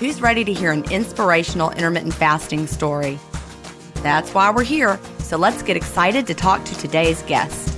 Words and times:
who's 0.00 0.22
ready 0.22 0.42
to 0.42 0.52
hear 0.52 0.72
an 0.72 0.90
inspirational 0.90 1.70
intermittent 1.72 2.14
fasting 2.14 2.66
story? 2.66 3.18
That's 3.96 4.32
why 4.32 4.50
we're 4.50 4.64
here, 4.64 4.98
so 5.18 5.36
let's 5.36 5.62
get 5.62 5.76
excited 5.76 6.26
to 6.26 6.32
talk 6.32 6.64
to 6.64 6.74
today's 6.78 7.20
guest. 7.24 7.76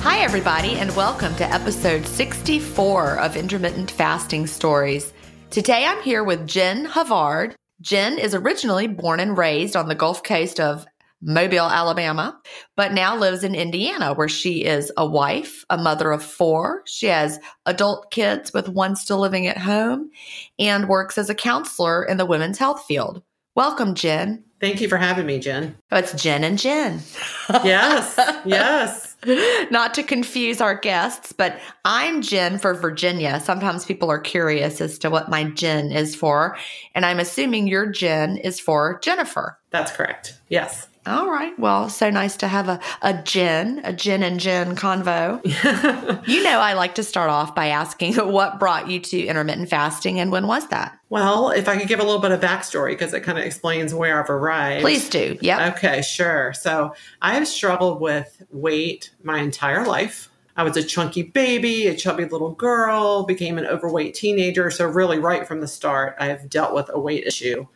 Hi, 0.00 0.20
everybody, 0.20 0.76
and 0.76 0.96
welcome 0.96 1.34
to 1.36 1.44
episode 1.52 2.06
64 2.06 3.18
of 3.18 3.36
Intermittent 3.36 3.90
Fasting 3.90 4.46
Stories. 4.46 5.12
Today 5.50 5.84
I'm 5.84 6.02
here 6.02 6.24
with 6.24 6.46
Jen 6.46 6.86
Havard. 6.86 7.54
Jen 7.82 8.18
is 8.18 8.34
originally 8.34 8.86
born 8.86 9.20
and 9.20 9.36
raised 9.36 9.76
on 9.76 9.88
the 9.88 9.94
Gulf 9.94 10.22
Coast 10.22 10.58
of 10.58 10.86
Mobile, 11.20 11.68
Alabama, 11.68 12.40
but 12.76 12.92
now 12.92 13.16
lives 13.16 13.42
in 13.42 13.54
Indiana, 13.54 14.14
where 14.14 14.28
she 14.28 14.64
is 14.64 14.92
a 14.96 15.06
wife, 15.06 15.64
a 15.68 15.76
mother 15.76 16.12
of 16.12 16.22
four. 16.22 16.82
She 16.86 17.06
has 17.06 17.40
adult 17.66 18.10
kids, 18.10 18.52
with 18.52 18.68
one 18.68 18.94
still 18.94 19.18
living 19.18 19.46
at 19.46 19.58
home, 19.58 20.10
and 20.58 20.88
works 20.88 21.18
as 21.18 21.28
a 21.28 21.34
counselor 21.34 22.04
in 22.04 22.18
the 22.18 22.26
women's 22.26 22.58
health 22.58 22.84
field. 22.84 23.22
Welcome, 23.56 23.96
Jen. 23.96 24.44
Thank 24.60 24.80
you 24.80 24.88
for 24.88 24.96
having 24.96 25.26
me, 25.26 25.38
Gin. 25.38 25.76
Oh, 25.90 25.96
it's 25.96 26.20
Jen 26.20 26.44
and 26.44 26.58
Jen. 26.58 27.00
yes, 27.64 28.14
yes. 28.44 29.16
Not 29.70 29.94
to 29.94 30.02
confuse 30.02 30.60
our 30.60 30.76
guests, 30.76 31.32
but 31.32 31.60
I'm 31.84 32.22
Gin 32.22 32.58
for 32.58 32.74
Virginia. 32.74 33.40
Sometimes 33.40 33.84
people 33.84 34.10
are 34.10 34.18
curious 34.18 34.80
as 34.80 34.98
to 35.00 35.10
what 35.10 35.28
my 35.28 35.44
Gin 35.50 35.92
is 35.92 36.14
for, 36.14 36.56
and 36.94 37.04
I'm 37.04 37.20
assuming 37.20 37.66
your 37.66 37.86
Jen 37.86 38.36
is 38.36 38.58
for 38.58 39.00
Jennifer. 39.02 39.58
That's 39.70 39.92
correct. 39.92 40.38
Yes. 40.48 40.88
All 41.08 41.30
right. 41.30 41.58
Well, 41.58 41.88
so 41.88 42.10
nice 42.10 42.36
to 42.38 42.48
have 42.48 42.68
a, 42.68 42.80
a 43.02 43.14
gin, 43.22 43.80
a 43.84 43.92
gin 43.92 44.22
and 44.22 44.38
gin 44.38 44.76
convo. 44.76 45.40
you 46.28 46.42
know, 46.42 46.60
I 46.60 46.74
like 46.74 46.94
to 46.96 47.02
start 47.02 47.30
off 47.30 47.54
by 47.54 47.68
asking 47.68 48.14
what 48.16 48.58
brought 48.58 48.88
you 48.90 49.00
to 49.00 49.26
intermittent 49.26 49.70
fasting 49.70 50.20
and 50.20 50.30
when 50.30 50.46
was 50.46 50.68
that? 50.68 50.98
Well, 51.08 51.50
if 51.50 51.68
I 51.68 51.78
could 51.78 51.88
give 51.88 52.00
a 52.00 52.04
little 52.04 52.20
bit 52.20 52.32
of 52.32 52.40
backstory 52.40 52.90
because 52.90 53.14
it 53.14 53.22
kind 53.22 53.38
of 53.38 53.44
explains 53.44 53.94
where 53.94 54.22
I've 54.22 54.28
arrived. 54.28 54.82
Please 54.82 55.08
do. 55.08 55.38
Yeah. 55.40 55.72
Okay, 55.74 56.02
sure. 56.02 56.52
So 56.52 56.94
I 57.22 57.34
have 57.34 57.48
struggled 57.48 58.00
with 58.00 58.42
weight 58.50 59.10
my 59.22 59.38
entire 59.38 59.86
life. 59.86 60.28
I 60.58 60.64
was 60.64 60.76
a 60.76 60.82
chunky 60.82 61.22
baby, 61.22 61.86
a 61.86 61.94
chubby 61.94 62.24
little 62.24 62.50
girl, 62.50 63.22
became 63.22 63.58
an 63.58 63.66
overweight 63.66 64.14
teenager. 64.14 64.72
So, 64.72 64.86
really, 64.86 65.20
right 65.20 65.46
from 65.46 65.60
the 65.60 65.68
start, 65.68 66.16
I've 66.18 66.50
dealt 66.50 66.74
with 66.74 66.90
a 66.92 66.98
weight 66.98 67.24
issue 67.24 67.68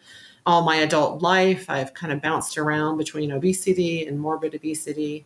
all 0.46 0.62
my 0.62 0.76
adult 0.76 1.22
life. 1.22 1.66
I've 1.68 1.94
kind 1.94 2.12
of 2.12 2.20
bounced 2.20 2.58
around 2.58 2.96
between 2.96 3.32
obesity 3.32 4.06
and 4.06 4.18
morbid 4.18 4.54
obesity. 4.54 5.24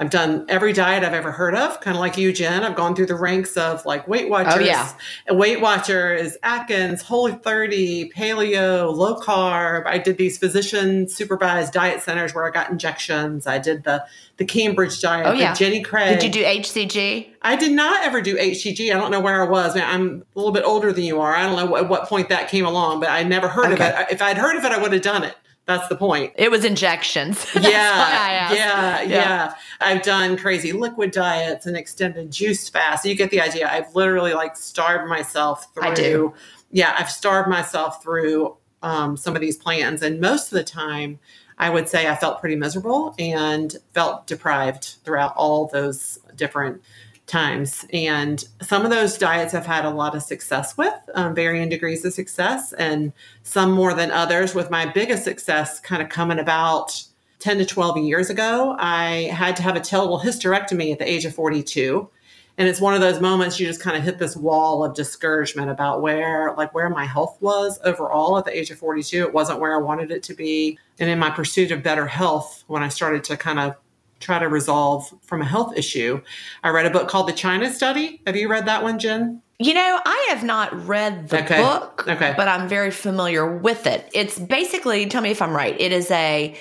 I've 0.00 0.10
done 0.10 0.44
every 0.48 0.72
diet 0.72 1.02
I've 1.02 1.12
ever 1.12 1.32
heard 1.32 1.56
of, 1.56 1.80
kind 1.80 1.96
of 1.96 2.00
like 2.00 2.16
you, 2.16 2.32
Gin. 2.32 2.62
I've 2.62 2.76
gone 2.76 2.94
through 2.94 3.06
the 3.06 3.16
ranks 3.16 3.56
of 3.56 3.84
like 3.84 4.06
Weight 4.06 4.30
Watchers. 4.30 4.54
Oh, 4.54 4.60
yeah. 4.60 4.92
Weight 5.30 5.60
Watchers, 5.60 6.36
Atkins, 6.42 7.02
Whole30, 7.02 8.12
Paleo, 8.12 8.94
low 8.94 9.18
carb. 9.20 9.86
I 9.86 9.98
did 9.98 10.16
these 10.16 10.38
physician 10.38 11.08
supervised 11.08 11.72
diet 11.72 12.00
centers 12.00 12.32
where 12.34 12.46
I 12.46 12.50
got 12.50 12.70
injections. 12.70 13.46
I 13.46 13.58
did 13.58 13.82
the 13.82 14.04
the 14.36 14.44
Cambridge 14.44 15.00
diet. 15.00 15.26
Oh, 15.26 15.32
yeah. 15.32 15.52
Jenny 15.52 15.82
Craig. 15.82 16.20
Did 16.20 16.36
you 16.36 16.42
do 16.42 16.44
HCG? 16.44 17.30
I 17.42 17.56
did 17.56 17.72
not 17.72 18.04
ever 18.04 18.20
do 18.20 18.36
HCG. 18.36 18.94
I 18.94 18.98
don't 18.98 19.10
know 19.10 19.20
where 19.20 19.42
I 19.42 19.48
was. 19.48 19.76
I'm 19.76 20.22
a 20.36 20.38
little 20.38 20.52
bit 20.52 20.62
older 20.64 20.92
than 20.92 21.02
you 21.02 21.20
are. 21.20 21.34
I 21.34 21.42
don't 21.42 21.56
know 21.56 21.76
at 21.76 21.88
what 21.88 22.08
point 22.08 22.28
that 22.28 22.48
came 22.48 22.64
along, 22.64 23.00
but 23.00 23.10
I 23.10 23.24
never 23.24 23.48
heard 23.48 23.72
okay. 23.72 23.92
of 23.92 24.00
it. 24.00 24.06
If 24.12 24.22
I'd 24.22 24.38
heard 24.38 24.56
of 24.56 24.64
it, 24.64 24.70
I 24.70 24.80
would 24.80 24.92
have 24.92 25.02
done 25.02 25.24
it. 25.24 25.34
That's 25.68 25.86
the 25.88 25.96
point. 25.96 26.32
It 26.36 26.50
was 26.50 26.64
injections. 26.64 27.46
yeah, 27.54 27.60
yeah, 27.62 28.52
yeah, 28.54 29.02
yeah, 29.02 29.54
I've 29.82 30.00
done 30.00 30.38
crazy 30.38 30.72
liquid 30.72 31.10
diets 31.10 31.66
and 31.66 31.76
extended 31.76 32.30
juice 32.30 32.70
fast. 32.70 33.04
You 33.04 33.14
get 33.14 33.30
the 33.30 33.42
idea. 33.42 33.68
I've 33.70 33.94
literally 33.94 34.32
like 34.32 34.56
starved 34.56 35.10
myself 35.10 35.74
through. 35.74 35.84
I 35.84 35.94
do. 35.94 36.32
Yeah, 36.72 36.96
I've 36.98 37.10
starved 37.10 37.50
myself 37.50 38.02
through 38.02 38.56
um, 38.82 39.18
some 39.18 39.34
of 39.34 39.42
these 39.42 39.58
plans, 39.58 40.00
and 40.00 40.22
most 40.22 40.50
of 40.50 40.56
the 40.56 40.64
time, 40.64 41.18
I 41.58 41.68
would 41.68 41.86
say 41.86 42.08
I 42.08 42.16
felt 42.16 42.40
pretty 42.40 42.56
miserable 42.56 43.14
and 43.18 43.76
felt 43.92 44.26
deprived 44.26 44.96
throughout 45.04 45.34
all 45.36 45.66
those 45.66 46.18
different 46.34 46.80
times. 47.28 47.84
And 47.92 48.44
some 48.60 48.84
of 48.84 48.90
those 48.90 49.16
diets 49.16 49.54
I've 49.54 49.66
had 49.66 49.84
a 49.84 49.90
lot 49.90 50.16
of 50.16 50.22
success 50.22 50.76
with, 50.76 50.94
um, 51.14 51.34
varying 51.34 51.68
degrees 51.68 52.04
of 52.04 52.12
success, 52.12 52.72
and 52.72 53.12
some 53.42 53.70
more 53.70 53.94
than 53.94 54.10
others. 54.10 54.54
With 54.54 54.70
my 54.70 54.86
biggest 54.86 55.24
success 55.24 55.78
kind 55.78 56.02
of 56.02 56.08
coming 56.08 56.38
about 56.38 57.04
10 57.38 57.58
to 57.58 57.64
12 57.64 57.98
years 57.98 58.30
ago, 58.30 58.74
I 58.78 59.30
had 59.32 59.54
to 59.56 59.62
have 59.62 59.76
a 59.76 59.80
total 59.80 60.18
hysterectomy 60.18 60.90
at 60.92 60.98
the 60.98 61.08
age 61.08 61.24
of 61.24 61.34
42 61.34 62.10
and 62.58 62.68
it's 62.68 62.80
one 62.80 62.92
of 62.92 63.00
those 63.00 63.20
moments 63.20 63.58
you 63.58 63.66
just 63.66 63.80
kind 63.80 63.96
of 63.96 64.02
hit 64.02 64.18
this 64.18 64.36
wall 64.36 64.84
of 64.84 64.94
discouragement 64.94 65.70
about 65.70 66.02
where 66.02 66.52
like 66.56 66.74
where 66.74 66.90
my 66.90 67.04
health 67.04 67.38
was 67.40 67.78
overall 67.84 68.36
at 68.36 68.44
the 68.44 68.56
age 68.56 68.70
of 68.70 68.78
42 68.78 69.22
it 69.22 69.32
wasn't 69.32 69.60
where 69.60 69.74
i 69.74 69.78
wanted 69.78 70.10
it 70.10 70.22
to 70.24 70.34
be 70.34 70.78
and 70.98 71.08
in 71.08 71.18
my 71.18 71.30
pursuit 71.30 71.70
of 71.70 71.82
better 71.82 72.06
health 72.06 72.64
when 72.66 72.82
i 72.82 72.88
started 72.88 73.24
to 73.24 73.36
kind 73.36 73.58
of 73.58 73.76
try 74.20 74.38
to 74.38 74.48
resolve 74.48 75.12
from 75.22 75.40
a 75.42 75.44
health 75.44 75.76
issue 75.76 76.20
i 76.64 76.68
read 76.68 76.86
a 76.86 76.90
book 76.90 77.08
called 77.08 77.28
the 77.28 77.32
china 77.32 77.72
study 77.72 78.20
have 78.26 78.36
you 78.36 78.48
read 78.48 78.66
that 78.66 78.82
one 78.82 78.98
jen 78.98 79.40
you 79.60 79.74
know, 79.74 79.98
I 80.06 80.26
have 80.30 80.44
not 80.44 80.86
read 80.86 81.30
the 81.30 81.42
Okay. 81.42 81.60
book, 81.60 82.04
Okay. 82.06 82.32
but 82.36 82.46
I'm 82.46 82.68
very 82.68 82.92
familiar 82.92 83.44
with 83.56 83.88
it. 83.88 84.08
It's 84.14 84.38
basically, 84.38 85.04
tell 85.06 85.20
me 85.20 85.32
if 85.32 85.42
I'm 85.42 85.52
right, 85.52 85.74
it 85.80 85.90
is 85.90 86.12
a 86.12 86.54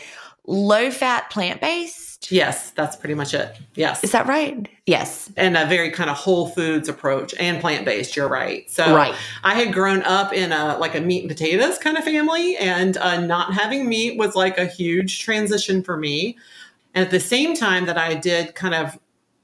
low 0.48 0.90
fat 0.90 1.30
plant 1.30 1.62
based. 1.62 2.32
yes 2.32 2.72
that's 2.72 2.96
pretty 2.96 3.14
much 3.14 3.36
it 3.36 3.56
yes 3.76 4.04
Is 4.04 4.12
that 4.14 4.26
right? 4.26 4.68
Yes. 4.88 5.30
and 5.38 5.56
a 5.56 5.68
very 5.68 5.92
kind 5.92 6.10
of 6.10 6.16
whole 6.16 6.48
foods 6.50 6.90
approach 6.90 7.36
and 7.40 7.62
plant 7.62 7.86
based. 7.86 8.16
You're 8.16 8.28
right. 8.30 8.68
So 8.72 8.96
Right. 8.96 9.14
I 9.44 9.54
had 9.54 9.72
grown 9.76 10.02
up 10.02 10.34
in 10.34 10.52
a 10.52 10.76
like 10.80 10.96
a 10.96 11.00
meat 11.02 11.20
and 11.22 11.30
potatoes 11.30 11.78
kind 11.78 11.98
of 11.98 12.04
family, 12.04 12.58
and 12.58 12.98
uh, 12.98 13.22
not 13.22 13.54
having 13.54 13.88
meat 13.88 14.18
was 14.18 14.34
like 14.36 14.58
a 14.58 14.66
huge 14.66 15.20
transition 15.24 15.84
for 15.84 15.98
me. 15.98 16.36
And 16.98 17.06
at 17.06 17.12
the 17.12 17.20
same 17.20 17.54
time 17.56 17.86
that 17.86 18.00
I 18.00 18.16
did 18.16 18.56
kind 18.56 18.74
of 18.74 18.98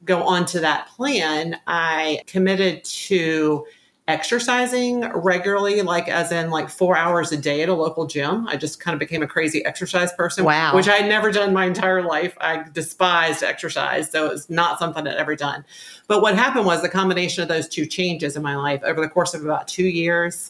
go 0.06 0.24
on 0.24 0.44
to 0.48 0.60
that 0.62 0.88
plan, 0.88 1.60
I 1.68 2.22
committed 2.26 2.84
to 2.84 3.68
exercising 4.08 5.02
regularly, 5.14 5.84
like 5.84 6.08
as 6.08 6.32
in 6.32 6.50
like 6.50 6.68
four 6.68 6.98
hours 6.98 7.32
a 7.32 7.38
day 7.38 7.62
at 7.62 7.70
a 7.70 7.74
local 7.76 8.08
gym. 8.08 8.48
I 8.48 8.58
just 8.58 8.80
kind 8.80 8.96
of 8.96 9.00
became 9.00 9.22
a 9.22 9.28
crazy 9.28 9.64
exercise 9.66 10.12
person, 10.14 10.46
Wow. 10.46 10.76
which 10.76 10.88
I 10.88 10.96
had 10.96 11.08
never 11.08 11.32
done 11.32 11.54
my 11.54 11.66
entire 11.66 12.02
life. 12.02 12.36
I 12.42 12.66
despised 12.74 13.44
exercise, 13.44 14.10
so 14.10 14.32
it's 14.32 14.50
not 14.50 14.80
something 14.80 15.06
I'd 15.08 15.14
ever 15.16 15.36
done. 15.36 15.64
But 16.08 16.24
what 16.24 16.34
happened 16.36 16.66
was 16.66 16.82
the 16.82 16.90
combination 16.90 17.44
of 17.44 17.50
those 17.50 17.68
two 17.68 17.86
changes 17.86 18.36
in 18.36 18.42
my 18.42 18.56
life 18.56 18.82
over 18.84 19.00
the 19.00 19.10
course 19.10 19.36
of 19.36 19.46
about 19.46 19.68
two 19.68 19.86
years. 19.86 20.50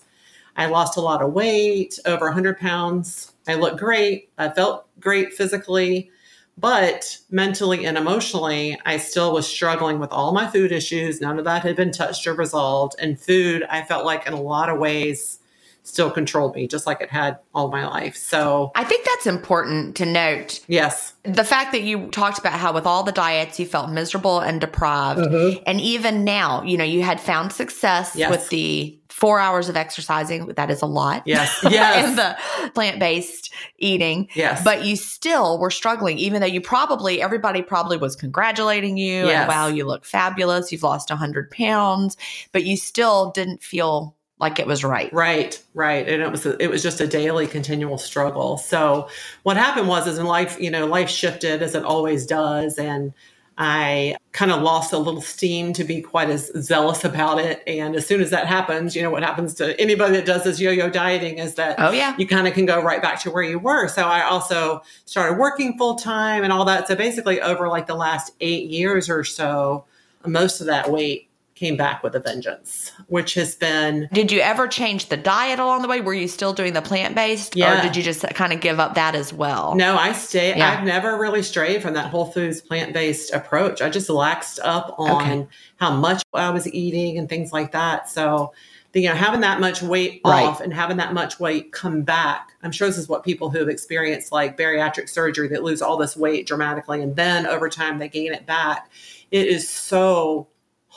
I 0.56 0.68
lost 0.68 0.96
a 0.96 1.02
lot 1.02 1.22
of 1.22 1.34
weight, 1.34 2.00
over 2.06 2.28
100 2.28 2.58
pounds. 2.60 3.34
I 3.46 3.56
looked 3.56 3.78
great. 3.78 4.30
I 4.38 4.48
felt 4.48 4.88
great 5.02 5.34
physically, 5.34 6.10
but 6.58 7.18
mentally 7.30 7.86
and 7.86 7.98
emotionally, 7.98 8.80
I 8.86 8.98
still 8.98 9.34
was 9.34 9.48
struggling 9.48 10.00
with 10.00 10.12
all 10.12 10.32
my 10.34 10.48
food 10.48 10.72
issues. 10.72 11.20
None 11.22 11.40
of 11.40 11.46
that 11.46 11.64
had 11.64 11.76
been 11.76 11.92
touched 11.92 12.28
or 12.28 12.34
resolved. 12.34 12.96
And 13.00 13.20
food, 13.20 13.64
I 13.70 13.82
felt 13.82 14.06
like 14.06 14.28
in 14.28 14.34
a 14.34 14.42
lot 14.42 14.70
of 14.70 14.80
ways, 14.80 15.40
still 15.86 16.10
controlled 16.10 16.56
me, 16.56 16.66
just 16.66 16.88
like 16.88 17.02
it 17.02 17.10
had 17.10 17.40
all 17.54 17.70
my 17.70 17.86
life. 17.86 18.16
So, 18.16 18.72
I 18.74 18.86
think 18.86 19.04
that's 19.06 19.28
important 19.28 19.98
to 19.98 20.06
note. 20.06 20.62
yes. 20.68 21.14
The 21.24 21.44
fact 21.44 21.74
that 21.74 21.82
you 21.82 22.08
talked 22.08 22.40
about 22.40 22.54
how 22.54 22.72
with 22.74 22.86
all 22.86 23.04
the 23.04 23.12
diets 23.12 23.60
you 23.60 23.66
felt 23.66 23.90
miserable 23.90 24.40
and 24.40 24.62
deprived. 24.62 25.20
Mm-hmm. 25.20 25.64
And 25.68 25.82
even 25.82 26.24
now, 26.24 26.64
you 26.64 26.78
know, 26.78 26.86
you 26.86 27.04
had 27.04 27.20
found 27.20 27.52
success 27.52 28.16
Yes. 28.16 28.32
with 28.32 28.48
the 28.50 28.98
four 29.14 29.40
hours 29.40 29.70
of 29.70 29.78
exercising. 29.78 30.48
That 30.48 30.72
is 30.72 30.82
a 30.82 30.88
lot. 30.88 31.24
Yes. 31.26 31.64
Yes. 31.74 32.08
and 32.08 32.18
the 32.18 32.70
plant 32.72 33.00
based 33.00 33.54
eating. 33.78 34.28
Yes. 34.36 34.64
But 34.64 34.86
you 34.86 34.96
still 34.96 35.60
were 35.60 35.72
struggling, 35.72 36.18
even 36.18 36.42
though 36.42 36.48
you 36.48 36.62
probably, 36.62 37.22
everybody 37.22 37.62
probably 37.62 37.98
was 37.98 38.16
congratulating 38.16 38.98
you. 38.98 39.26
Yes. 39.26 39.42
And 39.42 39.48
wow, 39.50 39.68
you 39.68 39.86
look 39.86 40.04
fabulous. 40.06 40.72
You've 40.72 40.84
lost 40.84 41.10
100 41.10 41.52
pounds, 41.52 42.18
but 42.52 42.64
you 42.64 42.76
still 42.76 43.32
didn't 43.32 43.64
feel 43.64 44.16
like 44.40 44.60
it 44.60 44.68
was 44.68 44.84
right. 44.84 45.14
Right, 45.14 45.62
right, 45.74 46.08
and 46.08 46.22
it 46.22 46.30
was 46.30 46.46
a, 46.46 46.62
it 46.62 46.70
was 46.70 46.84
just 46.84 47.00
a 47.00 47.08
daily, 47.08 47.48
continual 47.48 47.98
struggle. 47.98 48.58
So 48.58 49.08
what 49.44 49.58
happened 49.58 49.88
was, 49.88 50.06
is 50.08 50.18
in 50.18 50.26
life, 50.26 50.60
you 50.60 50.70
know, 50.70 50.86
life 50.86 51.10
shifted 51.10 51.62
as 51.62 51.76
it 51.76 51.84
always 51.84 52.26
does, 52.26 52.78
and 52.78 53.14
I 53.58 54.16
kind 54.32 54.52
of 54.52 54.62
lost 54.62 54.94
a 54.94 54.98
little 54.98 55.22
steam 55.22 55.74
to 55.74 55.84
be 55.84 56.02
quite 56.02 56.30
as 56.30 56.52
zealous 56.64 57.04
about 57.04 57.40
it. 57.40 57.62
And 57.68 57.96
as 57.96 58.08
soon 58.08 58.20
as 58.22 58.32
that 58.32 58.48
happens, 58.48 58.96
you 58.96 59.04
know, 59.04 59.12
what 59.12 59.22
happens 59.22 59.54
to 59.56 59.80
anybody 59.80 60.14
that 60.16 60.26
does 60.26 60.44
this 60.44 60.60
yo-yo 60.60 60.90
dieting 60.90 61.38
is 61.38 61.54
that 61.56 61.76
Oh, 61.80 61.92
yeah. 61.92 62.16
you 62.18 62.28
kind 62.28 62.48
of 62.48 62.54
can 62.54 62.66
go 62.66 62.82
right 62.82 63.02
back 63.02 63.22
to 63.22 63.32
where 63.32 63.44
you 63.44 63.60
were. 63.60 63.88
So 63.88 64.04
I 64.08 64.24
also 64.24 64.82
started 65.06 65.38
working 65.38 65.78
full 65.78 65.96
time 65.96 66.44
and 66.44 66.52
all 66.52 66.66
that. 66.66 66.88
So 66.88 66.96
basically, 66.96 67.42
over 67.42 67.68
like 67.68 67.86
the 67.86 67.96
last 67.96 68.34
eight 68.42 68.70
years 68.70 69.10
or 69.10 69.24
so, 69.24 69.86
most 70.26 70.60
of 70.60 70.68
that 70.68 70.90
weight 70.90 71.30
came 71.64 71.78
back 71.78 72.04
with 72.04 72.14
a 72.14 72.20
vengeance, 72.20 72.92
which 73.08 73.36
has 73.36 73.56
been 73.56 74.10
Did 74.12 74.34
you 74.34 74.42
ever 74.42 74.68
change 74.68 75.08
the 75.08 75.16
diet 75.16 75.60
along 75.60 75.82
the 75.82 75.88
way? 75.88 76.02
Were 76.02 76.14
you 76.14 76.28
still 76.28 76.52
doing 76.52 76.74
the 76.74 76.82
plant 76.82 77.16
based? 77.16 77.56
Yeah. 77.56 77.80
Or 77.80 77.82
did 77.82 77.96
you 77.96 78.04
just 78.04 78.22
kind 78.36 78.52
of 78.52 78.60
give 78.60 78.82
up 78.82 78.96
that 78.96 79.16
as 79.16 79.32
well? 79.32 79.74
No, 79.74 79.96
I 79.98 80.12
stay. 80.12 80.58
Yeah. 80.58 80.72
I've 80.78 80.84
never 80.84 81.18
really 81.18 81.42
strayed 81.42 81.82
from 81.82 81.94
that 81.94 82.08
whole 82.08 82.26
foods 82.26 82.60
plant 82.60 82.92
based 82.92 83.34
approach. 83.34 83.82
I 83.82 83.90
just 83.90 84.10
laxed 84.10 84.60
up 84.62 84.94
on 84.98 85.22
Okay. 85.22 85.48
how 85.78 85.92
much 85.96 86.22
I 86.34 86.50
was 86.50 86.68
eating 86.74 87.18
and 87.18 87.30
things 87.30 87.54
like 87.54 87.72
that. 87.72 88.10
So, 88.10 88.52
you 88.94 89.08
know, 89.08 89.16
having 89.16 89.40
that 89.40 89.62
much 89.62 89.82
weight 89.82 90.20
Right. 90.26 90.44
off 90.44 90.60
and 90.60 90.74
having 90.74 90.98
that 90.98 91.14
much 91.14 91.40
weight 91.40 91.72
come 91.72 92.02
back. 92.02 92.50
I'm 92.62 92.74
sure 92.74 92.90
this 92.90 92.98
is 92.98 93.08
what 93.08 93.24
people 93.24 93.50
who 93.52 93.60
have 93.60 93.70
experienced 93.70 94.34
like 94.34 94.58
bariatric 94.58 95.08
surgery 95.08 95.48
that 95.48 95.64
lose 95.64 95.82
all 95.82 95.96
this 95.96 96.18
weight 96.18 96.46
dramatically 96.46 97.02
and 97.02 97.16
then 97.16 97.48
over 97.48 97.70
time 97.70 98.00
they 98.00 98.10
gain 98.10 98.34
it 98.34 98.46
back. 98.46 98.90
It 99.32 99.48
is 99.48 99.68
so 99.70 100.48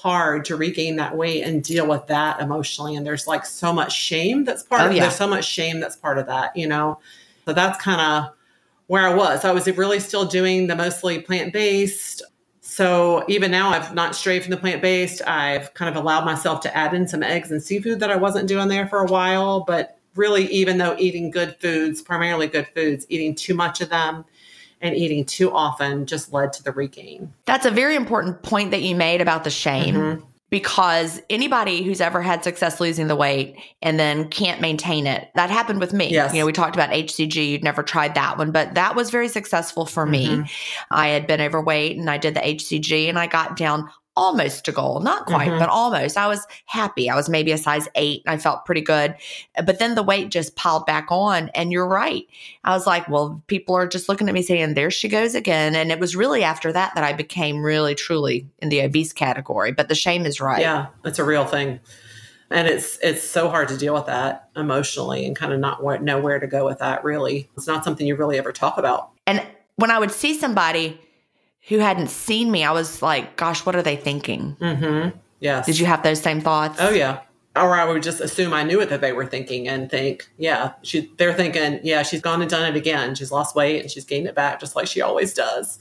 hard 0.07 0.45
to 0.45 0.55
regain 0.55 0.95
that 0.95 1.17
weight 1.17 1.43
and 1.43 1.65
deal 1.65 1.89
with 1.89 2.07
that 2.07 2.41
emotionally. 2.41 2.95
And 2.95 3.05
there's 3.05 3.27
like 3.27 3.45
so 3.45 3.73
much 3.73 3.93
shame 3.93 4.45
that's 4.45 4.63
part 4.63 4.83
Oh, 4.83 4.87
of 4.87 4.93
yeah. 4.93 5.03
there's 5.03 5.17
so 5.17 5.27
much 5.27 5.45
shame 5.45 5.81
that's 5.81 5.97
part 5.97 6.17
of 6.17 6.27
that, 6.27 6.57
you 6.57 6.69
know. 6.69 7.01
So 7.45 7.53
that's 7.53 7.77
kind 7.83 8.01
of 8.01 8.33
where 8.87 9.05
I 9.05 9.13
was. 9.13 9.45
I 9.45 9.51
was 9.51 9.67
really 9.67 9.99
still 9.99 10.25
doing 10.25 10.69
the 10.69 10.77
mostly 10.77 11.19
plant 11.19 11.53
based. 11.53 12.23
So 12.61 13.25
even 13.27 13.51
now, 13.51 13.71
I've 13.71 13.95
not 13.95 14.15
strayed 14.15 14.43
from 14.45 14.53
the 14.53 14.57
plant 14.59 14.81
based. 14.81 15.23
I've 15.27 15.75
kind 15.75 15.89
of 15.89 16.01
allowed 16.01 16.25
myself 16.25 16.61
to 16.61 16.77
add 16.77 16.95
in 16.95 17.09
some 17.09 17.25
eggs 17.25 17.51
and 17.51 17.61
seafood 17.61 17.99
that 17.99 18.13
I 18.13 18.17
wasn't 18.17 18.47
doing 18.47 18.69
there 18.69 18.87
for 18.87 19.01
a 19.01 19.07
while. 19.07 19.65
But 19.67 19.99
really, 20.15 20.47
even 20.53 20.79
though 20.79 20.95
eating 21.01 21.33
good 21.33 21.57
foods, 21.61 22.01
primarily 22.01 22.47
good 22.47 22.69
foods, 22.77 23.07
eating 23.09 23.35
too 23.35 23.55
much 23.55 23.81
of 23.81 23.89
them 23.89 24.25
and 24.81 24.95
eating 24.95 25.25
too 25.25 25.53
often 25.53 26.07
just 26.07 26.33
led 26.33 26.53
to 26.55 26.63
the 26.63 26.73
regain. 26.73 27.33
That's 27.45 27.67
a 27.67 27.71
very 27.71 27.97
important 27.97 28.43
point 28.43 28.71
that 28.71 28.83
you 28.83 28.95
made 28.95 29.21
about 29.21 29.45
the 29.45 29.51
shame. 29.51 29.95
Mhm. 29.95 30.23
Because 30.49 31.21
anybody 31.29 31.83
who's 31.83 32.01
ever 32.01 32.23
had 32.23 32.45
success 32.45 32.81
losing 32.81 33.09
the 33.09 33.17
weight 33.17 33.57
and 33.83 33.99
then 33.99 34.29
can't 34.29 34.61
maintain 34.61 35.09
it, 35.09 35.29
that 35.35 35.51
happened 35.51 35.81
with 35.81 35.93
me. 35.93 36.09
Yes. 36.09 36.33
You 36.33 36.41
know, 36.41 36.47
we 36.47 36.53
talked 36.53 36.77
about 36.77 36.91
HCG, 36.93 37.51
you'd 37.51 37.65
never 37.65 37.83
tried 37.83 38.15
that 38.15 38.39
one, 38.39 38.53
but 38.53 38.75
that 38.75 38.95
was 38.95 39.11
very 39.11 39.27
successful 39.27 39.87
for 39.87 40.07
me. 40.07 40.29
Mhm. 40.29 40.51
I 40.93 41.09
had 41.09 41.27
been 41.27 41.41
overweight 41.41 41.97
and 41.97 42.09
I 42.09 42.19
did 42.19 42.35
the 42.35 42.47
HCG 42.47 43.09
and 43.09 43.19
I 43.19 43.27
got 43.27 43.57
down 43.57 43.91
almost 44.17 44.65
to 44.65 44.73
goal, 44.73 45.01
not 45.01 45.27
quite, 45.27 45.51
Mhm. 45.51 45.59
but 45.59 45.69
almost. 45.69 46.17
I 46.17 46.27
was 46.27 46.47
happy. 46.65 47.11
I 47.11 47.15
was 47.15 47.29
maybe 47.29 47.53
a 47.53 47.59
size 47.59 47.87
eight 47.95 48.23
and 48.25 48.35
I 48.35 48.39
felt 48.39 48.65
pretty 48.65 48.81
good. 48.81 49.15
But 49.65 49.79
then 49.79 49.95
the 49.95 50.03
weight 50.03 50.31
just 50.31 50.57
piled 50.57 50.87
back 50.87 51.09
on. 51.11 51.51
And 51.55 51.71
you're 51.71 51.87
right. 51.87 52.25
I 52.65 52.71
was 52.71 52.87
like, 52.87 53.09
well, 53.09 53.43
people 53.47 53.75
are 53.75 53.87
just 53.87 54.09
looking 54.09 54.27
at 54.29 54.35
me 54.35 54.43
saying, 54.43 54.75
there 54.75 54.91
she 54.91 55.09
goes 55.09 55.35
again. 55.35 55.75
And 55.75 55.93
it 55.93 56.01
was 56.01 56.17
really 56.17 56.43
after 56.43 56.73
that 56.73 56.95
that 56.95 57.05
I 57.05 57.13
became 57.13 57.63
really, 57.63 57.95
truly 57.95 58.49
in 58.61 58.71
the 58.71 58.81
obese 58.83 59.13
category. 59.13 59.73
But 59.73 59.89
the 59.89 59.95
shame 59.95 60.25
is 60.25 60.41
right. 60.41 60.61
Yeah, 60.61 60.87
it's 61.05 61.19
a 61.19 61.25
real 61.25 61.45
thing. 61.45 61.81
And 62.51 62.69
it's 62.69 62.99
it's 63.03 63.23
so 63.25 63.49
hard 63.51 63.69
to 63.69 63.77
deal 63.77 63.93
with 63.93 64.07
that 64.07 64.49
emotionally 64.57 65.27
and 65.27 65.35
kind 65.35 65.53
of 65.53 65.59
not 65.59 65.83
know 66.03 66.21
where 66.21 66.39
to 66.39 66.47
go 66.47 66.65
with 66.65 66.79
that 66.79 67.03
really. 67.05 67.51
It's 67.57 67.67
not 67.67 67.85
something 67.85 68.07
you 68.07 68.15
really 68.17 68.39
ever 68.39 68.53
talk 68.53 68.79
about. 68.79 69.11
And 69.27 69.43
when 69.75 69.91
I 69.91 69.99
would 69.99 70.13
see 70.13 70.33
somebody 70.39 71.01
who 71.69 71.79
hadn't 71.79 72.09
seen 72.09 72.51
me, 72.51 72.65
I 72.65 72.73
was 72.73 73.03
like, 73.03 73.37
gosh, 73.37 73.65
what 73.67 73.75
are 73.77 73.83
they 73.83 73.97
thinking? 73.97 74.57
Mm-hmm. 74.61 75.17
Yes. 75.41 75.67
Did 75.67 75.79
you 75.79 75.87
have 75.87 76.03
those 76.03 76.21
same 76.21 76.41
thoughts? 76.41 76.79
Oh 76.81 76.91
yeah. 76.91 77.21
Or 77.55 77.75
I 77.75 77.87
would 77.87 78.03
just 78.03 78.21
assume 78.21 78.53
I 78.53 78.65
knew 78.65 78.83
it 78.83 78.91
that 78.91 79.01
they 79.01 79.13
were 79.13 79.25
thinking 79.25 79.67
and 79.67 79.91
think, 79.91 80.29
yeah, 80.37 80.73
she 80.83 81.11
they're 81.17 81.33
thinking, 81.33 81.81
yeah, 81.83 82.03
she's 82.03 82.21
gone 82.21 82.43
and 82.43 82.51
done 82.51 82.67
it 82.71 82.77
again. 82.77 83.15
She's 83.15 83.33
lost 83.33 83.55
weight 83.57 83.81
and 83.81 83.91
she's 83.91 84.05
gained 84.05 84.27
it 84.27 84.35
back 84.35 84.61
just 84.61 84.77
like 84.77 84.87
she 84.87 85.01
always 85.01 85.33
does. 85.33 85.79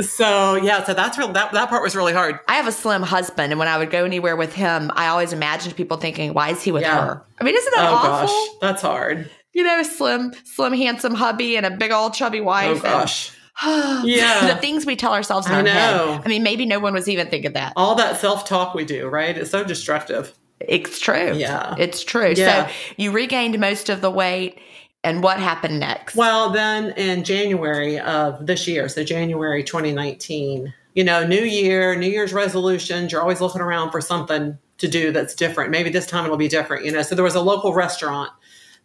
So 0.00 0.54
yeah, 0.56 0.84
so 0.84 0.94
that's 0.94 1.18
real 1.18 1.28
that, 1.32 1.50
that 1.52 1.68
part 1.68 1.82
was 1.82 1.96
really 1.96 2.12
hard. 2.12 2.38
I 2.46 2.54
have 2.54 2.68
a 2.68 2.72
slim 2.72 3.02
husband, 3.02 3.52
and 3.52 3.58
when 3.58 3.66
I 3.68 3.78
would 3.78 3.90
go 3.90 4.04
anywhere 4.04 4.36
with 4.36 4.52
him, 4.54 4.92
I 4.94 5.08
always 5.08 5.32
imagined 5.32 5.74
people 5.76 5.96
thinking, 5.96 6.34
"Why 6.34 6.50
is 6.50 6.62
he 6.62 6.70
with 6.70 6.82
Yeah. 6.82 7.04
her?" 7.04 7.22
I 7.40 7.44
mean, 7.44 7.56
isn't 7.56 7.74
that 7.74 7.90
oh 7.90 7.94
awful? 7.94 8.26
gosh, 8.28 8.48
that's 8.60 8.82
hard. 8.82 9.28
You 9.52 9.64
know, 9.64 9.82
slim, 9.82 10.32
slim, 10.44 10.72
handsome 10.72 11.14
hubby 11.14 11.56
and 11.56 11.66
a 11.66 11.70
big 11.70 11.90
old 11.90 12.14
chubby 12.14 12.40
wife. 12.40 12.78
Oh 12.78 12.80
gosh. 12.82 13.30
and- 13.30 13.37
Yeah. 14.04 14.52
the 14.54 14.60
things 14.60 14.86
we 14.86 14.96
tell 14.96 15.12
ourselves 15.12 15.46
in 15.46 15.52
I 15.52 15.56
our 15.56 15.62
know. 15.62 15.72
head. 15.72 16.22
I 16.24 16.28
mean, 16.28 16.42
maybe 16.42 16.66
no 16.66 16.78
one 16.78 16.92
was 16.94 17.08
even 17.08 17.28
thinking 17.28 17.52
that. 17.54 17.72
All 17.76 17.94
that 17.96 18.20
self-talk 18.20 18.74
we 18.74 18.84
do, 18.84 19.08
right? 19.08 19.36
It's 19.36 19.50
so 19.50 19.64
destructive. 19.64 20.32
It's 20.60 20.98
true. 21.00 21.34
Yeah. 21.34 21.74
it's 21.78 22.02
true. 22.04 22.32
Yeah. 22.36 22.66
So 22.68 22.72
you 22.96 23.10
regained 23.12 23.58
most 23.58 23.88
of 23.88 24.00
the 24.00 24.10
weight. 24.10 24.58
And 25.04 25.22
what 25.22 25.38
happened 25.38 25.78
next? 25.78 26.16
Well, 26.16 26.50
then 26.50 26.90
in 26.96 27.22
January 27.22 28.00
of 28.00 28.44
this 28.44 28.66
year, 28.66 28.88
so 28.88 29.04
January 29.04 29.62
2019, 29.62 30.74
you 30.94 31.04
know, 31.04 31.24
new 31.24 31.40
year, 31.42 31.94
New 31.94 32.08
Year's 32.08 32.32
resolutions, 32.32 33.12
you're 33.12 33.22
always 33.22 33.40
looking 33.40 33.60
around 33.60 33.92
for 33.92 34.00
something 34.00 34.58
to 34.78 34.88
do 34.88 35.12
that's 35.12 35.36
different. 35.36 35.70
Maybe 35.70 35.88
this 35.90 36.04
time 36.04 36.24
it'll 36.24 36.36
be 36.36 36.48
different, 36.48 36.84
you 36.84 36.90
know. 36.90 37.02
So 37.02 37.14
there 37.14 37.22
was 37.24 37.36
a 37.36 37.40
local 37.40 37.74
restaurant 37.74 38.30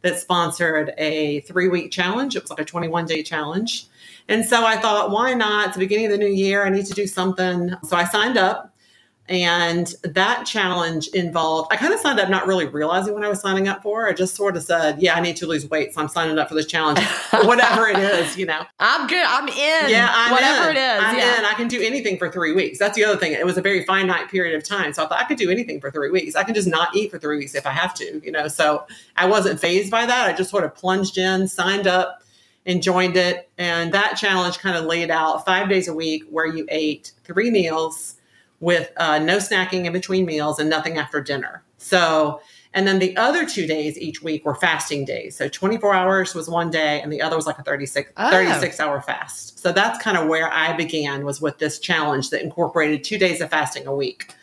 that 0.04 0.20
sponsored 0.20 0.94
a 1.00 1.40
three 1.42 1.68
week 1.68 1.92
challenge. 1.92 2.36
It 2.36 2.44
was 2.44 2.52
like 2.52 2.60
a 2.60 2.66
21 2.66 3.08
day 3.08 3.24
challenge. 3.24 3.88
And 4.28 4.46
so 4.46 4.66
I 4.66 4.78
thought, 4.78 5.12
why 5.12 5.34
not? 5.34 5.68
It's 5.68 5.76
the 5.76 5.80
beginning 5.80 6.06
of 6.06 6.12
the 6.12 6.18
new 6.18 6.32
year. 6.32 6.66
I 6.66 6.70
need 6.70 6.86
to 6.86 6.94
do 6.94 7.08
something. 7.08 7.74
So 7.84 7.98
I 7.98 8.06
signed 8.06 8.38
up 8.38 8.74
and 9.30 9.94
that 10.04 10.46
challenge 10.46 11.08
involved, 11.10 11.72
I 11.72 11.78
kind 11.78 11.94
of 11.94 12.00
signed 12.02 12.20
up 12.20 12.30
not 12.30 12.46
really 12.46 12.68
realizing 12.68 13.14
what 13.14 13.24
I 13.24 13.30
was 13.30 13.40
signing 13.40 13.70
up 13.70 13.82
for. 13.82 14.06
I 14.06 14.12
just 14.12 14.36
sort 14.36 14.58
of 14.58 14.64
said, 14.64 15.02
yeah, 15.02 15.16
I 15.16 15.22
need 15.22 15.38
to 15.38 15.48
lose 15.48 15.70
weight. 15.70 15.94
So 15.94 16.02
I'm 16.02 16.10
signing 16.10 16.38
up 16.38 16.50
for 16.50 16.56
this 16.56 16.66
challenge, 16.66 17.00
whatever 17.32 17.88
it 17.88 17.98
is, 17.98 18.36
you 18.36 18.46
know. 18.46 18.66
I'm 18.80 19.08
good. 19.08 19.26
I'm 19.26 19.48
in. 19.48 19.90
Yeah, 19.90 20.10
I'm 20.12 20.32
whatever 20.32 20.72
in. 20.72 20.76
it 20.76 20.80
is. 20.80 21.02
I'm 21.02 21.18
yeah. 21.18 21.40
in. 21.40 21.46
I 21.46 21.54
can 21.54 21.70
do 21.70 21.82
anything 21.82 22.18
for 22.18 22.30
three 22.30 22.52
weeks. 22.52 22.80
That's 22.80 22.98
the 22.98 23.06
other 23.06 23.18
thing. 23.18 23.32
It 23.32 23.46
was 23.46 23.58
a 23.58 23.62
very 23.62 23.86
finite 23.86 24.30
period 24.30 24.58
of 24.58 24.68
time. 24.68 24.92
So 24.92 25.06
I 25.06 25.08
thought 25.08 25.22
I 25.22 25.24
could 25.24 25.38
do 25.38 25.50
anything 25.50 25.80
for 25.80 25.90
three 25.90 26.12
weeks. 26.12 26.36
I 26.36 26.44
can 26.44 26.54
just 26.54 26.68
not 26.68 26.94
eat 26.94 27.10
for 27.10 27.18
three 27.18 27.38
weeks 27.38 27.56
if 27.56 27.66
I 27.66 27.72
have 27.72 27.94
to, 27.96 28.22
you 28.26 28.32
know. 28.32 28.50
So 28.50 28.86
I 29.16 29.26
wasn't 29.26 29.58
phased 29.58 29.90
by 29.90 30.06
that. 30.06 30.30
I 30.30 30.34
just 30.34 30.50
sort 30.50 30.66
of 30.66 30.76
plunged 30.76 31.18
in, 31.18 31.48
signed 31.48 31.88
up, 31.88 32.24
and 32.66 32.82
joined 32.82 33.18
it. 33.18 33.50
And 33.58 33.94
that 33.94 34.16
challenge 34.16 34.60
kind 34.60 34.78
of 34.78 34.86
laid 34.86 35.12
out 35.12 35.46
five 35.46 35.70
days 35.70 35.88
a 35.88 35.94
week 35.94 36.24
where 36.30 36.46
you 36.46 36.66
ate 36.70 37.12
three 37.24 37.52
meals 37.52 38.16
with 38.60 38.92
uh, 38.98 39.20
no 39.20 39.38
snacking 39.38 39.86
in 39.86 39.94
between 39.94 40.26
meals 40.26 40.60
and 40.60 40.70
nothing 40.70 40.98
after 40.98 41.20
dinner. 41.22 41.64
So, 41.78 42.40
and 42.74 42.88
then 42.88 43.00
the 43.00 43.16
other 43.18 43.46
two 43.46 43.68
days 43.68 43.98
each 44.00 44.24
week 44.24 44.46
were 44.46 44.56
fasting 44.56 45.04
days. 45.04 45.36
So 45.36 45.50
24 45.50 45.94
hours 45.94 46.34
was 46.34 46.50
one 46.50 46.72
day 46.72 47.02
and 47.02 47.12
the 47.12 47.22
other 47.22 47.36
was 47.36 47.46
like 47.46 47.60
a 47.60 47.64
36, 47.64 48.12
Oh. 48.16 48.32
36 48.32 48.80
hour 48.80 49.02
fast. 49.02 49.60
So 49.60 49.74
that's 49.74 50.02
kind 50.02 50.18
of 50.18 50.28
where 50.30 50.52
I 50.52 50.72
began 50.76 51.26
was 51.26 51.42
with 51.42 51.58
this 51.58 51.78
challenge 51.78 52.30
that 52.30 52.42
incorporated 52.42 53.04
two 53.04 53.18
days 53.18 53.42
of 53.42 53.50
fasting 53.50 53.86
a 53.86 53.94
week. 53.94 54.34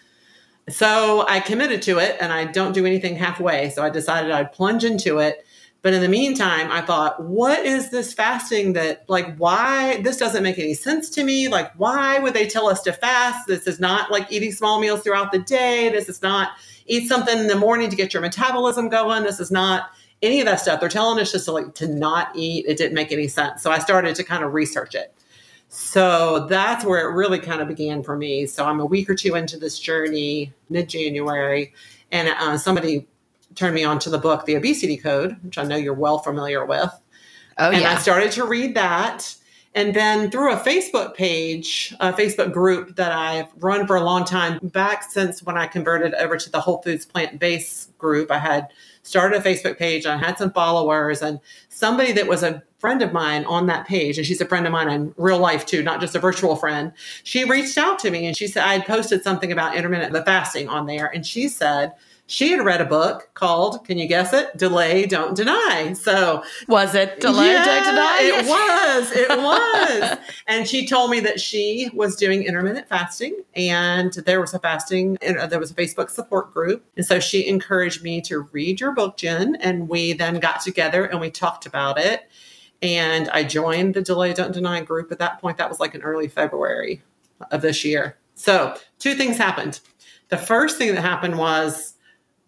So 0.69 1.25
I 1.27 1.41
committed 1.41 1.83
to 1.83 1.99
it 1.99 2.17
and 2.21 2.33
I 2.33 2.45
don't 2.45 2.73
do 2.73 2.87
anything 2.87 3.17
halfway. 3.17 3.71
So 3.71 3.83
I 3.83 3.91
decided 3.91 4.31
I'd 4.31 4.53
plunge 4.53 4.85
into 4.85 5.19
it. 5.19 5.45
But 5.83 5.95
in 5.95 6.03
the 6.03 6.09
meantime, 6.09 6.71
I 6.71 6.83
thought, 6.83 7.23
what 7.23 7.65
is 7.65 7.91
this 7.91 8.13
fasting 8.13 8.75
that, 8.75 9.05
like, 9.09 9.37
why? 9.39 10.03
This 10.03 10.19
doesn't 10.19 10.43
make 10.43 10.59
any 10.59 10.75
sense 10.75 11.09
to 11.11 11.25
me. 11.25 11.49
Like, 11.49 11.73
why 11.79 12.19
would 12.19 12.35
they 12.35 12.47
tell 12.47 12.69
us 12.69 12.83
to 12.83 12.93
fast? 12.93 13.47
This 13.47 13.67
is 13.67 13.81
not 13.81 14.11
like 14.11 14.31
eating 14.31 14.53
small 14.53 14.79
meals 14.79 15.01
throughout 15.01 15.33
the 15.33 15.39
day. 15.39 15.89
This 15.89 16.09
is 16.09 16.21
not 16.21 16.51
eat 16.87 17.09
something 17.09 17.39
in 17.39 17.47
the 17.47 17.57
morning 17.57 17.89
to 17.89 17.97
get 17.97 18.13
your 18.13 18.21
metabolism 18.21 18.91
going. 18.91 19.23
This 19.23 19.41
is 19.41 19.51
not 19.51 19.91
any 20.23 20.41
of 20.41 20.47
that 20.47 20.61
stuff. 20.61 20.81
They're 20.81 20.91
telling 20.91 21.19
us 21.19 21.33
just 21.33 21.47
to 21.47 21.53
like 21.53 21.75
to 21.77 21.89
not 21.89 22.29
eat. 22.35 22.67
It 22.69 22.77
didn't 22.77 22.95
make 22.95 23.11
any 23.11 23.29
sense. 23.29 23.63
So 23.63 23.71
I 23.71 23.79
started 23.79 24.15
to 24.17 24.25
kind 24.25 24.45
of 24.45 24.53
research 24.53 24.95
it. 24.95 25.15
So 25.69 26.47
that's 26.47 26.85
where 26.85 27.09
it 27.09 27.15
really 27.15 27.39
kind 27.39 27.63
of 27.63 27.69
began 27.69 28.03
for 28.03 28.17
me. 28.17 28.47
So 28.47 28.67
I'm 28.67 28.81
a 28.81 28.85
week 28.85 29.09
or 29.09 29.15
two 29.15 29.35
into 29.37 29.57
this 29.57 29.79
journey, 29.79 30.53
mid 30.69 30.89
January, 30.89 31.73
and 32.11 32.29
uh, 32.29 32.59
somebody 32.59 33.07
turned 33.55 33.75
me 33.75 33.85
on 33.85 33.99
to 34.01 34.11
the 34.11 34.19
book, 34.19 34.45
The 34.45 34.57
Obesity 34.57 34.97
Code, 34.97 35.37
which 35.43 35.59
I 35.59 35.65
know 35.65 35.77
you're 35.77 35.95
well 35.95 36.19
familiar 36.19 36.65
with. 36.65 36.91
oh, 37.59 37.71
and 37.71 37.83
yeah. 37.83 37.93
I 37.93 37.97
started 37.97 38.33
to 38.33 38.45
read 38.45 38.75
that. 38.75 39.35
And 39.73 39.95
then 39.95 40.33
through 40.33 40.53
a 40.53 40.57
Facebook 40.57 41.15
page, 41.15 41.95
a 42.01 42.13
Facebook 42.13 42.53
group 42.53 42.97
that 42.97 43.13
I've 43.13 43.47
run 43.59 43.87
for 43.87 43.95
a 43.95 44.03
long 44.03 44.25
time, 44.25 44.59
back 44.63 45.05
since 45.05 45.45
when 45.45 45.57
I 45.57 45.69
converted 45.69 46.13
over 46.15 46.37
to 46.37 46.51
the 46.51 46.61
Whole 46.61 46.83
Foods 46.83 47.07
plant 47.07 47.39
based 47.39 47.97
group, 47.97 48.33
I 48.33 48.39
had 48.39 48.69
started 49.05 49.39
a 49.39 49.43
Facebook 49.43 49.79
page. 49.79 50.07
I 50.07 50.17
had 50.17 50.39
some 50.39 50.53
followers, 50.53 51.23
and 51.23 51.39
somebody 51.69 52.11
that 52.13 52.27
was 52.27 52.43
a 52.43 52.63
friend 52.81 53.01
of 53.03 53.13
mine 53.13 53.45
on 53.45 53.67
that 53.67 53.87
page, 53.87 54.19
and 54.19 54.27
she's 54.27 54.41
a 54.41 54.47
friend 54.47 54.67
of 54.67 54.73
mine 54.73 54.89
in 54.89 55.15
real 55.17 55.39
life 55.39 55.67
too, 55.67 55.83
not 55.83 56.01
just 56.01 56.17
a 56.17 56.19
virtual 56.19 56.57
friend. 56.57 56.93
She 57.23 57.45
reached 57.45 57.79
out 57.79 57.99
to 58.01 58.11
me 58.11 58.27
and 58.27 58.37
she 58.37 58.47
said, 58.47 58.65
I 58.65 58.73
had 58.73 58.87
posted 58.87 59.23
something 59.23 59.53
about 59.53 59.77
intermittent 59.77 60.17
fasting 60.25 60.69
on 60.69 60.87
there. 60.87 61.07
And 61.07 61.25
she 61.25 61.49
said, 61.49 61.93
she 62.31 62.53
had 62.53 62.65
read 62.65 62.81
a 62.81 62.85
book 62.85 63.29
called, 63.35 63.85
can 63.85 63.99
you 63.99 64.07
guess 64.07 64.33
it? 64.33 64.57
Delay, 64.57 65.05
Don't 65.05 65.35
Deny. 65.35 65.95
So 65.95 66.45
was 66.69 66.95
it 66.95 67.19
delay, 67.21 67.49
yeah, 67.49 67.65
don't 67.65 67.85
deny? 67.85 68.19
It 68.23 68.47
was. 68.47 69.13
It 69.13 69.29
was. 69.29 70.19
and 70.47 70.69
she 70.69 70.87
told 70.87 71.11
me 71.11 71.19
that 71.21 71.41
she 71.41 71.91
was 71.93 72.15
doing 72.15 72.45
intermittent 72.45 72.89
fasting 72.89 73.43
and 73.57 74.13
there 74.13 74.41
was 74.41 74.55
a 74.55 74.61
fasting, 74.61 75.19
and 75.21 75.39
uh, 75.39 75.47
there 75.49 75.59
was 75.59 75.73
a 75.73 75.75
Facebook 75.75 76.09
support 76.09 76.55
group. 76.55 76.85
And 76.97 77.05
so 77.05 77.19
she 77.19 77.49
encouraged 77.49 78.05
me 78.05 78.21
to 78.23 78.43
read 78.53 78.81
your 78.81 78.93
book, 78.93 79.17
Gin. 79.17 79.57
And 79.57 79.89
we 79.89 80.13
then 80.13 80.39
got 80.39 80.61
together 80.61 81.05
and 81.05 81.21
we 81.21 81.33
talked 81.33 81.67
about 81.67 81.99
it. 81.99 82.31
And 82.81 83.29
I 83.31 83.43
joined 83.43 83.95
the 83.95 84.03
Delay, 84.03 84.35
Don't 84.35 84.53
Deny 84.53 84.83
group 84.83 85.11
at 85.11 85.19
that 85.19 85.41
point. 85.41 85.57
That 85.57 85.69
was 85.69 85.81
like 85.81 85.97
in 85.97 86.03
early 86.03 86.29
February 86.29 87.03
of 87.51 87.61
this 87.61 87.85
year. 87.85 88.17
So 88.37 88.77
two 89.01 89.17
things 89.17 89.37
happened. 89.37 89.81
The 90.29 90.39
first 90.39 90.79
thing 90.79 90.95
that 90.95 91.01
happened 91.01 91.37
was 91.37 91.90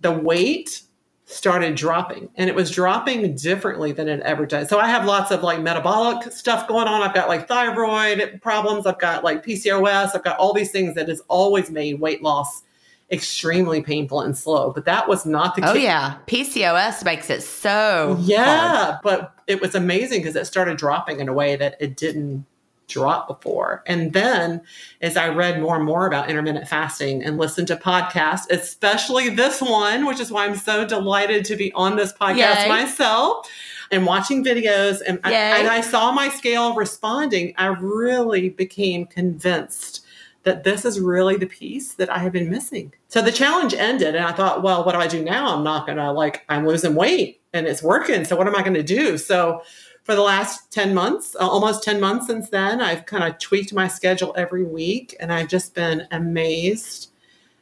the 0.03 0.13
weight 0.13 0.83
started 1.25 1.75
dropping 1.77 2.29
and 2.37 2.51
it 2.51 2.55
was 2.55 2.71
dropping 2.71 3.35
differently 3.37 3.91
than 3.93 4.07
it 4.09 4.21
ever 4.21 4.45
does. 4.45 4.69
So 4.69 4.79
I 4.79 4.87
have 4.89 5.07
lots 5.07 5.31
of 5.31 5.43
like 5.43 5.61
metabolic 5.63 6.31
stuff 6.31 6.69
going 6.69 6.87
on. 6.87 7.01
I've 7.01 7.15
got 7.15 7.29
like 7.29 7.49
thyroid 7.49 8.41
problems. 8.43 8.85
I've 8.87 8.99
got 8.99 9.25
like 9.25 9.45
PCOS. 9.45 10.11
I've 10.15 10.25
got 10.25 10.37
all 10.39 10.53
these 10.53 10.71
things 10.71 10.95
that 10.97 11.09
has 11.09 11.23
always 11.29 11.71
made 11.71 12.01
weight 12.01 12.23
loss 12.23 12.63
extremely 13.11 13.81
painful 13.83 14.21
and 14.21 14.37
slow. 14.37 14.73
But 14.73 14.85
that 14.87 15.09
was 15.09 15.25
not 15.25 15.55
the 15.55 15.69
Oh, 15.69 15.73
case. 15.75 15.83
yeah. 15.85 16.17
PCOS 16.27 17.05
makes 17.05 17.31
it 17.31 17.43
so 17.43 18.15
hard. 18.15 18.21
Yeah, 18.21 18.99
but 19.03 19.35
it 19.47 19.61
was 19.61 19.75
amazing 19.75 20.21
because 20.21 20.37
it 20.37 20.47
started 20.47 20.77
dropping 20.77 21.21
in 21.21 21.29
a 21.29 21.33
way 21.33 21.57
that 21.57 21.77
it 21.81 21.97
didn't 21.97 22.45
drop 22.93 23.29
before. 23.29 23.83
And 23.87 24.13
then 24.13 24.63
as 25.01 25.17
I 25.17 25.29
read 25.29 25.61
more 25.61 25.77
and 25.77 25.85
more 25.85 26.07
about 26.07 26.29
intermittent 26.29 26.69
fasting 26.69 27.23
and 27.23 27.39
listened 27.39 27.69
to 27.69 27.77
podcasts, 27.77 28.51
especially 28.51 29.31
this 29.31 29.61
one, 29.61 30.07
which 30.07 30.21
is 30.21 30.31
why 30.31 30.45
I'm 30.45 30.57
so 30.57 30.87
delighted 30.87 31.45
to 31.47 31.57
be 31.57 31.73
on 31.73 31.97
this 31.97 32.13
podcast 32.13 32.63
Yay. 32.63 32.69
myself 32.69 33.49
and 33.91 34.07
watching 34.07 34.45
videos 34.45 35.01
and 35.07 35.21
I, 35.25 35.33
and 35.33 35.69
I 35.69 35.81
saw 35.81 36.13
my 36.13 36.29
scale 36.29 36.75
responding, 36.75 37.55
I 37.59 37.67
really 37.67 38.49
became 38.49 39.07
convinced 39.07 40.05
that 40.45 40.65
this 40.65 40.85
is 40.85 40.99
really 40.99 41.37
the 41.37 41.47
piece 41.47 41.95
that 41.95 42.11
I 42.11 42.19
have 42.19 42.33
been 42.33 42.51
missing. 42.51 42.93
So 43.09 43.23
the 43.23 43.31
challenge 43.31 43.75
ended 43.75 44.17
and 44.17 44.25
I 44.25 44.33
thought, 44.33 44.63
well, 44.63 44.85
what 44.85 44.93
do 44.93 44.99
I 44.99 45.07
do 45.07 45.23
now? 45.23 45.55
I'm 45.55 45.63
not 45.63 45.87
going 45.87 45.99
to 45.99 46.11
like 46.11 46.45
I'm 46.49 46.67
losing 46.67 46.95
weight 46.95 47.41
and 47.53 47.67
it's 47.67 47.83
working. 47.83 48.25
So 48.25 48.35
what 48.37 48.49
am 48.49 48.57
I 48.57 48.63
going 48.63 48.75
to 48.75 48.83
do? 48.83 49.19
So 49.19 49.63
for 50.05 50.15
the 50.15 50.21
last 50.23 50.71
10 50.73 50.95
months, 50.95 51.37
uh, 51.37 51.47
almost 51.49 51.83
10 51.85 52.01
months 52.01 52.27
since 52.27 52.49
then, 52.49 52.81
I've 52.81 53.07
kind 53.07 53.25
of 53.25 53.39
tweaked 53.39 53.73
my 53.73 53.87
schedule 53.89 54.35
every 54.37 54.65
week 54.65 55.17
and 55.21 55.33
I've 55.33 55.49
just 55.49 55.75
been 55.75 56.07
amazed 56.11 57.11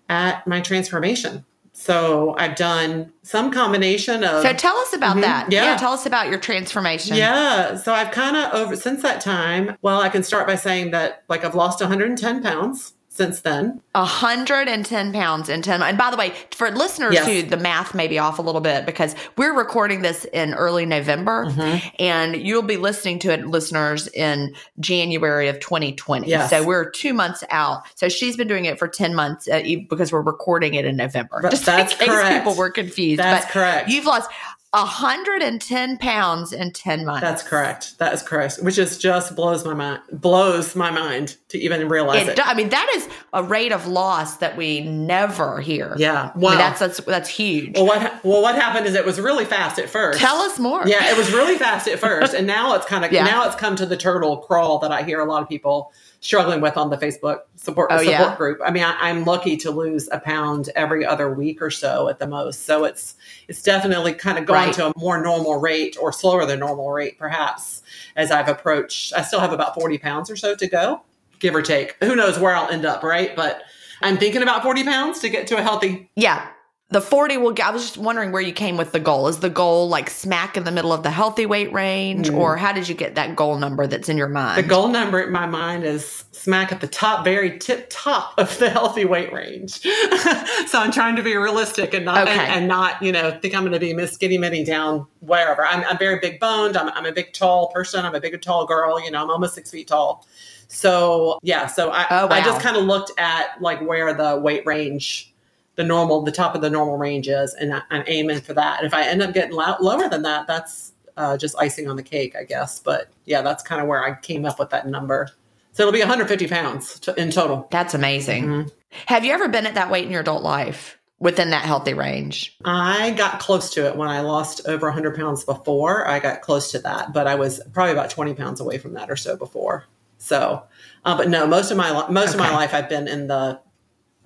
at 0.08 0.46
my 0.46 0.60
transformation. 0.60 1.44
So 1.72 2.34
I've 2.38 2.56
done 2.56 3.12
some 3.22 3.50
combination 3.50 4.22
of 4.24 4.42
So 4.42 4.52
tell 4.52 4.76
us 4.76 4.92
about 4.92 5.16
Mhm. 5.16 5.20
that. 5.22 5.52
Yeah. 5.52 5.76
Tell 5.76 5.92
us 5.92 6.04
about 6.04 6.28
your 6.28 6.38
transformation. 6.38 7.16
yeah. 7.16 7.76
So 7.76 7.94
I've 7.94 8.10
kind 8.10 8.36
of 8.36 8.52
over 8.52 8.76
since 8.76 9.02
that 9.02 9.20
time. 9.20 9.76
Well, 9.80 10.00
I 10.00 10.08
can 10.10 10.22
start 10.22 10.46
by 10.46 10.56
saying 10.56 10.90
that 10.90 11.22
like 11.28 11.44
I've 11.44 11.54
lost 11.54 11.80
110 11.80 12.42
pounds 12.42 12.92
since 13.20 13.42
then. 13.42 13.82
110 13.94 15.12
pounds 15.12 15.48
in 15.48 15.60
10 15.62 15.82
and 15.82 15.98
by 15.98 16.10
the 16.10 16.16
way 16.16 16.32
for 16.52 16.70
listeners 16.70 17.12
Yes. 17.12 17.26
who 17.26 17.42
the 17.42 17.56
math 17.56 17.94
may 17.94 18.06
be 18.08 18.18
off 18.18 18.38
a 18.38 18.42
little 18.42 18.60
bit 18.60 18.86
because 18.86 19.14
we're 19.36 19.52
recording 19.54 20.00
this 20.02 20.24
in 20.32 20.54
early 20.54 20.86
november 20.86 21.46
Mm-hmm. 21.46 21.88
and 21.98 22.36
you'll 22.36 22.62
be 22.62 22.76
listening 22.76 23.18
to 23.20 23.32
it 23.32 23.46
listeners 23.46 24.06
in 24.08 24.54
january 24.78 25.48
of 25.48 25.58
2020 25.60 26.28
Yes. 26.28 26.50
so 26.50 26.64
we're 26.64 26.88
two 26.90 27.12
months 27.12 27.42
out 27.50 27.82
so 27.96 28.08
she's 28.08 28.36
been 28.36 28.48
doing 28.48 28.64
it 28.64 28.78
for 28.78 28.86
10 28.88 29.14
months 29.14 29.48
uh, 29.48 29.60
because 29.88 30.12
we're 30.12 30.22
recording 30.22 30.74
it 30.74 30.84
in 30.84 30.96
november 30.96 31.40
But 31.42 31.50
just 31.52 31.66
that's 31.66 31.92
in 31.94 31.98
case 31.98 32.08
correct. 32.08 32.38
people 32.44 32.54
were 32.56 32.70
confused 32.70 33.18
That's 33.20 33.44
but 33.46 33.52
correct. 33.52 33.88
you've 33.90 34.06
lost 34.06 34.30
110 34.72 35.98
pounds 35.98 36.52
in 36.52 36.72
10 36.72 37.04
months 37.04 37.20
That's 37.22 37.42
correct. 37.42 37.98
That 37.98 38.12
is 38.12 38.22
correct. 38.22 38.58
Which 38.62 38.78
is 38.78 38.98
just 38.98 39.34
blows 39.34 39.64
my 39.64 39.74
mind. 39.74 40.00
Blows 40.12 40.76
my 40.76 40.90
mind 40.90 41.36
to 41.48 41.58
even 41.58 41.88
realize 41.88 42.22
it, 42.22 42.28
it. 42.30 42.36
do- 42.36 42.42
I 42.44 42.54
mean, 42.54 42.68
that 42.68 42.90
is 42.94 43.08
a 43.32 43.42
rate 43.42 43.72
of 43.72 43.86
loss 43.88 44.36
that 44.36 44.56
we 44.56 44.80
never 44.82 45.60
hear. 45.60 45.94
Yeah. 45.98 46.30
I 46.34 46.38
mean, 46.38 46.42
Wow. 46.44 46.56
that's 46.56 46.78
that's 46.80 46.98
that's 47.00 47.28
huge. 47.28 47.74
well, 47.76 47.86
what 47.86 48.24
well 48.24 48.42
what 48.42 48.54
happened 48.54 48.86
is 48.86 48.94
it 48.94 49.04
was 49.04 49.20
really 49.20 49.44
fast 49.44 49.78
at 49.80 49.88
first. 49.88 50.20
Tell 50.20 50.36
us 50.38 50.58
more. 50.60 50.86
Yeah, 50.86 51.10
it 51.10 51.16
was 51.18 51.32
really 51.32 51.56
fast 51.58 51.88
at 51.88 51.98
first, 51.98 52.32
and 52.34 52.46
now 52.46 52.74
it's 52.76 52.86
kind 52.86 53.04
of 53.04 53.10
Yeah. 53.20 53.24
now 53.24 53.46
it's 53.46 53.56
come 53.56 53.74
to 53.76 53.86
the 53.86 53.96
turtle 53.96 54.36
crawl 54.38 54.78
that 54.80 54.92
I 54.92 55.02
hear 55.02 55.20
a 55.20 55.24
lot 55.24 55.42
of 55.42 55.48
people 55.48 55.92
struggling 56.20 56.60
with 56.60 56.76
on 56.76 56.90
the 56.90 56.96
Facebook 56.98 57.40
support 57.56 57.88
Oh, 57.90 57.96
support 57.98 58.10
yeah? 58.10 58.36
group. 58.36 58.60
I 58.64 58.70
mean, 58.70 58.82
I, 58.82 58.94
I'm 59.00 59.24
lucky 59.24 59.56
to 59.58 59.70
lose 59.70 60.08
a 60.12 60.20
pound 60.20 60.68
every 60.76 61.04
other 61.04 61.32
week 61.32 61.62
or 61.62 61.70
so 61.70 62.08
at 62.08 62.18
the 62.18 62.26
most, 62.26 62.66
so 62.66 62.84
it's 62.84 63.14
it's 63.48 63.62
definitely 63.62 64.12
kind 64.12 64.38
of 64.38 64.44
gone 64.46 64.66
Right. 64.66 64.74
to 64.74 64.88
a 64.88 64.92
more 64.98 65.20
normal 65.22 65.58
rate 65.58 65.96
or 66.00 66.12
slower 66.12 66.44
than 66.46 66.58
normal 66.60 66.90
rate, 66.90 67.18
perhaps. 67.18 67.82
As 68.16 68.30
I've 68.30 68.48
approached, 68.48 69.12
I 69.14 69.22
still 69.22 69.40
have 69.40 69.52
about 69.52 69.74
40 69.74 69.98
pounds 69.98 70.30
or 70.30 70.36
so 70.36 70.54
to 70.54 70.66
go, 70.66 71.00
give 71.38 71.54
or 71.54 71.62
take. 71.62 71.96
Who 72.02 72.14
knows 72.14 72.38
where 72.38 72.54
I'll 72.54 72.68
end 72.70 72.84
up, 72.84 73.02
right? 73.02 73.34
But 73.34 73.62
I'm 74.02 74.16
thinking 74.18 74.42
about 74.42 74.62
40 74.62 74.84
pounds 74.84 75.20
to 75.20 75.28
get 75.28 75.46
to 75.48 75.56
a 75.58 75.62
healthy 75.62 76.10
Yeah. 76.16 76.46
The 76.90 77.00
40 77.00 77.36
will 77.36 77.52
get, 77.52 77.68
I 77.68 77.70
was 77.70 77.82
just 77.82 77.98
wondering 77.98 78.32
where 78.32 78.42
you 78.42 78.52
came 78.52 78.76
with 78.76 78.90
the 78.90 78.98
goal. 78.98 79.28
Is 79.28 79.38
the 79.38 79.48
goal 79.48 79.88
like 79.88 80.10
smack 80.10 80.56
in 80.56 80.64
the 80.64 80.72
middle 80.72 80.92
of 80.92 81.04
the 81.04 81.10
healthy 81.10 81.46
weight 81.46 81.72
range, 81.72 82.28
mm. 82.28 82.36
or 82.36 82.56
how 82.56 82.72
did 82.72 82.88
you 82.88 82.96
get 82.96 83.14
that 83.14 83.36
goal 83.36 83.58
number 83.58 83.86
that's 83.86 84.08
in 84.08 84.18
your 84.18 84.28
mind? 84.28 84.58
The 84.58 84.68
goal 84.68 84.88
number 84.88 85.20
in 85.20 85.30
my 85.30 85.46
mind 85.46 85.84
is 85.84 86.24
smack 86.32 86.72
at 86.72 86.80
the 86.80 86.88
top, 86.88 87.24
very 87.24 87.58
tip 87.58 87.86
top 87.90 88.34
of 88.38 88.58
the 88.58 88.70
healthy 88.70 89.04
weight 89.04 89.32
range. 89.32 89.80
so 90.66 90.80
I'm 90.80 90.90
trying 90.90 91.14
to 91.14 91.22
be 91.22 91.36
realistic 91.36 91.94
and 91.94 92.04
not, 92.04 92.26
okay. 92.26 92.32
and, 92.32 92.40
and, 92.40 92.68
not, 92.68 93.00
you 93.00 93.12
know, 93.12 93.38
think 93.40 93.54
I'm 93.54 93.62
going 93.62 93.72
to 93.72 93.78
be 93.78 93.94
Miss 93.94 94.12
Skinny 94.12 94.38
Minnie 94.38 94.64
down 94.64 95.06
wherever. 95.20 95.64
I'm, 95.64 95.84
I'm 95.84 95.98
very 95.98 96.18
big 96.18 96.40
boned. 96.40 96.76
I'm, 96.76 96.88
I'm 96.88 97.06
a 97.06 97.12
big 97.12 97.32
tall 97.32 97.68
person. 97.68 98.04
I'm 98.04 98.16
a 98.16 98.20
big 98.20 98.40
tall 98.42 98.66
girl. 98.66 99.00
You 99.00 99.12
know, 99.12 99.22
I'm 99.22 99.30
almost 99.30 99.54
six 99.54 99.70
feet 99.70 99.86
tall. 99.86 100.26
So 100.66 101.38
yeah, 101.42 101.66
so 101.66 101.90
I, 101.90 102.06
oh, 102.10 102.26
wow. 102.26 102.32
I 102.32 102.42
just 102.42 102.60
kind 102.60 102.76
of 102.76 102.84
looked 102.84 103.12
at 103.18 103.60
like 103.60 103.80
where 103.80 104.14
the 104.14 104.38
weight 104.40 104.64
range 104.66 105.29
the 105.76 105.84
normal, 105.84 106.22
the 106.22 106.32
top 106.32 106.54
of 106.54 106.60
the 106.60 106.70
normal 106.70 106.98
range 106.98 107.28
is, 107.28 107.54
and 107.54 107.74
I, 107.74 107.82
am 107.90 108.04
aiming 108.06 108.40
for 108.40 108.54
that. 108.54 108.78
And 108.78 108.86
if 108.86 108.94
I 108.94 109.06
end 109.06 109.22
up 109.22 109.32
getting 109.32 109.54
lo- 109.54 109.76
lower 109.80 110.08
than 110.08 110.22
that, 110.22 110.46
that's 110.46 110.92
uh, 111.16 111.36
just 111.36 111.56
icing 111.58 111.88
on 111.88 111.96
the 111.96 112.02
cake, 112.02 112.34
I 112.36 112.44
guess. 112.44 112.78
But 112.78 113.08
yeah, 113.24 113.42
that's 113.42 113.62
kind 113.62 113.80
of 113.80 113.88
where 113.88 114.04
I 114.04 114.18
came 114.20 114.44
up 114.44 114.58
with 114.58 114.70
that 114.70 114.88
number. 114.88 115.28
So 115.72 115.82
it'll 115.82 115.92
be 115.92 116.00
150 116.00 116.48
pounds 116.48 116.98
to, 117.00 117.20
in 117.20 117.30
total. 117.30 117.68
That's 117.70 117.94
amazing. 117.94 118.44
Mm-hmm. 118.44 118.68
Have 119.06 119.24
you 119.24 119.32
ever 119.32 119.48
been 119.48 119.66
at 119.66 119.74
that 119.74 119.90
weight 119.90 120.04
in 120.04 120.10
your 120.10 120.22
adult 120.22 120.42
life? 120.42 120.96
Within 121.20 121.50
that 121.50 121.66
healthy 121.66 121.92
range? 121.92 122.56
I 122.64 123.10
got 123.10 123.40
close 123.40 123.74
to 123.74 123.86
it 123.86 123.94
when 123.94 124.08
I 124.08 124.22
lost 124.22 124.66
over 124.66 124.86
100 124.86 125.14
pounds 125.14 125.44
before. 125.44 126.08
I 126.08 126.18
got 126.18 126.40
close 126.40 126.70
to 126.70 126.78
that, 126.78 127.12
but 127.12 127.26
I 127.26 127.34
was 127.34 127.60
probably 127.74 127.92
about 127.92 128.08
20 128.08 128.32
pounds 128.32 128.58
away 128.58 128.78
from 128.78 128.94
that 128.94 129.10
or 129.10 129.16
so 129.16 129.36
before. 129.36 129.84
So, 130.16 130.62
uh, 131.04 131.16
but 131.18 131.28
no, 131.28 131.46
most 131.46 131.70
of 131.70 131.76
my 131.76 131.92
most 132.08 132.30
okay. 132.30 132.34
of 132.34 132.40
my 132.40 132.50
life 132.54 132.72
I've 132.72 132.88
been 132.88 133.06
in 133.06 133.26
the 133.26 133.60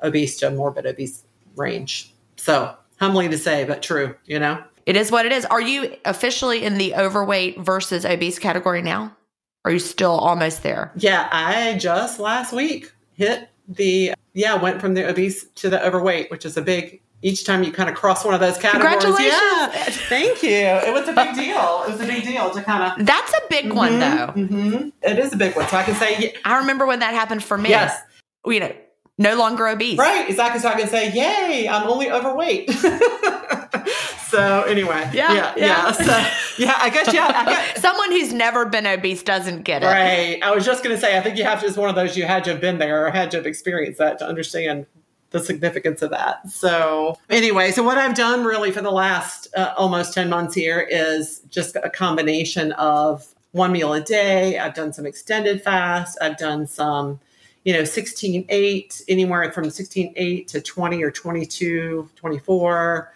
obese 0.05 0.39
to 0.39 0.53
morbid 0.53 0.87
obese 0.87 1.25
range. 1.57 2.13
So 2.37 2.75
humbling 2.99 3.31
to 3.31 3.39
say, 3.39 3.65
but 3.65 3.83
true, 3.83 4.15
you 4.27 4.39
know? 4.39 4.63
It 4.87 4.97
is 4.97 5.11
what 5.11 5.27
it 5.27 5.33
is. 5.33 5.45
Are 5.47 5.61
you 5.61 5.97
officially 6.05 6.63
in 6.63 6.79
the 6.79 6.95
overweight 6.95 7.59
versus 7.61 8.05
obese 8.05 8.39
category 8.39 8.83
now? 8.83 9.17
Are 9.65 9.71
you 9.71 9.79
still 9.79 10.13
almost 10.13 10.63
there? 10.63 10.93
Yeah, 10.97 11.29
I 11.33 11.79
just 11.79 12.21
last 12.21 12.53
week 12.53 12.93
hit 13.15 13.49
the, 13.67 14.13
yeah, 14.35 14.55
went 14.57 14.81
from 14.81 14.93
the 14.95 15.09
obese 15.09 15.47
to 15.57 15.71
the 15.71 15.85
overweight, 15.85 16.31
which 16.31 16.45
is 16.45 16.59
a 16.59 16.63
big, 16.63 17.01
each 17.23 17.47
time 17.47 17.63
you 17.63 17.73
kind 17.73 17.89
of 17.89 17.95
cross 17.95 18.27
one 18.27 18.35
of 18.35 18.41
those 18.41 18.59
categories. 18.59 19.03
Congratulations. 19.03 19.33
Yeah, 19.33 19.85
thank 20.09 20.43
you. 20.43 20.51
It 20.51 20.93
was 20.93 21.09
a 21.09 21.15
big 21.15 21.35
deal. 21.35 21.85
It 21.87 21.93
was 21.93 22.01
a 22.01 22.07
big 22.07 22.25
deal 22.25 22.51
to 22.51 22.63
kind 22.63 23.01
of. 23.01 23.07
That's 23.07 23.33
a 23.33 23.41
big 23.49 23.67
mm-hmm, 23.67 23.77
one, 23.77 23.99
though. 24.01 24.33
Mm-hmm. 24.37 24.89
It 25.03 25.19
is 25.19 25.33
a 25.33 25.37
big 25.39 25.57
one. 25.57 25.67
So 25.69 25.79
I 25.79 25.85
can 25.85 25.95
say, 25.95 26.19
yeah. 26.19 26.39
I 26.45 26.59
remember 26.59 26.85
when 26.85 26.99
that 26.99 27.15
happened 27.15 27.43
for 27.43 27.57
me. 27.57 27.71
Yes. 27.71 27.99
You 28.45 28.61
know, 28.61 28.75
no 29.19 29.37
longer 29.37 29.69
obese. 29.69 29.99
Right, 29.99 30.29
exactly. 30.29 30.61
So 30.61 30.69
I 30.69 30.75
can 30.75 30.89
say, 30.89 31.13
"Yay, 31.13 31.69
I'm 31.69 31.89
only 31.89 32.11
overweight." 32.11 32.71
so 34.29 34.63
anyway, 34.63 35.09
yeah, 35.13 35.33
yeah, 35.33 35.55
yeah. 35.57 35.57
yeah. 35.57 35.93
So 35.93 36.63
yeah, 36.63 36.79
I 36.79 36.91
guess 36.91 37.13
yeah. 37.13 37.33
I 37.35 37.45
guess, 37.45 37.81
Someone 37.83 38.11
who's 38.11 38.33
never 38.33 38.65
been 38.65 38.87
obese 38.87 39.23
doesn't 39.23 39.63
get 39.63 39.83
it. 39.83 39.87
Right. 39.87 40.41
I 40.43 40.55
was 40.55 40.65
just 40.65 40.83
going 40.83 40.95
to 40.95 41.01
say, 41.01 41.17
I 41.17 41.21
think 41.21 41.39
you 41.39 41.45
have 41.45 41.61
to. 41.61 41.67
It's 41.67 41.77
one 41.77 41.89
of 41.89 41.95
those 41.95 42.17
you 42.17 42.25
had 42.25 42.45
to 42.45 42.51
have 42.51 42.61
been 42.61 42.79
there 42.79 43.07
or 43.07 43.11
had 43.11 43.31
to 43.33 43.37
have 43.37 43.47
experienced 43.47 43.99
that 43.99 44.19
to 44.19 44.27
understand 44.27 44.87
the 45.31 45.41
significance 45.41 46.01
of 46.03 46.11
that. 46.11 46.49
So 46.49 47.19
anyway, 47.31 47.73
so 47.73 47.83
what 47.83 47.99
I've 47.99 48.15
done 48.15 48.45
really 48.45 48.71
for 48.71 48.83
the 48.83 48.93
last 48.93 49.49
uh, 49.57 49.75
almost 49.77 50.15
ten 50.15 50.29
months 50.29 50.55
here 50.55 50.81
is 50.81 51.41
just 51.51 51.77
a 51.77 51.91
combination 51.91 52.73
of 52.73 53.27
one 53.53 53.71
meal 53.71 53.93
a 53.93 54.01
day. 54.01 54.59
I've 54.59 54.75
done 54.75 54.93
some 54.93 55.07
extended 55.07 55.63
fast. 55.63 56.19
I've 56.21 56.37
done 56.37 56.67
some 56.67 57.21
you 57.65 57.73
know 57.73 57.85
16 57.85 58.45
8 58.49 59.03
anywhere 59.09 59.51
from 59.53 59.69
16 59.71 60.13
8 60.15 60.49
to 60.49 60.61
20 60.61 61.03
or 61.03 61.11
22 61.11 62.09
24 62.15 63.13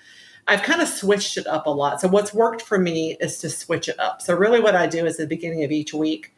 i've 0.49 0.62
kind 0.62 0.83
of 0.83 0.88
switched 0.88 1.37
it 1.37 1.47
up 1.47 1.67
a 1.67 1.71
lot 1.71 2.00
so 2.00 2.09
what's 2.09 2.35
worked 2.35 2.62
for 2.62 2.78
me 2.78 3.17
is 3.21 3.38
to 3.38 3.49
switch 3.49 3.88
it 3.88 3.99
up 4.00 4.21
so 4.21 4.35
really 4.35 4.61
what 4.61 4.75
i 4.75 4.87
do 4.87 5.07
is 5.07 5.14
at 5.14 5.28
the 5.28 5.37
beginning 5.37 5.64
of 5.64 5.71
each 5.71 5.95
week 5.95 6.35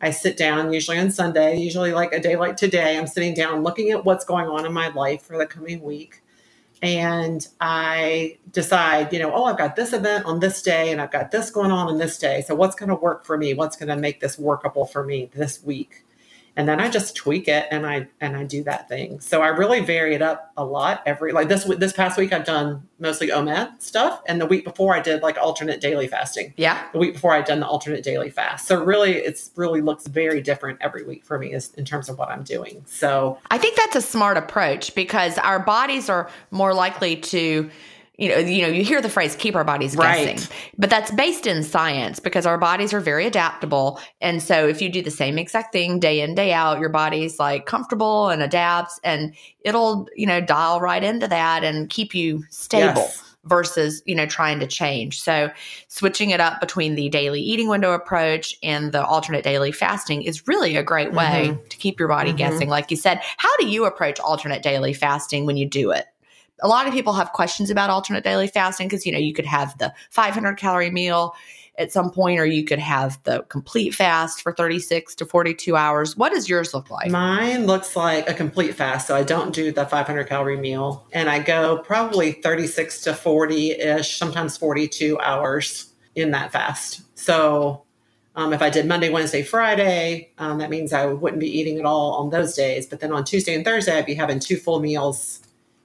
i 0.00 0.10
sit 0.10 0.36
down 0.36 0.72
usually 0.72 0.98
on 0.98 1.10
sunday 1.10 1.56
usually 1.56 1.92
like 1.92 2.12
a 2.12 2.20
day 2.20 2.36
like 2.36 2.56
today 2.56 2.98
i'm 2.98 3.06
sitting 3.06 3.34
down 3.34 3.62
looking 3.62 3.90
at 3.90 4.04
what's 4.04 4.24
going 4.24 4.46
on 4.46 4.66
in 4.66 4.72
my 4.72 4.88
life 4.88 5.22
for 5.22 5.38
the 5.38 5.46
coming 5.46 5.80
week 5.82 6.22
and 6.84 7.46
I 7.60 8.38
decide, 8.50 9.12
you 9.12 9.20
know, 9.20 9.32
oh, 9.32 9.44
I've 9.44 9.56
got 9.56 9.76
this 9.76 9.92
event 9.92 10.26
on 10.26 10.40
this 10.40 10.62
day 10.62 10.90
and 10.90 11.00
I've 11.00 11.12
got 11.12 11.30
this 11.30 11.48
going 11.48 11.70
on 11.70 11.86
on 11.86 11.98
this 11.98 12.18
day. 12.18 12.42
So, 12.44 12.56
what's 12.56 12.74
going 12.74 12.88
to 12.88 12.96
work 12.96 13.24
for 13.24 13.38
me? 13.38 13.54
What's 13.54 13.76
going 13.76 13.88
to 13.88 13.96
make 13.96 14.18
this 14.18 14.36
workable 14.36 14.84
for 14.84 15.04
me 15.04 15.30
this 15.32 15.62
week? 15.62 16.04
And 16.56 16.68
then 16.68 16.80
I 16.80 16.90
just 16.90 17.16
tweak 17.16 17.48
it 17.48 17.66
and 17.70 17.86
I 17.86 18.08
and 18.20 18.36
I 18.36 18.44
do 18.44 18.62
that 18.64 18.88
thing. 18.88 19.20
So 19.20 19.42
I 19.42 19.48
really 19.48 19.80
vary 19.80 20.14
it 20.14 20.22
up 20.22 20.52
a 20.56 20.64
lot 20.64 21.02
every 21.06 21.32
like 21.32 21.48
this 21.48 21.64
this 21.64 21.92
past 21.92 22.18
week 22.18 22.32
I've 22.32 22.44
done 22.44 22.86
mostly 22.98 23.28
OMAD 23.28 23.82
stuff 23.82 24.22
and 24.26 24.40
the 24.40 24.46
week 24.46 24.64
before 24.64 24.94
I 24.94 25.00
did 25.00 25.22
like 25.22 25.38
alternate 25.38 25.80
daily 25.80 26.06
fasting. 26.06 26.52
Yeah. 26.56 26.86
The 26.92 26.98
week 26.98 27.14
before 27.14 27.32
I'd 27.32 27.46
done 27.46 27.60
the 27.60 27.66
alternate 27.66 28.04
daily 28.04 28.30
fast. 28.30 28.66
So 28.66 28.82
really 28.82 29.14
it's 29.14 29.50
really 29.56 29.80
looks 29.80 30.06
very 30.06 30.40
different 30.40 30.78
every 30.80 31.04
week 31.04 31.24
for 31.24 31.38
me 31.38 31.52
is 31.52 31.72
in 31.74 31.84
terms 31.84 32.08
of 32.08 32.18
what 32.18 32.28
I'm 32.28 32.42
doing. 32.42 32.82
So 32.86 33.38
I 33.50 33.58
think 33.58 33.76
that's 33.76 33.96
a 33.96 34.02
smart 34.02 34.36
approach 34.36 34.94
because 34.94 35.38
our 35.38 35.58
bodies 35.58 36.08
are 36.08 36.28
more 36.50 36.74
likely 36.74 37.16
to 37.16 37.70
you 38.22 38.28
know, 38.28 38.38
you 38.38 38.62
know, 38.62 38.68
you 38.68 38.84
hear 38.84 39.00
the 39.00 39.08
phrase 39.08 39.34
"keep 39.34 39.56
our 39.56 39.64
bodies 39.64 39.96
right. 39.96 40.36
guessing," 40.36 40.54
but 40.78 40.88
that's 40.88 41.10
based 41.10 41.44
in 41.44 41.64
science 41.64 42.20
because 42.20 42.46
our 42.46 42.56
bodies 42.56 42.94
are 42.94 43.00
very 43.00 43.26
adaptable. 43.26 44.00
And 44.20 44.40
so, 44.40 44.68
if 44.68 44.80
you 44.80 44.88
do 44.90 45.02
the 45.02 45.10
same 45.10 45.38
exact 45.38 45.72
thing 45.72 45.98
day 45.98 46.20
in 46.20 46.36
day 46.36 46.52
out, 46.52 46.78
your 46.78 46.88
body's 46.88 47.40
like 47.40 47.66
comfortable 47.66 48.28
and 48.28 48.40
adapts, 48.40 49.00
and 49.02 49.34
it'll 49.62 50.06
you 50.14 50.28
know 50.28 50.40
dial 50.40 50.80
right 50.80 51.02
into 51.02 51.26
that 51.26 51.64
and 51.64 51.90
keep 51.90 52.14
you 52.14 52.44
stable. 52.50 53.02
Yes. 53.02 53.24
Versus, 53.44 54.04
you 54.06 54.14
know, 54.14 54.24
trying 54.24 54.60
to 54.60 54.68
change. 54.68 55.20
So, 55.20 55.50
switching 55.88 56.30
it 56.30 56.38
up 56.38 56.60
between 56.60 56.94
the 56.94 57.08
daily 57.08 57.40
eating 57.40 57.66
window 57.66 57.90
approach 57.90 58.54
and 58.62 58.92
the 58.92 59.04
alternate 59.04 59.42
daily 59.42 59.72
fasting 59.72 60.22
is 60.22 60.46
really 60.46 60.76
a 60.76 60.82
great 60.84 61.12
way 61.12 61.48
mm-hmm. 61.48 61.68
to 61.68 61.76
keep 61.76 61.98
your 61.98 62.06
body 62.06 62.30
mm-hmm. 62.30 62.36
guessing. 62.36 62.68
Like 62.68 62.92
you 62.92 62.96
said, 62.96 63.20
how 63.38 63.50
do 63.56 63.66
you 63.66 63.84
approach 63.84 64.20
alternate 64.20 64.62
daily 64.62 64.92
fasting 64.92 65.44
when 65.44 65.56
you 65.56 65.68
do 65.68 65.90
it? 65.90 66.06
A 66.62 66.68
lot 66.68 66.86
of 66.86 66.94
people 66.94 67.12
have 67.12 67.32
questions 67.32 67.70
about 67.70 67.90
alternate 67.90 68.24
daily 68.24 68.46
fasting 68.46 68.88
because 68.88 69.04
you 69.04 69.12
know 69.12 69.18
you 69.18 69.34
could 69.34 69.46
have 69.46 69.76
the 69.78 69.92
500 70.10 70.56
calorie 70.56 70.90
meal 70.90 71.34
at 71.78 71.90
some 71.90 72.10
point 72.10 72.38
or 72.38 72.44
you 72.44 72.64
could 72.64 72.78
have 72.78 73.18
the 73.24 73.42
complete 73.48 73.94
fast 73.94 74.42
for 74.42 74.52
36 74.52 75.14
to 75.16 75.26
42 75.26 75.76
hours 75.76 76.16
what 76.16 76.32
does 76.32 76.48
yours 76.48 76.72
look 76.74 76.90
like 76.90 77.10
mine 77.10 77.66
looks 77.66 77.96
like 77.96 78.28
a 78.28 78.34
complete 78.34 78.74
fast 78.74 79.06
so 79.06 79.16
i 79.16 79.22
don't 79.22 79.54
do 79.54 79.72
the 79.72 79.86
500 79.86 80.24
calorie 80.28 80.56
meal 80.56 81.06
and 81.12 81.28
i 81.28 81.38
go 81.38 81.78
probably 81.78 82.32
36 82.32 83.02
to 83.02 83.12
40ish 83.12 84.16
sometimes 84.16 84.56
42 84.56 85.18
hours 85.20 85.92
in 86.14 86.30
that 86.30 86.52
fast 86.52 87.02
so 87.18 87.84
um, 88.34 88.54
if 88.54 88.62
I 88.62 88.70
did 88.70 88.86
Monday, 88.86 89.10
Wednesday, 89.10 89.42
Friday, 89.42 90.32
um, 90.38 90.56
that 90.56 90.70
means 90.70 90.94
I 90.94 91.04
wouldn't 91.04 91.38
be 91.38 91.58
eating 91.58 91.78
at 91.78 91.84
all 91.84 92.14
on 92.14 92.30
those 92.30 92.54
days. 92.54 92.86
But 92.86 93.00
then 93.00 93.12
on 93.12 93.24
Tuesday 93.24 93.54
and 93.54 93.62
Thursday, 93.62 93.98
I'd 93.98 94.06
be 94.06 94.14
having 94.14 94.40
two 94.40 94.56
full 94.56 94.80
meals 94.80 95.40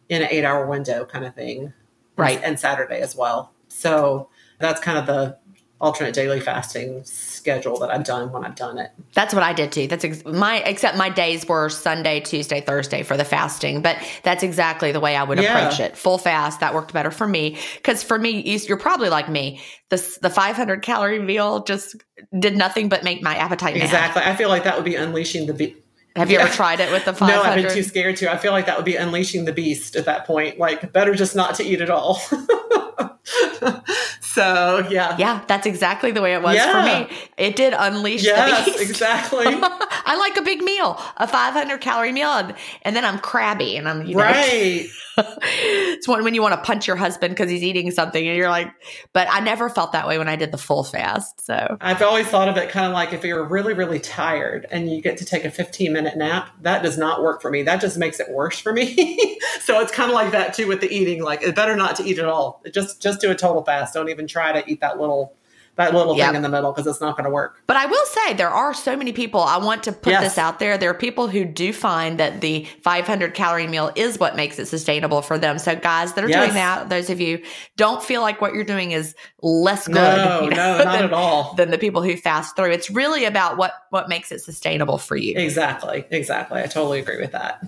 in 0.10 0.22
an 0.22 0.28
eight 0.32 0.44
hour 0.44 0.66
window 0.66 1.06
kind 1.06 1.26
of 1.26 1.36
thing. 1.36 1.74
Right. 2.16 2.42
And 2.44 2.60
Saturday 2.60 3.00
as 3.02 3.16
well. 3.16 3.52
So 3.68 4.30
that's 4.60 4.82
kind 4.82 4.98
of 4.98 5.06
the 5.06 5.38
alternate 5.80 6.14
daily 6.14 6.40
fasting 6.40 7.04
schedule 7.04 7.78
that 7.78 7.92
I've 7.92 8.04
done 8.04 8.32
when 8.32 8.44
I've 8.44 8.56
done 8.56 8.80
it. 8.80 8.92
That's 9.14 9.34
what 9.34 9.44
I 9.44 9.54
did 9.54 9.72
too. 9.72 9.88
That's 9.88 10.04
ex- 10.04 10.26
my 10.26 10.58
except 10.64 10.98
my 10.98 11.10
days 11.10 11.48
were 11.48 11.70
Sunday, 11.70 12.20
Tuesday, 12.20 12.62
Thursday 12.62 13.04
for 13.04 13.16
the 13.16 13.24
fasting, 13.24 13.82
but 13.84 13.98
that's 14.24 14.42
exactly 14.42 14.92
the 14.92 15.00
way 15.00 15.16
I 15.16 15.24
would 15.24 15.40
yeah. 15.40 15.56
approach 15.56 15.80
it. 15.80 15.96
Full 15.96 16.18
fast 16.18 16.62
that 16.62 16.74
worked 16.74 16.94
better 16.94 17.12
for 17.12 17.28
me 17.28 17.58
cuz 17.84 18.02
for 18.02 18.18
me 18.18 18.42
you're 18.42 18.78
probably 18.78 19.10
like 19.10 19.30
me. 19.30 19.62
The 19.90 20.18
the 20.22 20.32
500 20.32 20.82
calorie 20.82 21.20
meal 21.20 21.64
just 21.64 21.96
did 22.38 22.58
nothing 22.58 22.90
but 22.90 23.04
make 23.04 23.22
my 23.22 23.36
appetite 23.36 23.76
Exactly. 23.76 24.22
Mad. 24.22 24.32
I 24.32 24.36
feel 24.36 24.50
like 24.50 24.64
that 24.64 24.76
would 24.76 24.86
be 24.86 24.96
unleashing 24.96 25.46
the 25.46 25.54
be- 25.54 25.78
have 26.18 26.32
you 26.32 26.40
ever 26.40 26.52
tried 26.52 26.80
it 26.80 26.92
with 26.92 27.06
the 27.06 27.14
500? 27.14 27.34
No, 27.38 27.44
I've 27.44 27.56
been 27.56 27.72
too 27.72 27.84
scared 27.84 28.18
to. 28.18 28.32
I 28.32 28.38
feel 28.38 28.52
like 28.52 28.66
that 28.66 28.76
would 28.76 28.86
be 28.86 28.96
unleashing 28.96 29.46
the 29.46 29.54
beast 29.54 29.96
at 29.96 30.06
that 30.06 30.26
point. 30.26 30.58
Like, 30.58 30.92
better 30.92 31.14
just 31.14 31.36
not 31.36 31.56
to 31.56 31.64
eat 31.64 31.82
at 31.82 31.90
all. 31.90 32.16
so, 34.22 34.88
yeah. 34.90 35.16
Yeah, 35.18 35.44
that's 35.48 35.66
exactly 35.66 36.12
the 36.12 36.22
way 36.22 36.34
it 36.34 36.42
was 36.42 36.56
yeah. 36.56 36.72
for 36.72 37.10
me. 37.10 37.18
It 37.38 37.56
did 37.56 37.74
unleash 37.78 38.24
yes, 38.24 38.66
the 38.66 38.72
beast. 38.72 38.90
exactly. 38.90 39.46
I 39.48 40.18
like 40.18 40.38
a 40.38 40.42
big 40.42 40.62
meal, 40.62 41.00
a 41.18 41.28
500 41.28 41.82
calorie 41.82 42.12
meal, 42.12 42.32
and, 42.32 42.56
and 42.82 42.96
then 42.96 43.06
I'm 43.06 43.20
crabby 43.20 43.78
and 43.78 43.88
I'm, 43.88 44.06
you 44.06 44.16
know. 44.16 44.24
Right. 44.24 44.88
it's 45.42 46.08
one 46.08 46.24
when 46.24 46.36
you 46.36 46.42
want 46.42 46.54
to 46.54 46.62
punch 46.62 46.88
your 46.88 46.96
husband 46.96 47.34
because 47.34 47.50
he's 47.50 47.64
eating 47.64 47.92
something 47.92 48.28
and 48.28 48.38
you're 48.38 48.50
like, 48.50 48.72
but 49.14 49.28
I 49.30 49.40
never 49.40 49.70
felt 49.70 49.92
that 49.94 50.08
way 50.08 50.18
when 50.18 50.28
I 50.28 50.36
did 50.36 50.52
the 50.52 50.58
full 50.58 50.84
fast. 50.84 51.46
So 51.46 51.78
I've 51.82 52.02
always 52.02 52.28
thought 52.28 52.48
of 52.48 52.58
it 52.58 52.70
kind 52.70 52.86
of 52.86 52.94
like 52.94 53.14
if 53.14 53.24
you're 53.24 53.44
really, 53.44 53.74
really 53.74 54.00
tired 54.00 54.68
and 54.70 54.90
you 54.90 55.02
get 55.02 55.18
to 55.18 55.26
take 55.26 55.46
a 55.46 55.52
15 55.52 55.92
minute 55.92 56.18
nap, 56.18 56.50
that 56.62 56.84
does 56.84 56.98
not 56.98 57.24
work 57.24 57.42
for 57.42 57.50
me. 57.50 57.64
That 57.64 57.82
just 57.82 57.98
makes 57.98 58.20
it 58.20 58.30
worse 58.30 58.60
for 58.60 58.74
me. 58.74 59.40
so 59.62 59.80
it's 59.80 59.92
kind 59.92 60.10
of 60.10 60.16
like 60.16 60.32
that 60.32 60.54
too 60.54 60.68
with 60.68 60.82
the 60.82 60.94
eating. 60.94 61.24
Like 61.24 61.42
it's 61.42 61.54
better 61.56 61.76
not 61.76 61.96
to 61.98 62.04
eat 62.04 62.20
at 62.20 62.26
all. 62.26 62.62
Just 62.72 63.02
just 63.02 63.20
do 63.20 63.32
a 63.32 63.36
total 63.36 63.64
fast. 63.64 63.94
Don't 63.94 64.10
even 64.10 64.28
try 64.28 64.60
to 64.60 64.70
eat 64.72 64.82
that 64.82 65.00
little 65.00 65.34
that 65.78 65.94
little 65.94 66.18
Yep. 66.18 66.28
thing 66.28 66.36
in 66.36 66.42
the 66.42 66.50
middle 66.50 66.72
because 66.74 66.88
it's 66.88 67.00
not 67.00 67.16
going 67.16 67.24
to 67.26 67.30
work. 67.30 67.62
But 67.68 67.78
I 67.78 67.86
will 67.86 68.06
say 68.08 68.34
there 68.34 68.50
are 68.50 68.74
so 68.74 68.96
many 68.98 69.14
people. 69.14 69.42
I 69.42 69.58
want 69.58 69.84
to 69.84 69.92
put 69.92 70.12
Yes. 70.12 70.24
this 70.24 70.38
out 70.38 70.58
there. 70.60 70.78
There 70.78 70.90
are 70.90 70.94
people 70.96 71.28
who 71.28 71.46
do 71.46 71.72
find 71.72 72.20
that 72.20 72.42
the 72.42 72.66
500 72.84 73.34
calorie 73.36 73.68
meal 73.68 73.92
is 73.96 74.20
what 74.20 74.36
makes 74.36 74.58
it 74.60 74.66
sustainable 74.68 75.22
for 75.22 75.38
them. 75.38 75.60
So 75.60 75.76
guys 75.76 76.14
that 76.14 76.24
are 76.24 76.30
Yes. 76.30 76.44
doing 76.44 76.54
that, 76.56 76.90
those 76.90 77.10
of 77.12 77.22
you 77.22 77.42
don't 77.78 78.04
feel 78.04 78.22
like 78.22 78.42
what 78.42 78.54
you're 78.54 78.64
doing 78.64 78.92
is 78.92 79.16
less 79.42 79.88
good. 79.88 79.96
No, 79.96 80.42
you 80.46 80.50
no, 80.50 80.78
not 80.84 80.94
than, 80.94 81.04
at 81.06 81.14
all. 81.14 81.54
than 81.58 81.70
the 81.72 81.78
people 81.78 82.02
who 82.02 82.18
fast 82.18 82.56
through. 82.56 82.72
It's 82.72 82.90
really 82.90 83.26
about 83.26 83.58
what 83.58 83.72
what 83.92 84.10
makes 84.10 84.32
it 84.32 84.40
sustainable 84.42 84.98
for 84.98 85.16
you. 85.16 85.36
Exactly, 85.38 86.06
exactly. 86.10 86.60
I 86.62 86.66
totally 86.66 87.00
agree 87.00 87.22
with 87.22 87.32
that. 87.34 87.62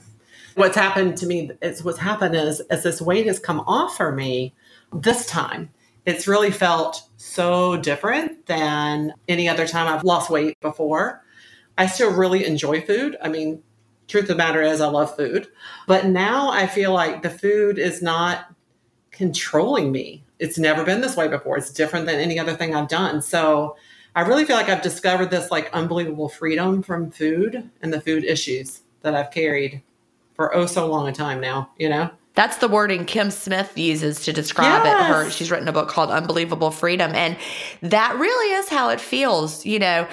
What's 0.55 0.75
happened 0.75 1.15
to 1.17 1.27
me 1.27 1.51
is 1.61 1.83
what's 1.83 1.99
happened 1.99 2.35
is 2.35 2.59
as 2.71 2.83
this 2.83 3.01
weight 3.01 3.27
has 3.27 3.39
come 3.39 3.61
off 3.61 3.95
for 3.95 4.11
me 4.11 4.53
this 4.91 5.25
time, 5.27 5.69
it's 6.05 6.27
really 6.27 6.51
felt 6.51 7.03
so 7.17 7.77
different 7.77 8.45
than 8.45 9.13
any 9.27 9.47
other 9.47 9.67
time 9.67 9.87
I've 9.87 10.03
lost 10.03 10.29
weight 10.29 10.59
before. 10.61 11.23
I 11.77 11.85
still 11.87 12.13
really 12.13 12.45
enjoy 12.45 12.81
food. 12.81 13.17
I 13.21 13.29
mean, 13.29 13.61
truth 14.07 14.23
of 14.23 14.29
the 14.29 14.35
matter 14.35 14.61
is 14.61 14.81
I 14.81 14.87
love 14.87 15.15
food, 15.15 15.47
but 15.87 16.05
now 16.07 16.49
I 16.49 16.67
feel 16.67 16.93
like 16.93 17.21
the 17.21 17.29
food 17.29 17.77
is 17.77 18.01
not 18.01 18.53
controlling 19.11 19.91
me. 19.91 20.23
It's 20.39 20.57
never 20.57 20.83
been 20.83 21.01
this 21.01 21.17
way 21.17 21.27
before. 21.27 21.57
It's 21.57 21.71
different 21.71 22.05
than 22.05 22.19
any 22.19 22.39
other 22.39 22.55
thing 22.55 22.73
I've 22.73 22.87
done. 22.87 23.21
So 23.21 23.75
I 24.15 24.21
really 24.21 24.45
feel 24.45 24.55
like 24.55 24.69
I've 24.69 24.81
discovered 24.81 25.29
this 25.29 25.51
like 25.51 25.69
unbelievable 25.73 26.29
freedom 26.29 26.81
from 26.81 27.11
food 27.11 27.69
and 27.81 27.93
the 27.93 28.01
food 28.01 28.23
issues 28.23 28.81
that 29.01 29.15
I've 29.15 29.31
carried 29.31 29.81
for 30.35 30.55
oh 30.55 30.65
so 30.65 30.87
long 30.87 31.07
a 31.07 31.11
time 31.11 31.39
now, 31.39 31.69
you 31.77 31.89
know? 31.89 32.09
That's 32.35 32.57
the 32.57 32.67
wording 32.67 33.05
Kim 33.05 33.31
Smith 33.31 33.77
uses 33.77 34.23
to 34.25 34.33
describe 34.33 34.85
it. 34.85 34.93
Her 35.05 35.29
she's 35.29 35.51
written 35.51 35.67
a 35.67 35.73
book 35.73 35.89
called 35.89 36.09
Unbelievable 36.09 36.71
Freedom 36.71 37.11
and 37.13 37.35
that 37.81 38.15
really 38.17 38.53
is 38.55 38.69
how 38.69 38.89
it 38.89 39.01
feels, 39.01 39.65
you 39.65 39.79
know. 39.79 40.07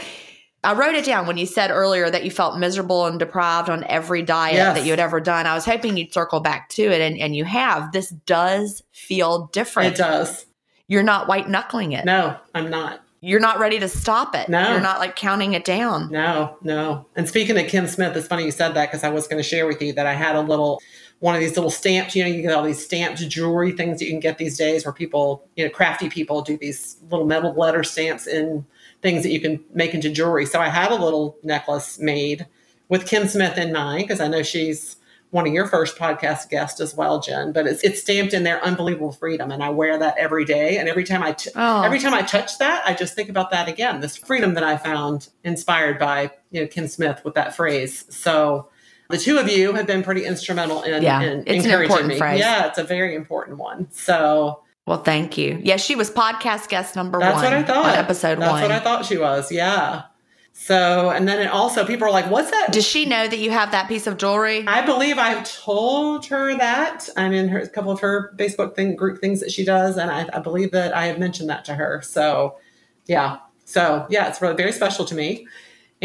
I 0.64 0.72
wrote 0.72 0.96
it 0.96 1.04
down 1.04 1.28
when 1.28 1.36
you 1.36 1.46
said 1.46 1.70
earlier 1.70 2.10
that 2.10 2.24
you 2.24 2.30
felt 2.32 2.58
miserable 2.58 3.06
and 3.06 3.20
deprived 3.20 3.70
on 3.70 3.84
every 3.84 4.22
diet 4.22 4.54
Yes. 4.54 4.76
that 4.76 4.84
you 4.84 4.90
had 4.90 4.98
ever 4.98 5.20
done. 5.20 5.46
I 5.46 5.54
was 5.54 5.64
hoping 5.64 5.96
you'd 5.96 6.12
circle 6.12 6.40
back 6.40 6.68
to 6.70 6.82
it 6.82 7.00
and, 7.00 7.16
and 7.20 7.36
you 7.36 7.44
have. 7.44 7.92
This 7.92 8.08
does 8.10 8.82
feel 8.90 9.46
different. 9.52 9.94
It 9.94 9.98
does. 9.98 10.46
You're 10.88 11.04
not 11.04 11.28
white 11.28 11.48
knuckling 11.48 11.92
it. 11.92 12.04
No, 12.04 12.36
I'm 12.52 12.68
not. 12.68 13.00
You're 13.20 13.38
not 13.40 13.58
ready 13.60 13.78
to 13.78 13.88
stop 13.88 14.34
it. 14.34 14.48
No. 14.48 14.72
You're 14.72 14.80
not 14.80 14.98
like 14.98 15.14
counting 15.14 15.52
it 15.52 15.64
down. 15.64 16.10
No, 16.10 16.56
no. 16.62 17.06
And 17.14 17.28
speaking 17.28 17.56
of 17.58 17.66
Kim 17.68 17.86
Smith, 17.86 18.16
it's 18.16 18.26
funny 18.26 18.44
you 18.44 18.50
said 18.50 18.74
that 18.74 18.86
because 18.90 19.04
I 19.04 19.08
was 19.08 19.28
going 19.28 19.42
to 19.42 19.48
share 19.48 19.66
with 19.66 19.80
you 19.80 19.92
that 19.92 20.06
I 20.06 20.14
had 20.14 20.34
a 20.36 20.40
little 20.40 20.80
one 21.20 21.34
of 21.34 21.40
these 21.40 21.56
little 21.56 21.70
stamps. 21.70 22.14
You 22.14 22.24
know, 22.24 22.30
you 22.30 22.42
get 22.42 22.52
all 22.52 22.62
these 22.64 22.84
stamped 22.84 23.18
jewelry 23.28 23.72
things 23.72 23.98
that 23.98 24.04
you 24.04 24.10
can 24.12 24.20
get 24.20 24.38
these 24.38 24.56
days 24.58 24.84
where 24.84 24.92
people, 24.92 25.48
you 25.56 25.64
know, 25.64 25.70
crafty 25.70 26.08
people 26.08 26.42
do 26.42 26.56
these 26.56 26.96
little 27.10 27.26
metal 27.26 27.54
letter 27.54 27.82
stamps 27.82 28.26
in 28.26 28.66
things 29.02 29.22
that 29.22 29.30
you 29.30 29.40
can 29.40 29.62
make 29.72 29.94
into 29.94 30.10
jewelry. 30.10 30.46
So 30.46 30.60
I 30.60 30.68
had 30.68 30.90
a 30.90 30.96
little 30.96 31.36
necklace 31.42 31.98
made 31.98 32.46
with 32.88 33.06
Kim 33.06 33.28
Smith 33.28 33.56
in 33.58 33.72
mind 33.72 34.04
because 34.04 34.20
I 34.20 34.28
know 34.28 34.42
she's 34.42 34.96
one 35.30 35.46
of 35.46 35.52
your 35.52 35.66
first 35.66 35.96
podcast 35.98 36.48
guests 36.50 36.80
as 36.80 36.94
well, 36.94 37.20
Gin. 37.20 37.52
But 37.52 37.66
it's 37.66 37.82
it's 37.82 38.00
stamped 38.00 38.32
in 38.32 38.44
there, 38.44 38.62
unbelievable 38.64 39.10
freedom, 39.12 39.50
and 39.50 39.62
I 39.62 39.70
wear 39.70 39.98
that 39.98 40.16
every 40.16 40.44
day. 40.44 40.78
And 40.78 40.88
every 40.88 41.02
time 41.04 41.22
I 41.22 41.32
t- 41.32 41.50
Oh. 41.56 41.82
every 41.82 41.98
time 41.98 42.14
I 42.14 42.22
touch 42.22 42.58
that, 42.58 42.82
I 42.86 42.94
just 42.94 43.14
think 43.14 43.28
about 43.28 43.50
that 43.50 43.68
again. 43.68 44.00
This 44.00 44.16
freedom 44.16 44.54
that 44.54 44.62
I 44.64 44.76
found 44.76 45.28
inspired 45.44 45.98
by 45.98 46.30
you 46.52 46.60
know 46.62 46.66
Kim 46.68 46.86
Smith 46.88 47.22
with 47.24 47.34
that 47.34 47.56
phrase. 47.56 48.04
So 48.08 48.68
the 49.10 49.18
two 49.18 49.38
of 49.38 49.48
you 49.48 49.72
have 49.74 49.86
been 49.86 50.02
pretty 50.02 50.24
instrumental 50.24 50.82
in, 50.82 51.02
Yeah, 51.02 51.20
in 51.22 51.40
it's 51.40 51.48
an 51.50 51.54
encouraging 51.56 51.82
important 51.84 52.08
me. 52.08 52.18
phrase. 52.18 52.40
Yeah, 52.40 52.66
it's 52.66 52.78
a 52.78 52.84
very 52.84 53.14
important 53.14 53.58
one. 53.58 53.88
So 53.90 54.62
Well, 54.86 55.02
thank 55.02 55.36
you. 55.38 55.60
Yeah, 55.62 55.76
she 55.76 55.94
was 55.96 56.10
podcast 56.10 56.68
guest 56.68 56.96
number 56.96 57.18
that's 57.18 57.34
one 57.34 57.44
what 57.44 57.52
I 57.52 57.62
thought. 57.62 57.86
on 57.86 57.94
episode 57.94 58.38
that's 58.38 58.52
one. 58.52 58.62
what 58.62 58.70
I 58.72 58.78
thought 58.80 59.04
she 59.04 59.16
was. 59.18 59.50
Yeah. 59.52 60.02
So 60.58 61.10
and 61.10 61.28
then 61.28 61.38
it 61.40 61.48
also 61.48 61.84
people 61.84 62.06
are 62.08 62.10
like, 62.10 62.30
"What's 62.30 62.50
that?" 62.50 62.72
Does 62.72 62.86
she 62.86 63.04
know 63.04 63.28
that 63.28 63.38
you 63.38 63.50
have 63.50 63.72
that 63.72 63.88
piece 63.88 64.06
of 64.06 64.16
jewelry? 64.16 64.64
I 64.66 64.80
believe 64.86 65.18
I've 65.18 65.44
told 65.44 66.24
her 66.26 66.56
that. 66.56 67.10
I'm 67.14 67.34
in 67.34 67.48
her 67.48 67.58
a 67.58 67.68
couple 67.68 67.92
of 67.92 68.00
her 68.00 68.32
Facebook 68.38 68.74
thing 68.74 68.96
group 68.96 69.20
things 69.20 69.40
that 69.40 69.52
she 69.52 69.66
does, 69.66 69.98
and 69.98 70.10
I, 70.10 70.26
I 70.32 70.38
believe 70.38 70.70
that 70.70 70.96
I 70.96 71.06
have 71.08 71.18
mentioned 71.18 71.50
that 71.50 71.66
to 71.66 71.74
her. 71.74 72.00
So, 72.02 72.56
yeah, 73.04 73.36
so 73.66 74.06
yeah, 74.08 74.28
it's 74.28 74.40
really 74.40 74.56
very 74.56 74.72
special 74.72 75.04
to 75.04 75.14
me. 75.14 75.46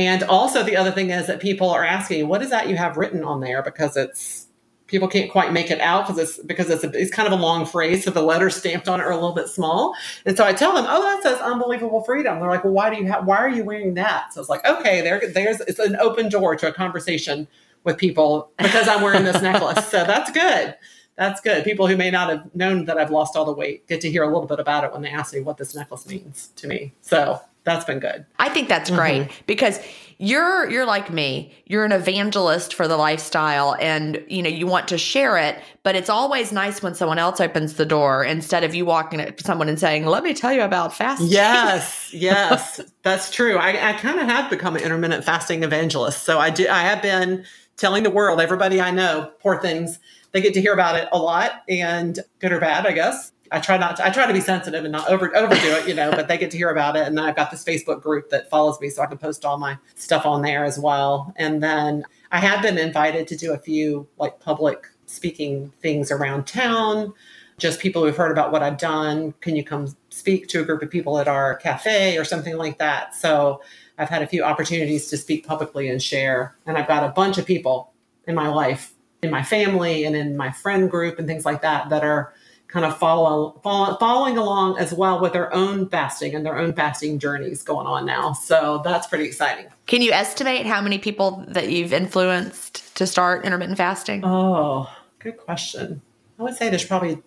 And 0.02 0.24
also, 0.24 0.64
the 0.64 0.76
other 0.76 0.92
thing 0.92 1.12
is 1.12 1.28
that 1.28 1.40
people 1.40 1.70
are 1.70 1.86
asking, 1.86 2.28
"What 2.28 2.42
is 2.42 2.50
that 2.50 2.68
you 2.68 2.76
have 2.76 2.98
written 2.98 3.24
on 3.24 3.40
there?" 3.40 3.62
Because 3.62 3.96
it's 3.96 4.48
people 4.88 5.08
can't 5.08 5.32
quite 5.32 5.54
make 5.54 5.70
it 5.70 5.80
out 5.80 6.08
because 6.08 6.18
it's 6.18 6.44
because 6.44 6.72
it's 6.72 6.84
a, 6.84 6.90
it's 7.00 7.12
kind 7.12 7.28
of 7.28 7.40
a 7.40 7.42
long 7.42 7.68
phrase, 7.68 8.04
so 8.04 8.10
the 8.10 8.24
letters 8.24 8.56
stamped 8.56 8.90
on 8.90 9.00
it 9.00 9.04
are 9.04 9.12
a 9.12 9.16
little 9.16 9.36
bit 9.36 9.48
small. 9.48 9.94
And 10.26 10.36
so 10.36 10.44
I 10.44 10.54
tell 10.54 10.74
them, 10.74 10.86
"Oh, 10.88 11.02
that 11.04 11.22
says 11.22 11.40
unbelievable 11.40 12.04
freedom." 12.04 12.40
They're 12.40 12.50
like, 12.50 12.64
"Well, 12.64 12.74
why 12.74 12.90
do 12.90 13.02
you? 13.02 13.12
Why 13.12 13.38
are 13.38 13.50
you 13.50 13.64
wearing 13.64 13.94
that?" 13.94 14.34
So 14.34 14.42
it's 14.42 14.50
like, 14.50 14.66
okay, 14.66 15.02
there, 15.02 15.22
there's 15.34 15.62
it's 15.62 15.80
an 15.80 15.96
open 15.98 16.30
door 16.30 16.56
to 16.56 16.68
a 16.68 16.74
conversation 16.74 17.48
with 17.84 17.98
people 17.98 18.52
because 18.58 18.88
I'm 18.88 19.04
wearing 19.04 19.24
this 19.24 19.42
necklace. 19.42 19.88
So 19.88 20.04
that's 20.04 20.32
good. 20.32 20.76
That's 21.16 21.42
good. 21.42 21.64
People 21.64 21.88
who 21.88 21.98
may 21.98 22.10
not 22.10 22.30
have 22.30 22.56
known 22.56 22.86
that 22.86 22.98
I've 22.98 23.12
lost 23.12 23.36
all 23.36 23.46
the 23.46 23.54
weight 23.54 23.88
get 23.88 24.02
to 24.02 24.10
hear 24.10 24.24
a 24.24 24.28
little 24.28 24.48
bit 24.48 24.60
about 24.60 24.84
it 24.84 24.92
when 24.92 25.04
they 25.04 25.10
ask 25.10 25.34
me 25.34 25.42
what 25.42 25.58
this 25.58 25.76
necklace 25.76 26.08
means 26.08 26.48
to 26.56 26.68
me. 26.68 26.94
So 27.02 27.40
that's 27.64 27.86
been 27.86 28.00
good. 28.00 28.26
I 28.40 28.50
think 28.50 28.68
that's 28.68 28.90
mm-hmm. 28.90 29.00
great 29.00 29.44
because 29.46 29.80
you're 30.18 30.70
you're 30.70 30.86
like 30.86 31.10
me. 31.10 31.52
You're 31.66 31.84
an 31.84 31.92
evangelist 31.92 32.76
for 32.76 32.88
the 32.88 32.96
lifestyle 32.96 33.76
and 33.80 34.24
you 34.28 34.44
know 34.44 34.50
you 34.50 34.68
want 34.68 34.88
to 34.90 34.98
share 34.98 35.38
it, 35.38 35.60
but 35.82 35.96
it's 35.96 36.10
always 36.10 36.52
nice 36.52 36.84
when 36.84 36.94
someone 36.94 37.18
else 37.18 37.42
opens 37.42 37.74
the 37.74 37.86
door 37.86 38.24
instead 38.24 38.64
of 38.64 38.76
you 38.76 38.86
walking 38.86 39.20
up 39.20 39.38
to 39.38 39.44
someone 39.44 39.68
and 39.68 39.80
saying, 39.80 40.06
"Let 40.06 40.24
me 40.24 40.34
tell 40.34 40.54
you 40.54 40.62
about 40.62 40.94
fasting." 40.94 41.28
Yes, 41.28 42.10
yes, 42.14 42.82
that's 43.02 43.32
true. 43.32 43.58
I, 43.58 43.90
I 43.90 43.94
kind 43.94 44.20
of 44.20 44.28
have 44.28 44.50
become 44.50 44.76
an 44.76 44.84
intermittent 44.84 45.24
fasting 45.24 45.64
evangelist. 45.64 46.24
So 46.24 46.38
I 46.38 46.52
do. 46.52 46.68
I 46.68 46.82
have 46.82 47.02
been 47.02 47.44
telling 47.78 48.04
the 48.04 48.12
world, 48.12 48.40
everybody 48.40 48.80
I 48.80 48.92
know, 48.92 49.32
poor 49.40 49.60
things, 49.60 49.98
they 50.34 50.42
get 50.42 50.54
to 50.54 50.62
hear 50.62 50.74
about 50.74 50.96
it 50.96 51.10
a 51.12 51.18
lot, 51.18 51.64
and 51.68 52.20
good 52.40 52.52
or 52.52 52.60
bad, 52.60 52.86
I 52.86 52.92
guess. 52.92 53.32
I 53.52 53.60
try 53.60 53.78
not 53.78 53.98
to. 53.98 54.06
I 54.06 54.10
try 54.10 54.26
to 54.26 54.34
be 54.34 54.42
sensitive 54.42 54.84
and 54.86 54.92
not 54.92 55.10
over 55.10 55.36
overdo 55.36 55.68
it, 55.76 55.88
you 55.88 55.94
know. 55.94 56.12
But 56.12 56.28
they 56.28 56.38
get 56.38 56.52
to 56.52 56.58
hear 56.58 56.70
about 56.70 56.96
it, 56.96 57.06
and 57.06 57.18
then 57.18 57.26
I've 57.26 57.36
got 57.36 57.52
this 57.52 57.64
Facebook 57.64 58.02
group 58.02 58.30
that 58.30 58.50
follows 58.50 58.80
me, 58.80 58.90
so 58.90 59.02
I 59.02 59.08
can 59.08 59.18
post 59.18 59.46
all 59.46 59.58
my 59.58 59.78
stuff 59.96 60.26
on 60.26 60.42
there 60.42 60.64
as 60.64 60.80
well. 60.80 61.34
And 61.36 61.62
then 61.62 62.04
I 62.32 62.40
have 62.40 62.62
been 62.62 62.78
invited 62.78 63.28
to 63.28 63.36
do 63.36 63.54
a 63.54 63.58
few 63.58 64.08
like 64.18 64.40
public 64.40 64.88
speaking 65.06 65.74
things 65.82 66.12
around 66.12 66.48
town 66.48 67.14
just 67.62 67.80
people 67.80 68.04
who've 68.04 68.18
heard 68.18 68.32
about 68.32 68.52
what 68.52 68.64
I've 68.64 68.80
done. 68.80 69.34
Can 69.40 69.56
you 69.56 69.64
come 69.64 69.96
speak 70.10 70.48
to 70.48 70.62
a 70.62 70.66
group 70.66 70.82
of 70.82 70.90
people 70.90 71.20
at 71.20 71.28
our 71.28 71.56
cafe 71.58 72.18
or 72.18 72.24
something 72.26 72.58
like 72.58 72.80
that? 72.80 73.14
So 73.14 73.62
I've 74.00 74.10
had 74.10 74.24
a 74.24 74.28
few 74.28 74.44
opportunities 74.44 75.08
to 75.10 75.18
speak 75.18 75.46
publicly 75.46 75.88
and 75.88 76.02
share. 76.02 76.56
And 76.66 76.76
I've 76.76 76.88
got 76.88 77.04
a 77.04 77.10
bunch 77.10 77.38
of 77.38 77.46
people 77.46 77.94
in 78.26 78.34
my 78.34 78.48
life, 78.48 78.94
in 79.22 79.30
my 79.30 79.44
family, 79.44 80.06
and 80.06 80.16
in 80.16 80.36
my 80.36 80.52
friend 80.52 80.90
group 80.90 81.20
and 81.20 81.28
things 81.28 81.46
like 81.46 81.62
that 81.62 81.90
that 81.90 82.04
are 82.04 82.34
kind 82.72 82.86
of 82.86 82.98
follow, 82.98 83.60
follow, 83.64 83.98
following 83.98 84.38
along 84.38 84.78
as 84.78 84.94
well 84.94 85.20
with 85.20 85.34
their 85.34 85.54
own 85.54 85.90
fasting 85.90 86.34
and 86.34 86.46
their 86.46 86.58
own 86.58 86.74
fasting 86.74 87.20
journeys 87.20 87.64
going 87.64 87.86
on 87.86 88.06
now. 88.06 88.32
So 88.32 88.82
that's 88.84 89.08
pretty 89.08 89.26
exciting. 89.26 89.66
Can 89.88 90.02
you 90.02 90.12
estimate 90.12 90.66
how 90.66 90.82
many 90.82 90.98
people 90.98 91.44
that 91.50 91.70
you've 91.70 91.92
influenced 91.92 92.96
to 92.96 93.06
start 93.06 93.46
intermittent 93.46 93.78
fasting? 93.78 94.24
Oh, 94.24 94.90
good 95.20 95.38
question. 95.38 96.02
I 96.40 96.44
would 96.44 96.56
say 96.56 96.70
there's 96.70 96.86
probably 96.86 97.22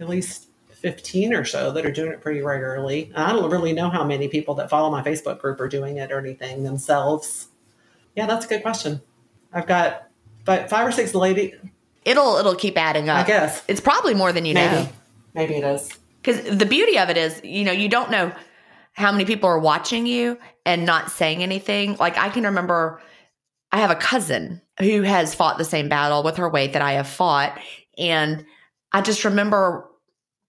at 0.00 0.08
least 0.08 0.48
15 0.70 1.32
or 1.32 1.44
so 1.44 1.70
that 1.72 1.86
are 1.86 1.92
doing 1.92 2.10
it 2.10 2.20
pretty 2.20 2.42
regularly. 2.42 3.12
And 3.14 3.18
I 3.18 3.32
don't 3.32 3.50
really 3.50 3.72
know 3.72 3.88
how 3.90 4.04
many 4.04 4.26
people 4.28 4.54
that 4.56 4.68
follow 4.68 4.90
my 4.90 5.02
Facebook 5.02 5.38
group 5.38 5.60
are 5.60 5.68
doing 5.68 5.98
it 5.98 6.10
or 6.10 6.18
anything 6.18 6.64
themselves. 6.64 7.48
Yeah, 8.16 8.26
that's 8.26 8.44
a 8.44 8.48
good 8.48 8.62
question. 8.62 9.00
I've 9.52 9.66
got 9.66 10.08
fi- 10.44 10.66
five 10.66 10.86
or 10.86 10.92
six 10.92 11.14
lady. 11.14 11.54
It'll 12.06 12.36
it'll 12.36 12.54
keep 12.54 12.78
adding 12.78 13.10
up. 13.10 13.24
I 13.24 13.26
guess. 13.26 13.62
It's 13.68 13.80
probably 13.80 14.14
more 14.14 14.32
than 14.32 14.46
you 14.46 14.54
Maybe. 14.54 14.84
know. 14.84 14.88
Maybe 15.34 15.54
it 15.56 15.64
is. 15.64 15.90
Because 16.22 16.56
the 16.56 16.64
beauty 16.64 16.98
of 16.98 17.10
it 17.10 17.16
is, 17.16 17.40
you 17.44 17.64
know, 17.64 17.72
you 17.72 17.88
don't 17.88 18.10
know 18.10 18.32
how 18.92 19.12
many 19.12 19.24
people 19.24 19.50
are 19.50 19.58
watching 19.58 20.06
you 20.06 20.38
and 20.64 20.86
not 20.86 21.10
saying 21.10 21.42
anything. 21.42 21.96
Like 21.96 22.16
I 22.16 22.30
can 22.30 22.44
remember 22.44 23.02
I 23.72 23.78
have 23.78 23.90
a 23.90 23.96
cousin 23.96 24.62
who 24.78 25.02
has 25.02 25.34
fought 25.34 25.58
the 25.58 25.64
same 25.64 25.88
battle 25.88 26.22
with 26.22 26.36
her 26.36 26.48
weight 26.48 26.72
that 26.72 26.82
I 26.82 26.92
have 26.92 27.08
fought. 27.08 27.58
And 27.98 28.46
I 28.92 29.02
just 29.02 29.24
remember 29.24 29.88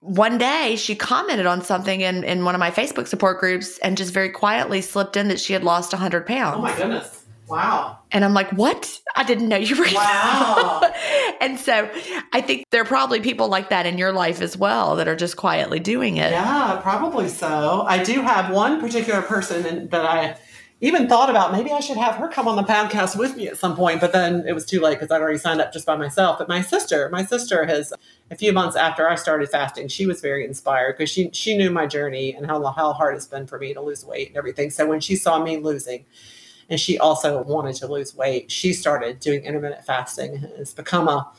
one 0.00 0.38
day 0.38 0.76
she 0.76 0.94
commented 0.94 1.46
on 1.46 1.62
something 1.62 2.00
in, 2.00 2.22
in 2.22 2.44
one 2.44 2.54
of 2.54 2.60
my 2.60 2.70
Facebook 2.70 3.08
support 3.08 3.40
groups 3.40 3.78
and 3.78 3.96
just 3.96 4.14
very 4.14 4.30
quietly 4.30 4.80
slipped 4.80 5.16
in 5.16 5.28
that 5.28 5.40
she 5.40 5.52
had 5.52 5.64
lost 5.64 5.92
100 5.92 6.24
pounds. 6.26 6.56
Oh 6.56 6.62
my 6.62 6.76
goodness. 6.76 7.17
Wow. 7.48 7.98
And 8.12 8.24
I'm 8.24 8.34
like, 8.34 8.50
what? 8.50 9.00
I 9.16 9.24
didn't 9.24 9.48
know 9.48 9.56
you 9.56 9.76
were. 9.76 9.86
Wow. 9.94 10.82
and 11.40 11.58
so 11.58 11.90
I 12.32 12.40
think 12.40 12.64
there 12.70 12.82
are 12.82 12.86
probably 12.86 13.20
people 13.20 13.48
like 13.48 13.70
that 13.70 13.86
in 13.86 13.98
your 13.98 14.12
life 14.12 14.40
as 14.40 14.56
well 14.56 14.96
that 14.96 15.08
are 15.08 15.16
just 15.16 15.36
quietly 15.36 15.80
doing 15.80 16.16
it. 16.16 16.30
Yeah, 16.30 16.78
probably 16.82 17.28
so. 17.28 17.84
I 17.86 18.02
do 18.02 18.22
have 18.22 18.52
one 18.52 18.80
particular 18.80 19.22
person 19.22 19.88
that 19.88 20.04
I 20.04 20.36
even 20.80 21.08
thought 21.08 21.28
about 21.28 21.50
maybe 21.50 21.72
I 21.72 21.80
should 21.80 21.96
have 21.96 22.14
her 22.16 22.28
come 22.28 22.46
on 22.46 22.56
the 22.56 22.62
podcast 22.62 23.18
with 23.18 23.36
me 23.36 23.48
at 23.48 23.58
some 23.58 23.74
point, 23.74 24.00
but 24.00 24.12
then 24.12 24.44
it 24.46 24.52
was 24.52 24.64
too 24.64 24.80
late 24.80 24.94
because 24.98 25.10
I'd 25.10 25.20
already 25.20 25.38
signed 25.38 25.60
up 25.60 25.72
just 25.72 25.84
by 25.84 25.96
myself. 25.96 26.38
But 26.38 26.48
my 26.48 26.62
sister, 26.62 27.08
my 27.10 27.24
sister 27.24 27.66
has 27.66 27.92
a 28.30 28.36
few 28.36 28.52
months 28.52 28.76
after 28.76 29.08
I 29.08 29.16
started 29.16 29.48
fasting, 29.48 29.88
she 29.88 30.06
was 30.06 30.20
very 30.20 30.44
inspired 30.44 30.96
because 30.96 31.10
she 31.10 31.30
she 31.32 31.56
knew 31.56 31.70
my 31.70 31.86
journey 31.86 32.32
and 32.32 32.46
how 32.46 32.64
how 32.72 32.92
hard 32.92 33.16
it's 33.16 33.26
been 33.26 33.46
for 33.46 33.58
me 33.58 33.74
to 33.74 33.80
lose 33.80 34.04
weight 34.04 34.28
and 34.28 34.36
everything. 34.36 34.70
So 34.70 34.86
when 34.86 35.00
she 35.00 35.16
saw 35.16 35.42
me 35.42 35.56
losing, 35.56 36.04
and 36.68 36.78
she 36.78 36.98
also 36.98 37.42
wanted 37.42 37.76
to 37.76 37.86
lose 37.86 38.14
weight, 38.14 38.50
she 38.50 38.72
started 38.72 39.20
doing 39.20 39.42
intermittent 39.42 39.84
fasting. 39.84 40.46
It's 40.56 40.74
become 40.74 41.08
a 41.08 41.30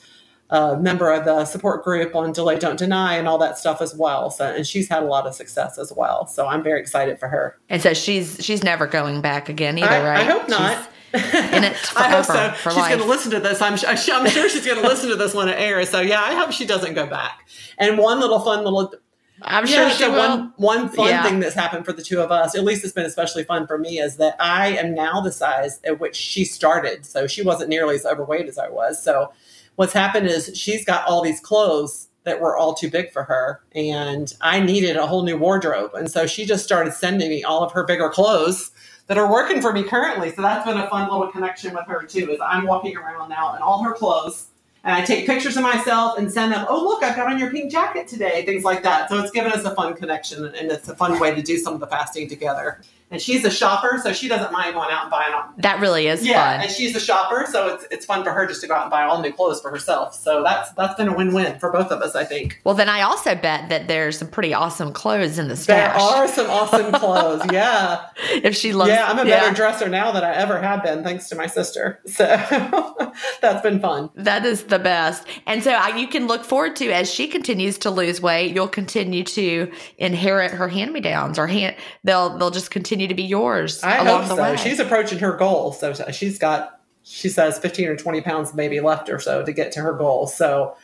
a 0.52 0.78
member 0.78 1.12
of 1.12 1.26
the 1.26 1.46
support 1.46 1.84
group 1.84 2.16
on 2.16 2.32
Delay 2.32 2.58
Don't 2.58 2.78
Deny 2.78 3.16
and 3.18 3.28
all 3.28 3.38
that 3.38 3.58
stuff 3.58 3.82
as 3.82 3.96
well. 3.96 4.32
So 4.32 4.46
and 4.46 4.66
she's 4.66 4.90
had 4.90 5.04
a 5.04 5.06
lot 5.06 5.28
of 5.28 5.36
success 5.36 5.78
as 5.78 5.94
well. 5.96 6.26
So 6.26 6.48
I'm 6.48 6.64
very 6.64 6.80
excited 6.80 7.20
for 7.20 7.28
her. 7.28 7.58
And 7.70 7.82
so 7.82 7.94
she's 7.94 8.44
she's 8.44 8.64
never 8.64 8.88
going 8.88 9.22
back 9.22 9.50
again 9.50 9.78
either, 9.78 9.88
I, 9.88 10.02
right? 10.02 10.20
I 10.22 10.24
hope 10.24 10.50
not. 10.50 10.90
in 11.12 11.64
it 11.64 11.76
I 11.96 12.10
hope 12.10 12.26
so. 12.26 12.54
She's 12.70 12.88
going 12.88 13.00
to 13.00 13.06
listen 13.06 13.32
to 13.32 13.40
this. 13.40 13.64
I'm, 13.64 13.74
I'm 13.74 13.98
sure 14.30 14.48
she's 14.48 14.64
going 14.64 14.80
to 14.80 14.88
listen 14.88 15.10
to 15.10 15.16
this 15.16 15.34
when 15.34 15.50
it 15.50 15.60
airs. 15.60 15.90
So 15.90 16.02
yeah, 16.02 16.22
I 16.22 16.36
hope 16.36 16.52
she 16.52 16.68
doesn't 16.68 16.94
go 16.94 17.08
back. 17.08 17.48
And 17.80 17.98
one 17.98 18.20
little 18.20 18.40
fun 18.40 18.64
little 18.64 18.94
I'm 19.42 19.66
yeah, 19.66 19.76
sure 19.76 19.90
she 19.90 20.04
so 20.04 20.12
will. 20.12 20.18
one 20.18 20.54
one 20.58 20.90
fun 20.90 21.08
Yeah. 21.08 21.24
thing 21.24 21.40
that's 21.40 21.56
happened 21.56 21.86
for 21.86 21.94
the 21.94 22.04
two 22.04 22.22
of 22.22 22.32
us, 22.32 22.56
at 22.56 22.64
least 22.64 22.84
it's 22.84 22.94
been 22.94 23.06
especially 23.06 23.44
fun 23.44 23.68
for 23.68 23.78
me, 23.78 24.00
is 24.00 24.18
that 24.18 24.36
I 24.40 24.70
am 24.70 24.94
now 24.94 25.22
the 25.22 25.32
size 25.32 25.80
at 25.84 26.00
which 26.00 26.16
she 26.16 26.46
started. 26.46 27.06
So 27.06 27.28
she 27.28 27.42
wasn't 27.42 27.70
nearly 27.70 27.96
as 27.96 28.06
overweight 28.06 28.48
as 28.48 28.58
I 28.58 28.70
was. 28.70 29.02
So 29.02 29.32
what's 29.76 29.94
happened 29.94 30.28
is 30.28 30.52
she's 30.56 30.84
got 30.86 31.08
all 31.08 31.22
these 31.22 31.40
clothes 31.40 32.08
that 32.26 32.42
were 32.42 32.58
all 32.58 32.74
too 32.74 32.90
big 32.92 33.12
for 33.12 33.24
her, 33.24 33.62
and 33.74 34.34
I 34.42 34.60
needed 34.60 34.98
a 34.98 35.08
whole 35.08 35.24
new 35.24 35.38
wardrobe. 35.38 35.92
And 35.96 36.12
so 36.12 36.28
she 36.28 36.46
just 36.46 36.64
started 36.66 36.94
sending 36.94 37.30
me 37.30 37.44
all 37.44 37.64
of 37.64 37.72
her 37.72 37.86
bigger 37.86 38.10
clothes 38.10 38.72
that 39.08 39.18
are 39.18 39.32
working 39.32 39.62
for 39.62 39.72
me 39.74 39.82
currently. 39.84 40.32
So 40.32 40.42
that's 40.44 40.66
been 40.68 40.78
a 40.78 40.88
fun 40.90 41.10
little 41.10 41.32
connection 41.32 41.74
with 41.74 41.88
her 41.88 42.04
too. 42.04 42.30
Is 42.30 42.40
I'm 42.46 42.68
walking 42.68 42.96
around 42.98 43.30
now 43.30 43.56
in 43.56 43.62
all 43.62 43.82
her 43.84 43.94
clothes. 43.94 44.49
And 44.84 44.96
I 44.96 45.04
take 45.04 45.26
pictures 45.26 45.58
of 45.58 45.64
myself 45.64 46.18
and 46.18 46.32
send 46.32 46.54
them, 46.54 46.66
oh, 46.70 46.82
look, 46.84 47.04
I've 47.04 47.16
got 47.16 47.30
on 47.30 47.38
your 47.38 47.52
pink 47.52 47.72
jacket 47.72 48.08
today, 48.08 48.46
things 48.46 48.64
like 48.64 48.82
that. 48.84 49.10
So 49.10 49.20
it's 49.22 49.32
given 49.32 49.52
us 49.52 49.66
a 49.66 49.76
fun 49.76 49.94
connection 49.94 50.46
and 50.46 50.72
it's 50.72 50.88
a 50.88 50.96
fun 50.96 51.20
way 51.20 51.36
to 51.36 51.42
do 51.42 51.58
some 51.58 51.74
of 51.74 51.82
the 51.82 51.88
fasting 51.88 52.30
together. 52.30 52.82
And 53.12 53.22
she's 53.22 53.44
a 53.44 53.50
shopper, 53.50 54.00
so 54.04 54.14
she 54.14 54.28
doesn't 54.28 54.52
mind 54.52 54.76
going 54.76 54.90
out 54.92 55.04
and 55.04 55.12
buying 55.12 55.34
all. 55.34 55.46
That 55.58 55.80
really 55.80 56.08
is 56.08 56.20
fun. 56.20 56.28
Yeah, 56.28 56.52
fun. 56.52 56.62
and 56.62 56.72
she's 56.72 56.96
a 56.96 57.00
shopper, 57.00 57.46
so 57.50 57.74
it's 57.74 57.88
it's 57.90 58.06
fun 58.06 58.24
for 58.24 58.32
her 58.32 58.46
just 58.46 58.62
to 58.62 58.68
go 58.68 58.76
out 58.76 58.84
and 58.84 58.92
buy 58.92 59.04
all 59.04 59.22
new 59.22 59.34
clothes 59.34 59.62
for 59.62 59.72
herself. 59.72 60.14
So 60.14 60.44
that's 60.44 60.72
that's 60.74 60.96
been 60.96 61.08
a 61.08 61.16
win 61.16 61.34
win 61.34 61.58
for 61.60 61.72
both 61.72 61.92
of 61.92 62.02
us, 62.02 62.16
I 62.16 62.24
think. 62.24 62.62
Well, 62.64 62.76
then 62.76 62.88
I 62.88 63.02
also 63.02 63.34
bet 63.36 63.70
that 63.70 63.88
there's 63.88 64.20
some 64.20 64.28
pretty 64.28 64.54
awesome 64.54 64.94
clothes 64.94 65.40
in 65.40 65.48
the 65.48 65.56
store. 65.56 65.76
There 65.76 65.90
are 65.90 66.28
some 66.28 66.50
awesome 66.50 66.92
clothes. 66.94 67.42
Yeah, 67.50 68.06
if 68.32 68.56
she 68.56 68.74
loves, 68.74 68.92
yeah. 68.92 69.10
I'm 69.10 69.18
a 69.18 69.26
better 69.26 69.54
dresser 69.54 69.90
now 69.90 70.12
than 70.12 70.24
I 70.24 70.34
ever 70.36 70.62
have 70.62 70.84
been, 70.84 71.04
thanks 71.04 71.30
to 71.30 71.36
my 71.36 71.48
sister. 71.48 72.00
So 72.06 72.26
that's 73.42 73.62
been 73.62 73.80
fun. 73.80 74.10
That 74.16 74.46
is 74.46 74.66
the 74.66 74.78
best. 74.78 75.26
And 75.48 75.64
so 75.64 75.72
I, 75.72 75.98
you 75.98 76.08
can 76.08 76.28
look 76.28 76.44
forward 76.44 76.76
to 76.78 76.92
as 76.92 77.12
she 77.12 77.28
continues 77.28 77.78
to 77.80 77.90
lose 77.90 78.22
weight, 78.22 78.54
you'll 78.54 78.68
continue 78.68 79.24
to 79.24 79.72
inherit 79.98 80.52
her 80.52 80.68
hand-me-downs 80.68 81.40
or 81.40 81.48
hand 81.48 81.76
they'll 82.04 82.38
they'll 82.38 82.52
just 82.52 82.72
continue 82.72 82.99
to 83.08 83.16
be 83.16 83.24
yours 83.24 83.84
I 83.84 83.98
along 83.98 84.22
hope 84.22 84.30
the 84.30 84.36
so. 84.36 84.42
way. 84.42 84.58
She's 84.58 84.80
approaching 84.80 85.20
her 85.20 85.36
goal, 85.36 85.72
so 85.72 85.94
she's 86.12 86.38
got 86.38 86.80
she 87.04 87.30
says 87.30 87.58
15 87.58 87.88
or 87.88 87.96
20 87.96 88.22
pounds 88.22 88.54
maybe 88.54 88.80
left 88.80 89.10
or 89.10 89.20
so 89.20 89.44
to 89.44 89.52
get 89.52 89.72
to 89.74 89.82
her 89.82 89.94
goal. 89.94 90.28
So 90.28 90.76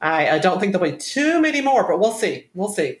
I, 0.00 0.30
I 0.30 0.38
don't 0.38 0.60
think 0.60 0.72
there'll 0.72 0.90
be 0.90 0.96
too 0.96 1.40
many 1.40 1.60
more, 1.60 1.86
but 1.88 1.98
we'll 1.98 2.12
see. 2.12 2.48
We'll 2.54 2.68
see. 2.68 3.00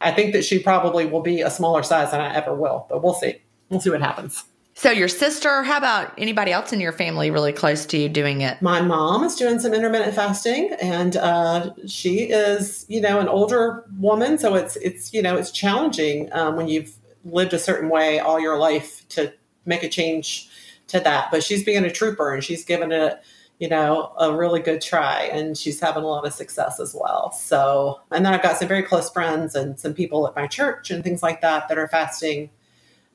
I 0.00 0.12
think 0.12 0.32
that 0.32 0.44
she 0.44 0.58
probably 0.58 1.06
will 1.06 1.22
be 1.22 1.40
a 1.40 1.50
smaller 1.50 1.82
size 1.82 2.10
than 2.10 2.20
I 2.20 2.34
ever 2.34 2.54
will, 2.54 2.86
but 2.88 3.02
we'll 3.02 3.14
see. 3.14 3.42
We'll 3.68 3.80
see 3.80 3.90
what 3.90 4.02
happens. 4.02 4.44
So, 4.78 4.90
your 4.90 5.08
sister, 5.08 5.62
how 5.62 5.78
about 5.78 6.12
anybody 6.18 6.52
else 6.52 6.70
in 6.70 6.80
your 6.80 6.92
family 6.92 7.30
really 7.30 7.52
close 7.52 7.86
to 7.86 7.96
you 7.96 8.10
doing 8.10 8.42
it? 8.42 8.60
My 8.60 8.82
mom 8.82 9.24
is 9.24 9.34
doing 9.34 9.58
some 9.58 9.72
intermittent 9.72 10.14
fasting, 10.14 10.76
and 10.82 11.16
uh, 11.16 11.70
she 11.86 12.24
is, 12.24 12.84
you 12.86 13.00
know, 13.00 13.18
an 13.18 13.26
older 13.26 13.84
woman, 13.98 14.36
so 14.36 14.54
it's 14.54 14.76
it's 14.76 15.14
you 15.14 15.22
know 15.22 15.34
it's 15.34 15.50
challenging 15.50 16.28
um, 16.32 16.56
when 16.56 16.68
you've 16.68 16.94
lived 17.24 17.54
a 17.54 17.58
certain 17.58 17.88
way 17.88 18.18
all 18.18 18.38
your 18.38 18.58
life 18.58 19.08
to 19.08 19.32
make 19.64 19.82
a 19.82 19.88
change 19.88 20.46
to 20.88 21.00
that. 21.00 21.30
But 21.30 21.42
she's 21.42 21.64
being 21.64 21.86
a 21.86 21.90
trooper, 21.90 22.34
and 22.34 22.44
she's 22.44 22.62
given 22.62 22.92
it, 22.92 23.18
you 23.58 23.68
know, 23.68 24.12
a 24.18 24.36
really 24.36 24.60
good 24.60 24.80
try, 24.80 25.22
and 25.32 25.56
she's 25.56 25.80
having 25.80 26.02
a 26.02 26.06
lot 26.06 26.26
of 26.26 26.32
success 26.32 26.78
as 26.78 26.94
well. 26.98 27.32
So, 27.32 28.00
and 28.10 28.24
then 28.24 28.34
I've 28.34 28.42
got 28.42 28.58
some 28.58 28.68
very 28.68 28.82
close 28.82 29.10
friends 29.10 29.54
and 29.54 29.78
some 29.78 29.94
people 29.94 30.26
at 30.26 30.36
my 30.36 30.46
church 30.46 30.90
and 30.90 31.02
things 31.02 31.22
like 31.22 31.40
that 31.40 31.68
that 31.68 31.78
are 31.78 31.88
fasting. 31.88 32.50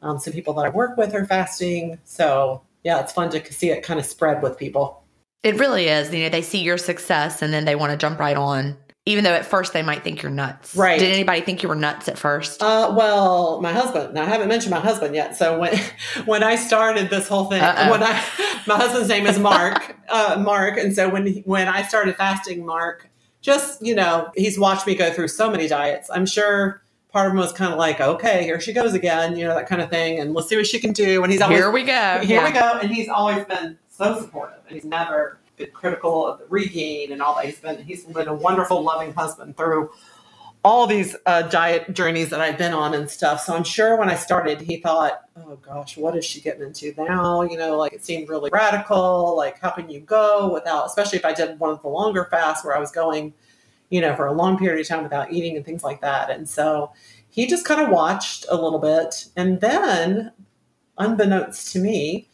Um, 0.02 0.18
some 0.18 0.34
people 0.34 0.54
that 0.56 0.66
I 0.66 0.70
work 0.70 0.98
with 0.98 1.14
are 1.14 1.26
fasting. 1.26 2.00
So, 2.06 2.64
yeah, 2.84 3.00
it's 3.02 3.14
fun 3.14 3.30
to 3.32 3.54
see 3.54 3.70
it 3.70 3.84
kind 3.84 4.00
of 4.00 4.06
spread 4.06 4.42
with 4.42 4.58
people. 4.58 5.04
It 5.44 5.60
really 5.60 5.88
is. 5.88 6.14
You 6.14 6.24
know, 6.24 6.30
they 6.30 6.42
see 6.42 6.62
your 6.62 6.78
success 6.78 7.42
and 7.42 7.54
then 7.54 7.66
they 7.66 7.76
want 7.76 7.92
to 7.92 7.98
jump 7.98 8.20
right 8.20 8.38
on, 8.38 8.78
even 9.06 9.24
though 9.24 9.34
at 9.34 9.46
first 9.46 9.74
they 9.74 9.82
might 9.82 10.04
think 10.04 10.22
you're 10.22 10.32
nuts. 10.32 10.76
Right. 10.76 11.00
Did 11.00 11.12
anybody 11.12 11.42
think 11.42 11.64
you 11.64 11.70
were 11.70 11.76
nuts 11.76 12.08
at 12.08 12.18
first? 12.20 12.62
Uh, 12.62 12.94
well, 12.96 13.60
my 13.62 13.72
husband. 13.74 14.14
Now 14.14 14.24
I 14.24 14.26
haven't 14.26 14.48
mentioned 14.48 14.72
my 14.72 14.80
husband 14.80 15.16
yet. 15.16 15.36
So 15.36 15.60
when 15.60 15.78
when 16.26 16.44
I 16.44 16.56
started 16.56 17.10
this 17.10 17.28
whole 17.28 17.46
thing, 17.46 17.62
Uh-oh. 17.62 17.92
when 17.92 18.04
I 18.04 18.12
my 18.68 18.76
husband's 18.76 19.10
name 19.10 19.26
is 19.26 19.40
Mark, 19.40 19.96
uh, 20.10 20.38
Mark, 20.44 20.78
and 20.78 20.94
so 20.96 21.10
when 21.10 21.28
when 21.46 21.68
I 21.68 21.82
started 21.84 22.16
fasting, 22.16 22.66
Mark 22.66 23.10
just 23.42 23.84
you 23.84 23.96
know 23.96 24.30
he's 24.36 24.60
watched 24.60 24.86
me 24.86 24.94
go 24.94 25.12
through 25.12 25.30
so 25.30 25.50
many 25.50 25.68
diets. 25.68 26.10
I'm 26.14 26.28
sure 26.28 26.84
part 27.12 27.26
of 27.28 27.34
him 27.34 27.40
was 27.40 27.52
kind 27.52 27.74
of 27.74 27.80
like, 27.80 28.00
okay, 28.00 28.44
here 28.44 28.62
she 28.62 28.72
goes 28.72 28.94
again, 28.94 29.36
you 29.36 29.46
know, 29.46 29.54
that 29.56 29.68
kind 29.68 29.82
of 29.82 29.90
thing. 29.90 30.18
And 30.20 30.34
let's 30.34 30.48
see 30.48 30.56
what 30.56 30.66
she 30.66 30.80
can 30.80 30.94
do. 30.94 31.24
And 31.24 31.30
he's 31.32 31.42
always, 31.42 31.58
Here 31.58 31.70
we 31.70 31.84
go. 31.84 32.20
here 32.24 32.40
Yeah. 32.40 32.46
we 32.46 32.54
go. 32.54 32.80
And 32.82 32.90
he's 32.90 33.10
always 33.10 33.44
been 33.44 33.78
so 33.90 34.18
supportive. 34.22 34.60
And 34.68 34.76
he's 34.76 34.86
never 34.86 35.38
been 35.62 35.72
critical 35.72 36.28
of 36.28 36.40
the 36.40 36.46
regain 36.48 37.12
and 37.12 37.22
all 37.22 37.36
that. 37.36 37.46
He's 37.46 37.60
been, 37.60 37.84
he's 37.84 38.04
been 38.06 38.28
a 38.28 38.34
wonderful, 38.34 38.82
loving 38.84 39.14
husband 39.14 39.58
through 39.58 39.92
all 40.64 40.86
these 40.86 41.16
uh, 41.26 41.42
diet 41.44 41.92
journeys 41.94 42.30
that 42.30 42.40
I've 42.40 42.58
been 42.58 42.74
on 42.74 42.94
and 42.94 43.10
stuff. 43.10 43.42
So 43.42 43.56
I'm 43.56 43.64
sure 43.64 43.96
when 43.96 44.10
I 44.10 44.16
started, 44.16 44.62
he 44.62 44.78
thought, 44.78 45.22
oh 45.38 45.56
gosh, 45.56 45.98
what 45.98 46.16
is 46.16 46.24
she 46.24 46.40
getting 46.40 46.62
into 46.62 46.94
now? 46.98 47.42
You 47.42 47.58
know, 47.58 47.78
like 47.78 47.94
it 47.94 48.06
seemed 48.06 48.30
really 48.30 48.52
radical. 48.54 49.36
Like, 49.36 49.60
how 49.60 49.72
can 49.72 49.90
you 49.90 50.02
go 50.02 50.54
without, 50.54 50.86
especially 50.86 51.18
if 51.18 51.26
I 51.26 51.34
did 51.34 51.60
one 51.60 51.72
of 51.72 51.82
the 51.82 51.88
longer 51.88 52.28
fasts 52.30 52.64
where 52.64 52.76
I 52.76 52.80
was 52.80 52.92
going, 52.92 53.34
you 53.90 54.02
know, 54.02 54.16
for 54.16 54.28
a 54.28 54.34
long 54.34 54.58
period 54.58 54.80
of 54.80 54.88
time 54.88 55.04
without 55.04 55.32
eating 55.32 55.58
and 55.58 55.66
things 55.66 55.84
like 55.84 56.02
that. 56.02 56.30
And 56.30 56.48
so 56.48 56.92
he 57.30 57.48
just 57.48 57.66
kind 57.66 57.82
of 57.82 57.90
watched 57.90 58.46
a 58.50 58.56
little 58.56 58.80
bit. 58.80 59.26
And 59.36 59.62
then, 59.62 60.32
unbeknownst 60.98 61.72
to 61.74 61.80
me, 61.80 62.28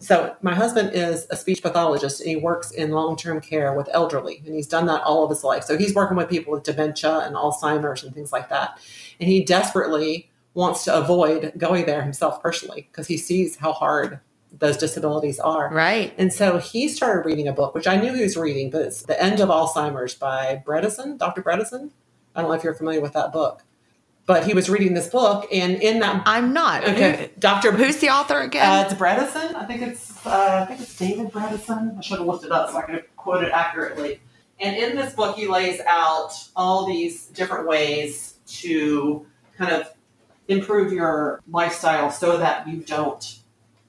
so 0.00 0.34
my 0.40 0.54
husband 0.54 0.92
is 0.94 1.26
a 1.30 1.36
speech 1.36 1.62
pathologist 1.62 2.20
and 2.20 2.30
he 2.30 2.36
works 2.36 2.70
in 2.70 2.90
long-term 2.90 3.42
care 3.42 3.74
with 3.74 3.88
elderly 3.92 4.42
and 4.46 4.54
he's 4.54 4.66
done 4.66 4.86
that 4.86 5.02
all 5.02 5.22
of 5.22 5.30
his 5.30 5.44
life. 5.44 5.62
So 5.64 5.76
he's 5.76 5.94
working 5.94 6.16
with 6.16 6.30
people 6.30 6.54
with 6.54 6.62
dementia 6.62 7.18
and 7.18 7.36
Alzheimer's 7.36 8.02
and 8.02 8.14
things 8.14 8.32
like 8.32 8.48
that. 8.48 8.78
And 9.20 9.28
he 9.28 9.44
desperately 9.44 10.30
wants 10.54 10.84
to 10.84 10.96
avoid 10.96 11.52
going 11.58 11.84
there 11.84 12.02
himself 12.02 12.42
personally 12.42 12.88
because 12.90 13.06
he 13.06 13.18
sees 13.18 13.56
how 13.56 13.72
hard 13.72 14.20
those 14.58 14.78
disabilities 14.78 15.38
are. 15.38 15.70
Right. 15.72 16.14
And 16.16 16.32
so 16.32 16.58
he 16.58 16.88
started 16.88 17.26
reading 17.26 17.46
a 17.46 17.52
book, 17.52 17.74
which 17.74 17.86
I 17.86 17.96
knew 17.96 18.14
he 18.14 18.22
was 18.22 18.36
reading, 18.36 18.70
but 18.70 18.80
it's 18.80 19.02
The 19.02 19.22
End 19.22 19.40
of 19.40 19.50
Alzheimer's 19.50 20.14
by 20.14 20.62
Bredesen, 20.66 21.18
Dr. 21.18 21.42
Bredesen. 21.42 21.90
I 22.34 22.40
don't 22.40 22.50
know 22.50 22.56
if 22.56 22.64
you're 22.64 22.74
familiar 22.74 23.00
with 23.00 23.12
that 23.12 23.32
book, 23.32 23.62
but 24.30 24.46
he 24.46 24.54
was 24.54 24.70
reading 24.70 24.94
this 24.94 25.08
book, 25.08 25.48
and 25.50 25.82
in 25.82 25.98
that, 25.98 26.22
I'm 26.24 26.52
not. 26.52 26.84
okay, 26.84 27.32
Dr. 27.40 27.72
Who's 27.72 27.96
the 27.96 28.10
author 28.10 28.36
uh, 28.36 28.44
again? 28.44 28.86
it's 28.86 28.94
Bredesen. 28.94 29.56
I 29.56 29.64
think 29.66 29.82
it's 29.82 30.24
uh, 30.24 30.60
I 30.62 30.66
think 30.66 30.82
it's 30.82 30.96
David 30.96 31.32
Bredesen. 31.32 31.98
I 31.98 32.00
should 32.00 32.18
have 32.18 32.28
looked 32.28 32.44
it 32.44 32.52
up 32.52 32.70
so 32.70 32.76
I 32.76 32.82
could 32.82 33.16
quote 33.16 33.42
it 33.42 33.50
accurately. 33.50 34.20
And 34.60 34.76
in 34.76 34.94
this 34.94 35.14
book, 35.14 35.34
he 35.34 35.48
lays 35.48 35.80
out 35.80 36.32
all 36.54 36.86
these 36.86 37.26
different 37.26 37.66
ways 37.66 38.34
to 38.60 39.26
kind 39.58 39.72
of 39.72 39.92
improve 40.46 40.92
your 40.92 41.40
lifestyle 41.50 42.12
so 42.12 42.36
that 42.36 42.68
you 42.68 42.84
don't 42.84 43.40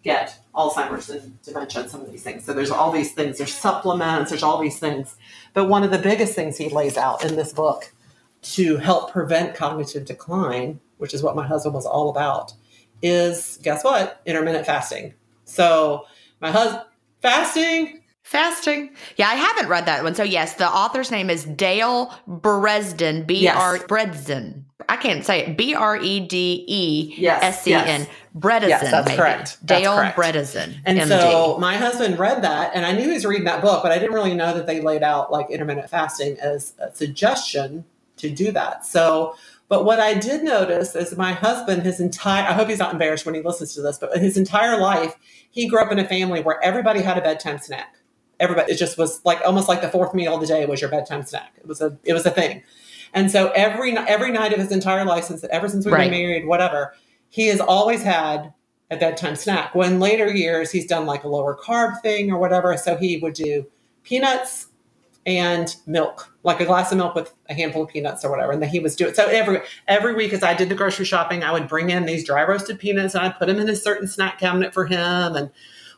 get 0.01 0.39
Alzheimer's 0.55 1.11
and 1.11 1.39
dementia 1.43 1.83
and 1.83 1.91
some 1.91 2.01
of 2.01 2.11
these 2.11 2.23
things. 2.23 2.45
So 2.45 2.53
there's 2.53 2.71
all 2.71 2.91
these 2.91 3.13
things. 3.13 3.37
There's 3.37 3.53
supplements. 3.53 4.31
There's 4.31 4.41
all 4.41 4.59
these 4.59 4.79
things. 4.79 5.15
But 5.53 5.65
one 5.65 5.83
of 5.83 5.91
the 5.91 5.99
biggest 5.99 6.33
things 6.33 6.57
he 6.57 6.69
lays 6.69 6.97
out 6.97 7.23
in 7.23 7.35
this 7.35 7.53
book 7.53 7.93
to 8.41 8.77
help 8.77 9.11
prevent 9.11 9.55
cognitive 9.55 10.05
decline, 10.05 10.79
which 10.97 11.13
is 11.13 11.23
what 11.23 11.35
my 11.35 11.45
husband 11.45 11.75
was 11.75 11.85
all 11.85 12.09
about, 12.09 12.53
is 13.01 13.59
guess 13.61 13.83
what? 13.83 14.21
Intermittent 14.25 14.65
fasting. 14.65 15.13
So 15.45 16.05
my 16.39 16.51
husband 16.51 16.83
fasting. 17.21 18.01
Fasting. 18.23 18.91
Yeah, 19.17 19.27
I 19.27 19.35
haven't 19.35 19.67
read 19.67 19.85
that 19.87 20.03
one. 20.03 20.15
So 20.15 20.23
yes, 20.23 20.55
the 20.55 20.67
author's 20.67 21.11
name 21.11 21.29
is 21.29 21.43
Dale 21.43 22.13
Bredesen. 22.27 23.27
B 23.27 23.47
R 23.47 23.77
Yes. 23.77 23.85
Bredesen. 23.85 24.63
I 24.87 24.95
can't 24.97 25.25
say 25.25 25.45
it. 25.45 25.57
B 25.57 25.73
R 25.73 25.97
E 25.97 26.19
D 26.19 26.63
E 26.67 27.27
S 27.27 27.63
C 27.63 27.73
N. 27.73 28.07
Bredesen. 28.37 28.69
Yes, 28.69 28.89
that's 28.89 29.07
maybe. 29.07 29.17
correct. 29.17 29.57
That's 29.63 29.81
Dale 29.81 29.95
correct. 29.95 30.17
Bredesen. 30.17 30.77
And 30.85 30.99
MD. 30.99 31.07
so 31.07 31.57
my 31.59 31.75
husband 31.75 32.19
read 32.19 32.43
that, 32.43 32.71
and 32.73 32.85
I 32.85 32.93
knew 32.93 33.03
he 33.07 33.13
was 33.13 33.25
reading 33.25 33.45
that 33.45 33.61
book, 33.61 33.83
but 33.83 33.91
I 33.91 33.99
didn't 33.99 34.13
really 34.13 34.33
know 34.33 34.53
that 34.53 34.65
they 34.65 34.81
laid 34.81 35.03
out 35.03 35.31
like 35.31 35.49
intermittent 35.49 35.89
fasting 35.89 36.37
as 36.39 36.73
a 36.79 36.93
suggestion 36.95 37.85
to 38.21 38.29
do 38.29 38.51
that. 38.51 38.85
So, 38.85 39.35
but 39.67 39.85
what 39.85 39.99
I 39.99 40.13
did 40.15 40.43
notice 40.43 40.95
is 40.95 41.15
my 41.17 41.33
husband, 41.33 41.83
his 41.83 41.99
entire, 41.99 42.43
I 42.43 42.53
hope 42.53 42.67
he's 42.67 42.79
not 42.79 42.93
embarrassed 42.93 43.25
when 43.25 43.35
he 43.35 43.41
listens 43.41 43.73
to 43.75 43.81
this, 43.81 43.97
but 43.97 44.17
his 44.17 44.37
entire 44.37 44.79
life, 44.79 45.15
he 45.49 45.67
grew 45.67 45.79
up 45.79 45.91
in 45.91 45.99
a 45.99 46.07
family 46.07 46.41
where 46.41 46.61
everybody 46.63 47.01
had 47.01 47.17
a 47.17 47.21
bedtime 47.21 47.57
snack. 47.57 47.95
Everybody, 48.39 48.73
it 48.73 48.77
just 48.77 48.97
was 48.97 49.23
like 49.23 49.39
almost 49.45 49.67
like 49.67 49.81
the 49.81 49.89
fourth 49.89 50.13
meal 50.13 50.33
of 50.35 50.41
the 50.41 50.47
day 50.47 50.65
was 50.65 50.81
your 50.81 50.89
bedtime 50.89 51.23
snack. 51.23 51.53
It 51.57 51.67
was 51.67 51.79
a, 51.81 51.97
it 52.03 52.13
was 52.13 52.25
a 52.25 52.31
thing. 52.31 52.63
And 53.13 53.29
so 53.29 53.51
every 53.51 53.95
every 53.97 54.31
night 54.31 54.53
of 54.53 54.59
his 54.59 54.71
entire 54.71 55.05
life, 55.05 55.25
since 55.25 55.43
ever 55.45 55.67
since 55.69 55.85
we've 55.85 55.93
Right. 55.93 56.09
been 56.09 56.19
married, 56.19 56.47
whatever, 56.47 56.93
he 57.29 57.47
has 57.47 57.59
always 57.59 58.03
had 58.03 58.53
a 58.89 58.97
bedtime 58.97 59.35
snack. 59.35 59.75
When 59.75 59.99
later 59.99 60.29
years 60.33 60.71
he's 60.71 60.85
done 60.85 61.05
like 61.05 61.23
a 61.23 61.27
lower 61.27 61.55
carb 61.55 62.01
thing 62.01 62.31
or 62.31 62.37
whatever, 62.39 62.75
so 62.77 62.97
he 62.97 63.17
would 63.17 63.33
do 63.33 63.67
peanuts 64.03 64.67
and 65.25 65.75
milk, 65.85 66.35
like 66.43 66.59
a 66.59 66.65
glass 66.65 66.91
of 66.91 66.97
milk 66.97 67.13
with 67.13 67.33
a 67.49 67.53
handful 67.53 67.83
of 67.83 67.89
peanuts 67.89 68.25
or 68.25 68.31
whatever. 68.31 68.51
And 68.51 68.61
then 68.61 68.69
he 68.69 68.79
was 68.79 68.95
doing 68.95 69.13
so 69.13 69.27
every 69.27 69.61
every 69.87 70.15
week 70.15 70.33
as 70.33 70.43
I 70.43 70.53
did 70.53 70.69
the 70.69 70.75
grocery 70.75 71.05
shopping, 71.05 71.43
I 71.43 71.51
would 71.51 71.67
bring 71.67 71.89
in 71.89 72.05
these 72.05 72.25
dry 72.25 72.43
roasted 72.43 72.79
peanuts 72.79 73.13
and 73.13 73.25
I 73.25 73.29
put 73.29 73.47
them 73.47 73.59
in 73.59 73.69
a 73.69 73.75
certain 73.75 74.07
snack 74.07 74.39
cabinet 74.39 74.73
for 74.73 74.85
him. 74.85 75.35
And 75.35 75.51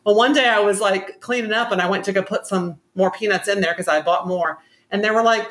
well, 0.06 0.16
one 0.16 0.34
day 0.34 0.48
I 0.48 0.60
was 0.60 0.82
like 0.82 1.22
cleaning 1.22 1.54
up 1.54 1.72
and 1.72 1.82
I 1.82 1.90
went 1.90 2.04
to 2.06 2.12
go 2.12 2.22
put 2.22 2.46
some 2.46 2.80
more 2.96 3.12
peanuts 3.12 3.48
in 3.48 3.62
there 3.62 3.74
because 3.74 3.88
I 3.88 4.02
bought 4.02 4.28
more, 4.28 4.60
and 4.92 5.04
there 5.04 5.14
were 5.14 5.24
like 5.24 5.48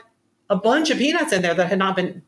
a 0.51 0.57
bunch 0.57 0.91
of 0.91 0.99
peanuts 0.99 1.33
in 1.33 1.41
there 1.41 1.55
that 1.55 1.69
had 1.69 1.79
not 1.79 1.97
been 1.97 2.23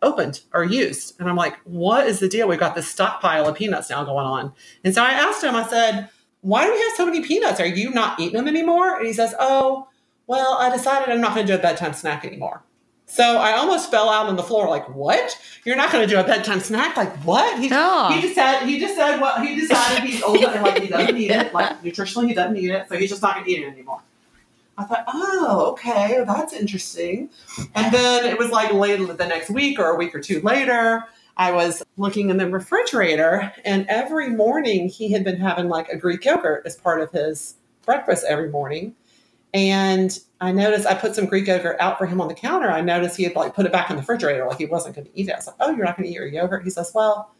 opened 0.00 0.42
or 0.52 0.62
used. 0.62 1.18
And 1.18 1.28
I'm 1.28 1.34
like, 1.34 1.56
what 1.64 2.06
is 2.06 2.20
the 2.20 2.28
deal? 2.28 2.46
We've 2.46 2.58
got 2.58 2.74
this 2.76 2.88
stockpile 2.88 3.48
of 3.48 3.56
peanuts 3.56 3.90
now 3.90 4.04
going 4.04 4.26
on. 4.26 4.52
And 4.84 4.94
so 4.94 5.02
I 5.02 5.10
asked 5.10 5.42
him, 5.42 5.56
I 5.56 5.66
said, 5.66 6.08
why 6.42 6.66
do 6.66 6.72
we 6.72 6.78
have 6.78 6.92
so 6.94 7.06
many 7.06 7.22
peanuts? 7.22 7.58
Are 7.58 7.66
you 7.66 7.90
not 7.90 8.20
eating 8.20 8.36
them 8.36 8.46
anymore? 8.46 8.98
And 8.98 9.06
he 9.06 9.14
says, 9.14 9.34
oh, 9.40 9.88
well, 10.26 10.56
I 10.58 10.74
decided 10.74 11.12
I'm 11.12 11.20
not 11.20 11.34
going 11.34 11.46
to 11.46 11.52
do 11.52 11.58
a 11.58 11.62
bedtime 11.62 11.92
snack 11.92 12.24
anymore. 12.24 12.62
So 13.06 13.36
I 13.36 13.52
almost 13.52 13.90
fell 13.90 14.08
out 14.08 14.26
on 14.26 14.36
the 14.36 14.42
floor, 14.42 14.68
like, 14.68 14.88
what? 14.94 15.38
You're 15.64 15.76
not 15.76 15.92
going 15.92 16.08
to 16.08 16.12
do 16.12 16.18
a 16.18 16.24
bedtime 16.24 16.60
snack? 16.60 16.96
Like, 16.96 17.14
what? 17.18 17.58
He, 17.58 17.64
he 17.64 17.68
just 17.68 18.34
said, 18.34 18.64
he 18.64 18.80
just 18.80 18.96
said, 18.96 19.20
well, 19.20 19.40
he 19.44 19.54
decided 19.54 20.08
he's 20.08 20.22
old 20.22 20.42
and 20.42 20.62
like 20.62 20.80
he 20.80 20.88
doesn't 20.88 21.14
need 21.14 21.30
it. 21.30 21.52
Like 21.52 21.82
nutritionally, 21.82 22.28
he 22.28 22.34
doesn't 22.34 22.54
need 22.54 22.70
it. 22.70 22.88
So 22.88 22.96
he's 22.96 23.10
just 23.10 23.22
not 23.22 23.34
going 23.34 23.44
to 23.44 23.50
eat 23.50 23.62
it 23.62 23.68
anymore. 23.68 24.00
I 24.76 24.84
thought, 24.84 25.04
oh, 25.06 25.70
okay, 25.72 26.22
well, 26.22 26.34
that's 26.34 26.52
interesting. 26.52 27.30
And 27.74 27.94
then 27.94 28.24
it 28.24 28.38
was 28.38 28.50
like 28.50 28.72
later 28.72 29.12
the 29.12 29.26
next 29.26 29.50
week 29.50 29.78
or 29.78 29.90
a 29.90 29.96
week 29.96 30.14
or 30.14 30.20
two 30.20 30.40
later, 30.40 31.04
I 31.36 31.52
was 31.52 31.84
looking 31.96 32.30
in 32.30 32.36
the 32.36 32.48
refrigerator, 32.48 33.52
and 33.64 33.86
every 33.88 34.30
morning 34.30 34.88
he 34.88 35.12
had 35.12 35.24
been 35.24 35.36
having 35.36 35.68
like 35.68 35.88
a 35.88 35.96
Greek 35.96 36.24
yogurt 36.24 36.62
as 36.64 36.76
part 36.76 37.00
of 37.00 37.10
his 37.10 37.56
breakfast 37.84 38.24
every 38.28 38.50
morning. 38.50 38.94
And 39.54 40.18
I 40.40 40.52
noticed 40.52 40.86
I 40.86 40.94
put 40.94 41.14
some 41.14 41.26
Greek 41.26 41.46
yogurt 41.46 41.76
out 41.80 41.96
for 41.96 42.06
him 42.06 42.20
on 42.20 42.28
the 42.28 42.34
counter. 42.34 42.70
I 42.70 42.80
noticed 42.80 43.16
he 43.16 43.22
had 43.22 43.36
like 43.36 43.54
put 43.54 43.64
it 43.64 43.72
back 43.72 43.88
in 43.88 43.96
the 43.96 44.02
refrigerator, 44.02 44.44
like 44.46 44.58
he 44.58 44.66
wasn't 44.66 44.96
going 44.96 45.06
to 45.06 45.18
eat 45.18 45.28
it. 45.28 45.32
I 45.32 45.36
was 45.36 45.46
like, 45.46 45.56
"Oh, 45.60 45.70
you're 45.70 45.84
not 45.84 45.96
going 45.96 46.08
to 46.08 46.10
eat 46.10 46.16
your 46.16 46.26
yogurt?" 46.26 46.64
He 46.64 46.70
says, 46.70 46.90
"Well," 46.92 47.30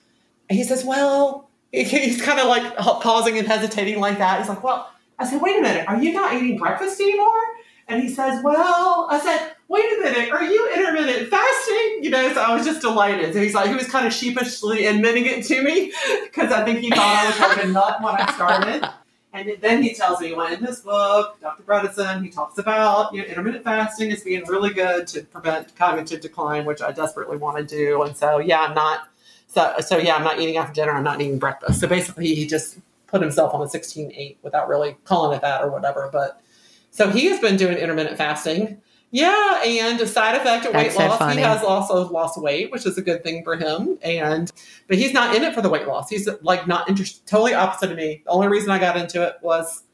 he 0.48 0.62
says, 0.62 0.84
"Well," 0.84 1.50
he's 1.72 2.22
kind 2.22 2.38
of 2.38 2.46
like 2.46 2.76
pausing 2.76 3.36
and 3.36 3.46
hesitating 3.46 4.00
like 4.00 4.18
that. 4.18 4.38
He's 4.38 4.48
like, 4.48 4.62
"Well," 4.62 4.88
I 5.18 5.28
said, 5.28 5.42
"Wait 5.42 5.58
a 5.58 5.60
minute, 5.60 5.88
are 5.88 6.00
you 6.00 6.12
not 6.12 6.34
eating 6.34 6.56
breakfast 6.56 7.00
anymore?" 7.00 7.42
And 7.86 8.02
he 8.02 8.08
says, 8.08 8.42
Well, 8.42 9.08
I 9.10 9.20
said, 9.20 9.52
Wait 9.68 9.84
a 9.84 10.02
minute, 10.02 10.30
are 10.30 10.44
you 10.44 10.70
intermittent 10.74 11.28
fasting? 11.28 11.98
You 12.02 12.10
know, 12.10 12.32
so 12.32 12.40
I 12.40 12.54
was 12.54 12.64
just 12.64 12.80
delighted. 12.80 13.34
So 13.34 13.40
he's 13.40 13.54
like, 13.54 13.68
he 13.68 13.74
was 13.74 13.88
kind 13.88 14.06
of 14.06 14.12
sheepishly 14.12 14.86
admitting 14.86 15.26
it 15.26 15.44
to 15.46 15.62
me 15.62 15.92
because 16.24 16.52
I 16.52 16.64
think 16.64 16.80
he 16.80 16.90
thought 16.90 16.98
I 17.00 17.26
was 17.26 17.56
like 17.56 17.64
a 17.64 17.68
nut 17.68 18.02
when 18.02 18.14
I 18.14 18.32
started. 18.32 18.88
And 19.34 19.52
then 19.60 19.82
he 19.82 19.92
tells 19.92 20.20
me, 20.20 20.32
well, 20.32 20.52
in 20.52 20.62
this 20.62 20.80
book, 20.80 21.40
Dr. 21.40 21.64
Bredesen, 21.64 22.22
he 22.22 22.30
talks 22.30 22.58
about 22.58 23.12
you 23.12 23.20
know, 23.20 23.26
intermittent 23.26 23.64
fasting 23.64 24.12
as 24.12 24.22
being 24.22 24.44
really 24.46 24.72
good 24.72 25.08
to 25.08 25.24
prevent 25.24 25.74
cognitive 25.74 26.20
decline, 26.20 26.64
which 26.64 26.80
I 26.80 26.92
desperately 26.92 27.36
want 27.36 27.58
to 27.58 27.64
do. 27.64 28.04
And 28.04 28.16
so, 28.16 28.38
yeah, 28.38 28.60
I'm 28.60 28.74
not. 28.74 29.08
So, 29.48 29.74
so 29.80 29.98
yeah, 29.98 30.14
I'm 30.14 30.22
not 30.22 30.38
eating 30.38 30.56
after 30.56 30.72
dinner. 30.72 30.92
I'm 30.92 31.02
not 31.02 31.20
eating 31.20 31.40
breakfast. 31.40 31.80
So 31.80 31.88
basically, 31.88 32.32
he 32.32 32.46
just 32.46 32.78
put 33.08 33.20
himself 33.20 33.52
on 33.54 33.60
a 33.60 33.64
16-8 33.64 34.36
without 34.42 34.68
really 34.68 34.96
calling 35.04 35.36
it 35.36 35.42
that 35.42 35.62
or 35.62 35.70
whatever. 35.70 36.08
But 36.12 36.40
so 36.92 37.10
he 37.10 37.26
has 37.26 37.40
been 37.40 37.56
doing 37.56 37.76
intermittent 37.76 38.16
fasting. 38.16 38.80
Yeah, 39.16 39.62
and 39.64 40.00
a 40.00 40.08
side 40.08 40.34
effect 40.34 40.66
of 40.66 40.74
weight 40.74 40.86
That's 40.86 40.96
so 40.96 41.06
loss, 41.06 41.18
funny. 41.20 41.36
he 41.36 41.42
has 41.42 41.62
also 41.62 42.08
lost 42.08 42.36
weight, 42.42 42.72
which 42.72 42.84
is 42.84 42.98
a 42.98 43.02
good 43.02 43.22
thing 43.22 43.44
for 43.44 43.54
him. 43.54 43.96
And 44.02 44.50
but 44.88 44.98
he's 44.98 45.12
not 45.12 45.36
in 45.36 45.44
it 45.44 45.54
for 45.54 45.62
the 45.62 45.68
weight 45.70 45.86
loss. 45.86 46.10
He's 46.10 46.28
like 46.42 46.66
not 46.66 46.88
interested. 46.88 47.24
Totally 47.24 47.54
opposite 47.54 47.92
of 47.92 47.96
me. 47.96 48.22
The 48.24 48.30
only 48.32 48.48
reason 48.48 48.70
I 48.70 48.80
got 48.80 48.96
into 48.96 49.22
it 49.22 49.36
was 49.40 49.84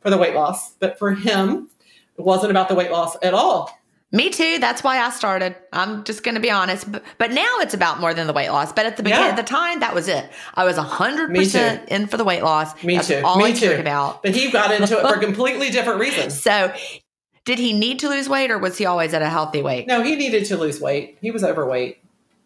for 0.00 0.10
the 0.10 0.16
weight 0.16 0.34
loss, 0.36 0.74
but 0.74 0.96
for 0.96 1.10
him, 1.12 1.68
it 2.16 2.24
wasn't 2.24 2.52
about 2.52 2.68
the 2.68 2.76
weight 2.76 2.92
loss 2.92 3.16
at 3.20 3.34
all. 3.34 3.76
Me 4.12 4.30
too. 4.30 4.58
That's 4.60 4.84
why 4.84 5.00
I 5.00 5.10
started. 5.10 5.56
I'm 5.72 6.04
just 6.04 6.22
going 6.22 6.36
to 6.36 6.40
be 6.40 6.50
honest. 6.50 6.90
But, 6.90 7.02
but 7.18 7.32
now 7.32 7.58
it's 7.58 7.74
about 7.74 7.98
more 7.98 8.14
than 8.14 8.28
the 8.28 8.32
weight 8.32 8.48
loss. 8.50 8.72
But 8.72 8.86
at 8.86 8.96
the 8.96 9.02
beginning, 9.02 9.24
Yeah. 9.26 9.30
at 9.32 9.36
the 9.36 9.42
time, 9.42 9.80
that 9.80 9.92
was 9.92 10.06
it. 10.06 10.30
I 10.54 10.64
was 10.64 10.76
100% 10.76 11.28
Me 11.30 11.44
too. 11.44 11.78
in 11.94 12.06
for 12.06 12.16
the 12.16 12.24
weight 12.24 12.42
loss. 12.44 12.80
Me 12.84 12.94
That's 12.94 13.08
too. 13.08 13.20
all 13.24 13.36
Me 13.38 13.46
I 13.46 13.52
too. 13.52 13.72
about. 13.72 14.22
But 14.22 14.34
he 14.36 14.50
got 14.52 14.70
into 14.70 14.98
it 14.98 15.02
for 15.06 15.18
completely 15.20 15.68
different 15.70 15.98
reasons. 16.00 16.40
So, 16.40 16.72
did 17.48 17.58
he 17.58 17.72
need 17.72 17.98
to 18.00 18.10
lose 18.10 18.28
weight 18.28 18.50
or 18.50 18.58
was 18.58 18.76
he 18.76 18.84
always 18.84 19.14
at 19.14 19.22
a 19.22 19.30
healthy 19.30 19.62
weight? 19.62 19.86
No, 19.86 20.02
he 20.02 20.16
needed 20.16 20.44
to 20.44 20.56
lose 20.58 20.82
weight. 20.82 21.16
He 21.22 21.30
was 21.30 21.42
overweight. 21.42 21.96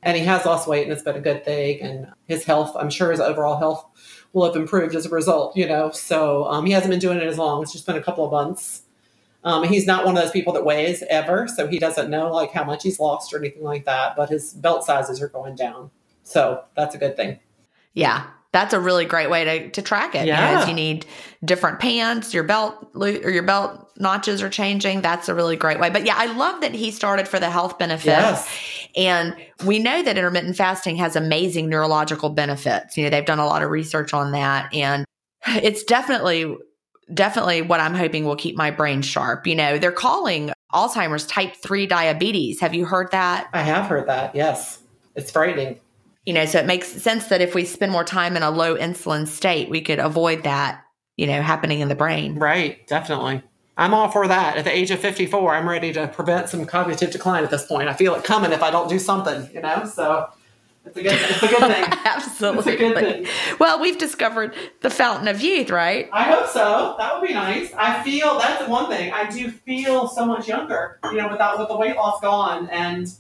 And 0.01 0.17
he 0.17 0.23
has 0.23 0.47
lost 0.47 0.69
weight 0.69 0.85
and 0.85 0.93
it's 0.93 1.03
been 1.03 1.17
a 1.17 1.21
good 1.21 1.45
thing. 1.45 1.81
And 1.81 2.13
his 2.29 2.45
health, 2.45 2.77
I'm 2.79 2.89
sure 2.89 3.11
his 3.11 3.19
overall 3.19 3.59
health 3.59 3.85
will 4.33 4.47
have 4.47 4.55
improved 4.55 4.95
as 4.95 5.05
a 5.05 5.09
result, 5.09 5.57
you 5.57 5.67
know. 5.67 5.91
So 5.91 6.45
um, 6.45 6.67
he 6.67 6.73
hasn't 6.73 6.91
been 6.93 7.01
doing 7.01 7.19
it 7.19 7.25
as 7.25 7.37
long. 7.37 7.65
It's 7.65 7.73
just 7.73 7.85
been 7.85 7.97
a 7.97 8.03
couple 8.03 8.25
of 8.25 8.31
months. 8.31 8.83
Um, 9.43 9.65
he's 9.65 9.89
not 9.89 10.05
one 10.05 10.17
of 10.17 10.23
those 10.23 10.31
people 10.31 10.53
that 10.53 10.65
weighs 10.65 11.03
ever, 11.11 11.49
so 11.49 11.67
he 11.67 11.81
doesn't 11.81 12.09
know 12.09 12.33
like 12.33 12.53
how 12.53 12.63
much 12.63 12.85
he's 12.85 13.01
lost 13.01 13.35
or 13.35 13.39
anything 13.39 13.65
like 13.65 13.85
that. 13.87 14.15
But 14.15 14.29
his 14.29 14.55
belt 14.55 14.85
sizes 14.85 15.21
are 15.21 15.27
going 15.27 15.57
down, 15.57 15.91
so 16.23 16.63
that's 16.77 16.95
a 16.95 16.99
good 16.99 17.17
thing. 17.17 17.41
Yeah, 17.93 18.29
that's 18.53 18.75
a 18.75 18.81
really 18.81 19.07
great 19.07 19.31
way 19.31 19.45
to, 19.45 19.71
to 19.71 19.83
track 19.83 20.15
it. 20.15 20.27
Yeah. 20.27 20.51
You, 20.51 20.57
know, 20.57 20.67
you 20.67 20.75
need 20.75 21.07
different 21.45 21.81
pants, 21.81 22.35
your 22.35 22.45
belt 22.45 22.91
lo- 22.93 23.21
or 23.23 23.31
your 23.31 23.43
belt 23.43 23.91
notches 23.99 24.43
are 24.43 24.51
changing. 24.51 25.01
That's 25.01 25.29
a 25.29 25.35
really 25.35 25.57
great 25.57 25.81
way. 25.81 25.89
But 25.89 26.05
yeah, 26.05 26.15
I 26.17 26.27
love 26.27 26.61
that 26.61 26.75
he 26.75 26.91
started 26.91 27.27
for 27.27 27.41
the 27.41 27.51
health 27.51 27.79
benefits. 27.79 28.07
Yes. 28.07 28.89
And 28.95 29.35
we 29.65 29.79
know 29.79 30.03
that 30.03 30.19
intermittent 30.19 30.57
fasting 30.57 30.97
has 30.97 31.17
amazing 31.17 31.71
neurological 31.71 32.29
benefits. 32.29 32.97
You 32.97 33.05
know, 33.05 33.11
they've 33.11 33.25
done 33.25 33.39
a 33.39 33.47
lot 33.47 33.63
of 33.63 33.71
research 33.71 34.13
on 34.13 34.33
that. 34.33 34.73
And 34.75 35.07
it's 35.47 35.83
definitely, 35.85 36.55
definitely 37.13 37.63
what 37.63 37.81
I'm 37.81 37.95
hoping 37.95 38.27
will 38.27 38.37
keep 38.37 38.55
my 38.55 38.71
brain 38.71 39.01
sharp. 39.01 39.47
You 39.47 39.55
know, 39.55 39.79
they're 39.79 39.93
calling 39.93 40.53
Alzheimer's 40.75 41.27
type 41.27 41.57
3 41.57 41.87
diabetes. 41.87 42.61
Have 42.61 42.75
you 42.75 42.85
heard 42.85 43.11
that? 43.13 43.49
I 43.55 43.63
have 43.63 43.87
heard 43.87 44.09
that. 44.09 44.35
Yes, 44.35 44.79
it's 45.15 45.31
frightening. 45.31 45.81
You 46.25 46.33
know, 46.33 46.47
so 46.47 46.59
it 46.59 46.67
makes 46.67 46.89
sense 46.89 47.27
that 47.29 47.41
if 47.41 47.55
we 47.55 47.65
spend 47.65 47.91
more 47.91 48.05
time 48.05 48.37
in 48.37 48.43
a 48.43 48.51
low 48.51 48.77
insulin 48.77 49.27
state, 49.27 49.69
we 49.69 49.81
could 49.81 49.99
avoid 49.99 50.45
that, 50.45 50.85
you 51.17 51.27
know, 51.27 51.43
happening 51.43 51.81
in 51.81 51.89
the 51.89 51.97
brain. 51.97 52.39
Right, 52.39 52.87
definitely. 52.87 53.43
I'm 53.77 53.95
all 53.95 54.11
for 54.11 54.29
that. 54.29 54.57
At 54.57 54.65
the 54.65 54.77
age 54.77 54.91
of 54.91 55.01
54, 55.01 55.55
I'm 55.55 55.69
ready 55.69 55.93
to 55.95 56.07
prevent 56.09 56.49
some 56.49 56.65
cognitive 56.67 57.11
decline 57.11 57.43
at 57.43 57.51
this 57.51 57.67
point. 57.67 57.89
I 57.89 57.95
feel 57.95 58.15
it 58.15 58.23
coming 58.23 58.53
if 58.53 58.63
I 58.63 58.71
don't 58.71 58.89
do 58.89 58.99
something, 58.99 59.51
you 59.53 59.63
know? 59.63 59.85
So 59.87 60.29
it's 60.85 60.97
a 60.97 61.03
good, 61.03 61.13
it's 61.15 61.43
a 61.43 61.49
good 61.49 61.59
thing. 61.59 61.85
Absolutely. 62.05 62.59
It's 62.59 62.67
a 62.67 62.77
good 62.77 62.95
thing. 62.95 63.27
Well, 63.59 63.81
we've 63.81 63.99
discovered 63.99 64.55
the 64.81 64.91
fountain 64.91 65.29
of 65.29 65.41
youth, 65.41 65.71
right? 65.71 66.09
I 66.13 66.25
hope 66.25 66.49
so. 66.49 66.97
That 66.99 67.19
would 67.19 67.27
be 67.27 67.35
nice. 67.35 67.73
I 67.75 68.03
feel 68.03 68.39
that's 68.39 68.69
one 68.69 68.89
thing. 68.91 69.13
I 69.13 69.31
do 69.31 69.51
feel 69.51 70.09
so 70.09 70.27
much 70.27 70.49
younger, 70.49 70.99
you 71.05 71.15
know, 71.15 71.29
without 71.29 71.59
with 71.59 71.69
the 71.69 71.77
weight 71.77 71.97
loss 71.97 72.21
gone 72.21 72.69
and 72.69 73.13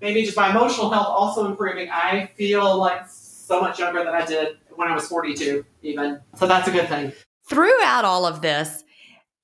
maybe 0.00 0.24
just 0.24 0.36
my 0.36 0.50
emotional 0.50 0.90
health 0.90 1.08
also 1.08 1.46
improving. 1.46 1.88
I 1.90 2.30
feel 2.36 2.78
like 2.78 3.08
so 3.08 3.60
much 3.60 3.78
younger 3.78 4.04
than 4.04 4.14
I 4.14 4.24
did 4.24 4.58
when 4.74 4.88
I 4.88 4.94
was 4.94 5.08
42, 5.08 5.64
even. 5.82 6.20
So 6.36 6.46
that's 6.46 6.68
a 6.68 6.70
good 6.70 6.88
thing. 6.88 7.12
Throughout 7.48 8.04
all 8.04 8.26
of 8.26 8.42
this, 8.42 8.84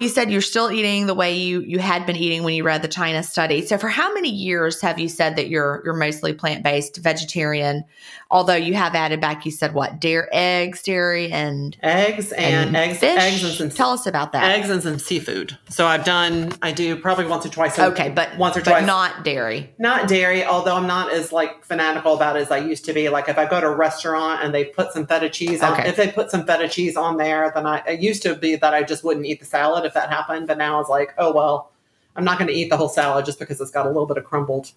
you 0.03 0.09
said 0.09 0.30
you're 0.30 0.40
still 0.42 0.70
eating 0.70 1.07
the 1.07 1.14
way 1.14 1.34
you 1.36 1.61
you 1.62 1.78
had 1.78 2.05
been 2.07 2.16
eating 2.16 2.42
when 2.42 2.55
you 2.55 2.64
read 2.64 2.82
the 2.82 2.88
China 2.88 3.22
study. 3.22 3.64
So 3.64 3.78
for 3.78 3.88
how 3.88 4.12
many 4.12 4.28
years 4.30 4.80
have 4.80 4.98
you 4.98 5.09
said 5.09 5.36
that 5.36 5.48
you're 5.48 5.80
you're 5.84 5.94
mostly 5.94 6.32
plant-based 6.32 6.96
vegetarian? 6.98 7.84
Although 8.30 8.55
you 8.57 8.74
have 8.74 8.94
added 8.94 9.20
back 9.20 9.44
you 9.44 9.50
said 9.50 9.74
what? 9.74 10.00
Dairy 10.00 10.26
eggs, 10.32 10.82
dairy 10.82 11.30
and 11.30 11.76
Eggs 11.82 12.32
and, 12.32 12.74
eggs, 12.76 12.98
fish? 12.98 13.18
eggs 13.18 13.44
and 13.44 13.53
some 13.55 13.70
Tell 13.70 13.90
us 13.90 14.07
about 14.07 14.32
that. 14.32 14.44
eggs 14.59 14.70
and 14.70 14.82
some 14.82 14.98
seafood. 14.98 15.57
So 15.68 15.86
I've 15.86 16.05
done. 16.05 16.53
I 16.62 16.72
do 16.72 16.96
probably 16.96 17.26
once 17.26 17.46
or 17.46 17.50
twice. 17.50 17.78
A, 17.78 17.86
okay, 17.86 18.09
but 18.11 18.36
once 18.38 18.57
or 18.57 18.61
but 18.61 18.70
twice. 18.70 18.86
not 18.86 19.24
dairy. 19.24 19.72
not 19.78 20.09
dairy. 20.09 20.44
Although 20.44 20.76
I'm 20.76 20.86
not 20.86 21.12
as 21.12 21.30
like 21.32 21.64
fanatical 21.64 22.14
about 22.14 22.36
it 22.36 22.40
as 22.40 22.50
I 22.50 22.59
used 22.59 22.84
to 22.86 22.92
be. 22.92 23.09
Like 23.09 23.28
if 23.28 23.38
I 23.38 23.46
go 23.48 23.61
to 23.61 23.66
a 23.66 23.76
restaurant 23.76 24.42
and 24.42 24.55
they 24.55 24.64
put 24.64 24.92
some 24.92 25.07
feta 25.07 25.28
cheese 25.28 25.62
on, 25.62 25.72
Okay. 25.74 25.88
if 25.88 25.96
they 25.96 26.09
put 26.09 26.30
some 26.30 26.46
feta 26.46 26.68
cheese 26.68 26.96
on 26.96 27.16
there, 27.18 27.53
then 27.55 27.66
I 27.66 27.78
it 27.86 28.00
used 28.00 28.22
to 28.22 28.34
be 28.34 28.57
that 28.57 28.72
I 28.74 28.82
just 28.82 29.05
wouldn't 29.05 29.26
eat 29.26 29.40
the 29.40 29.46
salad 29.46 29.84
if 29.93 29.95
that 29.95 30.09
happened. 30.11 30.47
But 30.47 30.59
now 30.59 30.80
it's 30.80 30.88
like, 30.88 31.14
oh 31.18 31.32
well, 31.32 31.72
I'm 32.16 32.24
not 32.24 32.38
going 32.38 32.49
to 32.49 32.55
eat 32.55 32.70
the 32.70 32.76
whole 32.76 32.88
salad 32.88 33.24
just 33.26 33.38
because 33.38 33.61
it's 33.61 33.70
got 33.70 33.84
a 33.86 33.88
little 33.88 34.07
bit 34.07 34.16
of 34.16 34.24
crumbled 34.24 34.72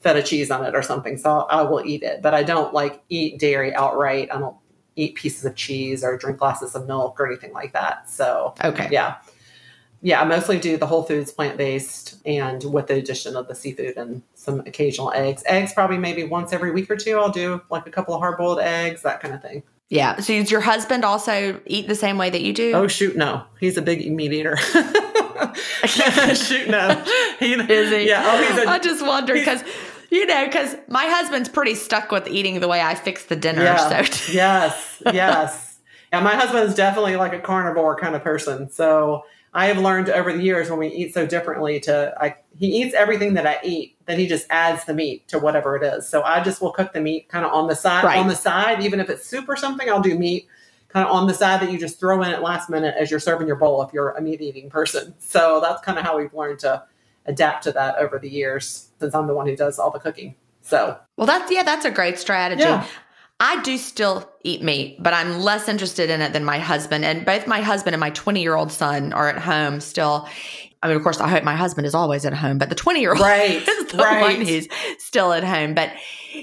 feta 0.00 0.22
cheese 0.22 0.50
on 0.50 0.64
it 0.64 0.74
or 0.74 0.82
something. 0.82 1.16
So 1.16 1.40
I 1.50 1.62
will 1.62 1.84
eat 1.84 2.02
it, 2.02 2.20
but 2.22 2.34
I 2.34 2.42
don't 2.42 2.74
like 2.74 3.02
eat 3.08 3.38
dairy 3.38 3.74
outright. 3.74 4.28
I 4.32 4.38
don't 4.38 4.56
eat 4.96 5.14
pieces 5.14 5.44
of 5.44 5.54
cheese 5.54 6.04
or 6.04 6.16
drink 6.16 6.38
glasses 6.38 6.74
of 6.74 6.86
milk 6.86 7.18
or 7.20 7.26
anything 7.26 7.52
like 7.52 7.72
that. 7.72 8.08
So 8.08 8.54
Okay. 8.62 8.88
yeah. 8.90 9.16
Yeah, 10.02 10.20
I 10.20 10.24
mostly 10.24 10.58
do 10.58 10.76
the 10.76 10.86
whole 10.86 11.02
foods 11.02 11.32
plant 11.32 11.56
based 11.56 12.16
and 12.26 12.62
with 12.70 12.88
the 12.88 12.94
addition 12.96 13.36
of 13.36 13.48
the 13.48 13.54
seafood 13.54 13.96
and 13.96 14.20
some 14.34 14.60
occasional 14.60 15.10
eggs. 15.14 15.42
Eggs 15.46 15.72
probably 15.72 15.96
maybe 15.96 16.24
once 16.24 16.52
every 16.52 16.72
week 16.72 16.90
or 16.90 16.96
two. 16.96 17.18
I'll 17.18 17.30
do 17.30 17.62
like 17.70 17.86
a 17.86 17.90
couple 17.90 18.12
of 18.12 18.20
hard 18.20 18.36
boiled 18.36 18.60
eggs, 18.60 19.00
that 19.00 19.20
kind 19.20 19.34
of 19.34 19.40
thing. 19.40 19.62
Yeah. 19.94 20.16
So 20.16 20.32
does 20.32 20.50
your 20.50 20.60
husband 20.60 21.04
also 21.04 21.60
eat 21.66 21.86
the 21.86 21.94
same 21.94 22.18
way 22.18 22.28
that 22.28 22.42
you 22.42 22.52
do? 22.52 22.72
Oh 22.72 22.88
shoot, 22.88 23.16
no. 23.16 23.44
He's 23.60 23.76
a 23.76 23.82
big 23.82 24.10
meat 24.10 24.32
eater. 24.32 24.56
shoot, 25.86 26.68
no. 26.68 27.04
He 27.38 27.52
Is 27.54 27.90
he? 27.90 28.08
Yeah. 28.08 28.24
Oh, 28.26 28.42
he's 28.42 28.64
a 28.64 28.68
I 28.68 28.80
just 28.80 29.06
wonder 29.06 29.34
because, 29.34 29.62
you 30.10 30.26
know, 30.26 30.46
because 30.46 30.74
my 30.88 31.04
husband's 31.06 31.48
pretty 31.48 31.76
stuck 31.76 32.10
with 32.10 32.26
eating 32.26 32.58
the 32.58 32.66
way 32.66 32.80
I 32.80 32.96
fix 32.96 33.26
the 33.26 33.36
dinner. 33.36 33.62
Yeah. 33.62 34.04
So 34.04 34.32
yes, 34.32 35.02
yes. 35.12 35.70
Yeah, 36.12 36.20
my 36.20 36.36
husband's 36.36 36.76
definitely 36.76 37.16
like 37.16 37.32
a 37.32 37.40
carnivore 37.40 37.96
kind 37.96 38.14
of 38.14 38.22
person. 38.22 38.70
So 38.70 39.24
I 39.54 39.66
have 39.66 39.78
learned 39.78 40.10
over 40.10 40.32
the 40.32 40.42
years 40.42 40.68
when 40.68 40.80
we 40.80 40.88
eat 40.88 41.14
so 41.14 41.26
differently 41.26 41.78
to 41.80 42.12
I 42.20 42.36
he 42.56 42.82
eats 42.82 42.94
everything 42.94 43.34
that 43.34 43.46
I 43.46 43.58
eat, 43.62 43.96
then 44.06 44.18
he 44.18 44.26
just 44.26 44.46
adds 44.50 44.84
the 44.84 44.94
meat 44.94 45.28
to 45.28 45.38
whatever 45.38 45.76
it 45.76 45.82
is. 45.82 46.08
So 46.08 46.22
I 46.22 46.42
just 46.42 46.60
will 46.60 46.72
cook 46.72 46.92
the 46.92 47.00
meat 47.00 47.28
kind 47.28 47.44
of 47.44 47.52
on 47.52 47.68
the 47.68 47.76
side 47.76 48.04
Right. 48.04 48.18
on 48.18 48.28
the 48.28 48.36
side, 48.36 48.82
even 48.82 49.00
if 49.00 49.08
it's 49.08 49.26
soup 49.26 49.48
or 49.48 49.56
something, 49.56 49.88
I'll 49.88 50.02
do 50.02 50.18
meat 50.18 50.48
kind 50.88 51.06
of 51.06 51.12
on 51.14 51.26
the 51.26 51.34
side 51.34 51.60
that 51.60 51.70
you 51.72 51.78
just 51.78 51.98
throw 51.98 52.22
in 52.22 52.30
at 52.30 52.42
last 52.42 52.68
minute 52.70 52.94
as 52.98 53.10
you're 53.10 53.20
serving 53.20 53.46
your 53.46 53.56
bowl 53.56 53.82
if 53.82 53.92
you're 53.92 54.10
a 54.10 54.20
meat 54.20 54.40
eating 54.40 54.70
person. 54.70 55.14
So 55.18 55.60
that's 55.60 55.80
kind 55.82 55.98
of 55.98 56.04
how 56.04 56.16
we've 56.18 56.32
learned 56.34 56.60
to 56.60 56.84
adapt 57.26 57.64
to 57.64 57.72
that 57.72 57.96
over 57.96 58.18
the 58.18 58.28
years 58.28 58.88
since 59.00 59.14
I'm 59.14 59.26
the 59.26 59.34
one 59.34 59.46
who 59.46 59.56
does 59.56 59.78
all 59.78 59.90
the 59.90 59.98
cooking. 59.98 60.34
So 60.62 60.98
well, 61.16 61.26
that's 61.26 61.50
yeah, 61.52 61.62
that's 61.62 61.84
a 61.84 61.90
great 61.90 62.18
strategy. 62.18 62.62
Yeah. 62.62 62.86
I 63.40 63.60
do 63.62 63.76
still 63.78 64.30
eat 64.44 64.62
meat, 64.62 65.02
but 65.02 65.12
I'm 65.12 65.40
less 65.40 65.68
interested 65.68 66.08
in 66.08 66.20
it 66.20 66.32
than 66.32 66.44
my 66.44 66.58
husband. 66.58 67.04
And 67.04 67.26
both 67.26 67.46
my 67.46 67.60
husband 67.60 67.94
and 67.94 68.00
my 68.00 68.10
20 68.10 68.40
year 68.40 68.54
old 68.54 68.70
son 68.72 69.12
are 69.12 69.28
at 69.28 69.38
home 69.38 69.80
still. 69.80 70.28
I 70.82 70.88
mean, 70.88 70.96
of 70.96 71.02
course, 71.02 71.18
I 71.18 71.28
hope 71.28 71.44
my 71.44 71.56
husband 71.56 71.86
is 71.86 71.94
always 71.94 72.26
at 72.26 72.34
home, 72.34 72.58
but 72.58 72.68
the 72.68 72.74
20 72.74 73.00
year 73.00 73.12
old 73.12 73.20
Right, 73.20 73.56
is 73.68 73.86
the 73.86 73.96
right. 73.98 74.20
one 74.38 74.46
who's 74.46 74.68
still 74.98 75.32
at 75.32 75.42
home. 75.42 75.74
But 75.74 75.90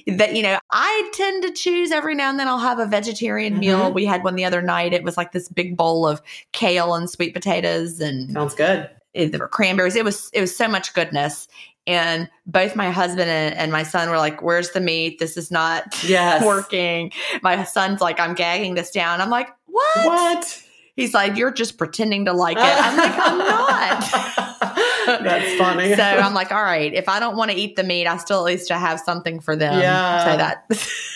that, 0.08 0.36
you 0.36 0.42
know, 0.44 0.58
I 0.72 1.10
tend 1.14 1.44
to 1.44 1.52
choose 1.52 1.92
every 1.92 2.16
now 2.16 2.30
and 2.30 2.39
then 2.39 2.48
I'll 2.48 2.58
have 2.58 2.80
a 2.80 2.86
vegetarian 2.88 3.56
Mhm. 3.56 3.60
meal. 3.60 3.92
We 3.94 4.06
had 4.06 4.24
one 4.24 4.36
the 4.36 4.46
other 4.46 4.62
night. 4.62 4.94
It 4.94 5.04
was 5.04 5.16
like 5.16 5.32
this 5.32 5.48
big 5.48 5.78
bowl 5.78 6.08
of 6.08 6.22
kale 6.54 6.94
and 6.96 7.10
sweet 7.10 7.34
potatoes 7.34 8.00
and 8.02 8.32
sounds 8.34 8.56
good. 8.56 8.89
it, 9.14 9.32
there 9.32 9.39
were 9.39 9.48
cranberries. 9.48 9.96
It 9.96 10.04
was 10.06 10.30
it 10.34 10.42
was 10.42 10.56
so 10.56 10.68
much 10.68 10.94
goodness. 10.94 11.48
And 11.88 12.30
both 12.46 12.76
my 12.76 12.92
husband 12.92 13.30
and, 13.30 13.56
and 13.56 13.72
my 13.72 13.84
son 13.84 14.10
were 14.10 14.18
like, 14.18 14.42
"Where's 14.42 14.72
the 14.72 14.80
meat? 14.80 15.18
This 15.20 15.36
is 15.38 15.50
not 15.52 16.04
Yes. 16.08 16.46
working." 16.46 17.12
My 17.42 17.64
son's 17.64 18.02
like, 18.02 18.20
"I'm 18.20 18.36
gagging 18.36 18.76
this 18.76 18.92
down." 18.92 19.20
I'm 19.20 19.30
like, 19.32 19.50
"What?" 19.66 20.06
What? 20.06 20.64
He's 20.96 21.14
like, 21.14 21.38
"You're 21.38 21.52
just 21.52 21.78
pretending 21.80 22.26
to 22.26 22.34
like 22.34 22.58
it." 22.58 22.64
I'm 22.64 22.98
like, 22.98 23.14
"I'm 23.18 23.38
not." 23.40 24.52
That's 25.24 25.58
funny. 25.58 25.96
so 25.96 26.04
I'm 26.04 26.34
like, 26.36 26.52
"All 26.52 26.62
right, 26.62 26.94
if 26.94 27.10
I 27.10 27.20
don't 27.20 27.36
want 27.36 27.50
to 27.50 27.58
eat 27.58 27.76
the 27.76 27.84
meat, 27.84 28.06
I 28.06 28.18
still 28.18 28.38
at 28.40 28.44
least 28.44 28.70
have 28.70 29.00
something 29.00 29.40
for 29.40 29.56
them." 29.56 29.80
Yeah. 29.82 30.26
So 30.32 30.38
that 30.38 30.66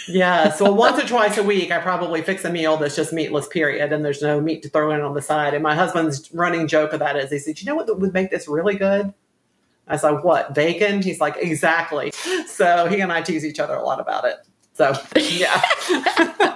yeah. 0.08 0.52
So 0.56 0.72
once 0.74 1.02
or 1.04 1.08
twice 1.08 1.38
a 1.38 1.44
week, 1.44 1.72
I 1.72 1.78
probably 1.80 2.22
fix 2.24 2.44
a 2.46 2.50
meal 2.50 2.78
that's 2.78 2.96
just 2.96 3.14
meatless, 3.14 3.48
period, 3.48 3.94
and 3.94 4.04
there's 4.04 4.22
no 4.24 4.42
meat 4.42 4.64
to 4.64 4.70
throw 4.70 4.92
in 4.92 5.02
on 5.02 5.14
the 5.14 5.22
side. 5.22 5.54
And 5.54 5.62
my 5.62 5.76
husband's 5.76 6.34
running 6.34 6.68
joke 6.68 6.94
of 6.94 7.00
that 7.00 7.16
is 7.18 7.30
he 7.30 7.38
said, 7.38 7.60
"You 7.62 7.68
know 7.68 7.76
what 7.76 8.00
would 8.00 8.14
make 8.14 8.32
this 8.32 8.48
really 8.48 8.76
good?" 8.76 9.14
I 9.88 9.94
was 9.94 10.04
like, 10.04 10.24
"What? 10.24 10.54
Bacon?" 10.54 11.02
He's 11.02 11.20
like, 11.20 11.36
"Exactly." 11.40 12.12
So 12.48 12.88
he 12.88 13.00
and 13.02 13.12
I 13.12 13.22
tease 13.22 13.46
each 13.46 13.60
other 13.60 13.76
a 13.76 13.84
lot 13.84 14.00
about 14.00 14.26
it. 14.26 14.36
So 14.74 14.94
yeah, 15.16 15.62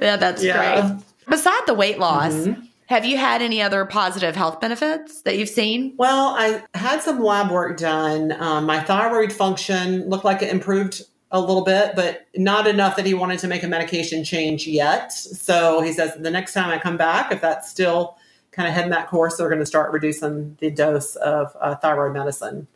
yeah, 0.00 0.16
that's 0.16 0.42
Yeah. 0.42 0.80
great. 0.88 1.00
Beside 1.28 1.60
the 1.66 1.74
weight 1.74 1.98
loss, 1.98 2.32
Mhm. 2.32 2.66
have 2.86 3.04
you 3.04 3.16
had 3.16 3.42
any 3.42 3.60
other 3.62 3.84
positive 3.84 4.36
health 4.36 4.60
benefits 4.60 5.22
that 5.22 5.36
you've 5.36 5.48
seen? 5.48 5.94
Well, 5.96 6.34
I 6.38 6.62
had 6.74 7.02
some 7.02 7.22
lab 7.22 7.50
work 7.50 7.78
done. 7.78 8.32
Um, 8.38 8.66
my 8.66 8.80
thyroid 8.80 9.32
function 9.32 10.08
looked 10.08 10.24
like 10.24 10.42
it 10.42 10.50
improved 10.50 11.02
a 11.30 11.40
little 11.40 11.64
bit, 11.64 11.96
but 11.96 12.26
not 12.36 12.66
enough 12.66 12.94
that 12.96 13.06
he 13.06 13.14
wanted 13.14 13.40
to 13.40 13.48
make 13.48 13.62
a 13.64 13.66
medication 13.68 14.22
change 14.22 14.66
yet. 14.68 15.12
So 15.12 15.80
he 15.80 15.92
says 15.92 16.12
the 16.18 16.30
next 16.30 16.52
time 16.52 16.70
I 16.70 16.78
come 16.78 16.96
back, 16.96 17.32
if 17.32 17.40
that's 17.40 17.68
still 17.68 18.16
kind 18.54 18.68
of 18.68 18.74
heading 18.74 18.90
that 18.90 19.08
course, 19.08 19.36
they're 19.36 19.48
going 19.48 19.60
to 19.60 19.66
start 19.66 19.92
reducing 19.92 20.56
the 20.60 20.70
dose 20.70 21.16
of 21.16 21.54
uh, 21.60 21.74
thyroid 21.76 22.12
medicine. 22.12 22.66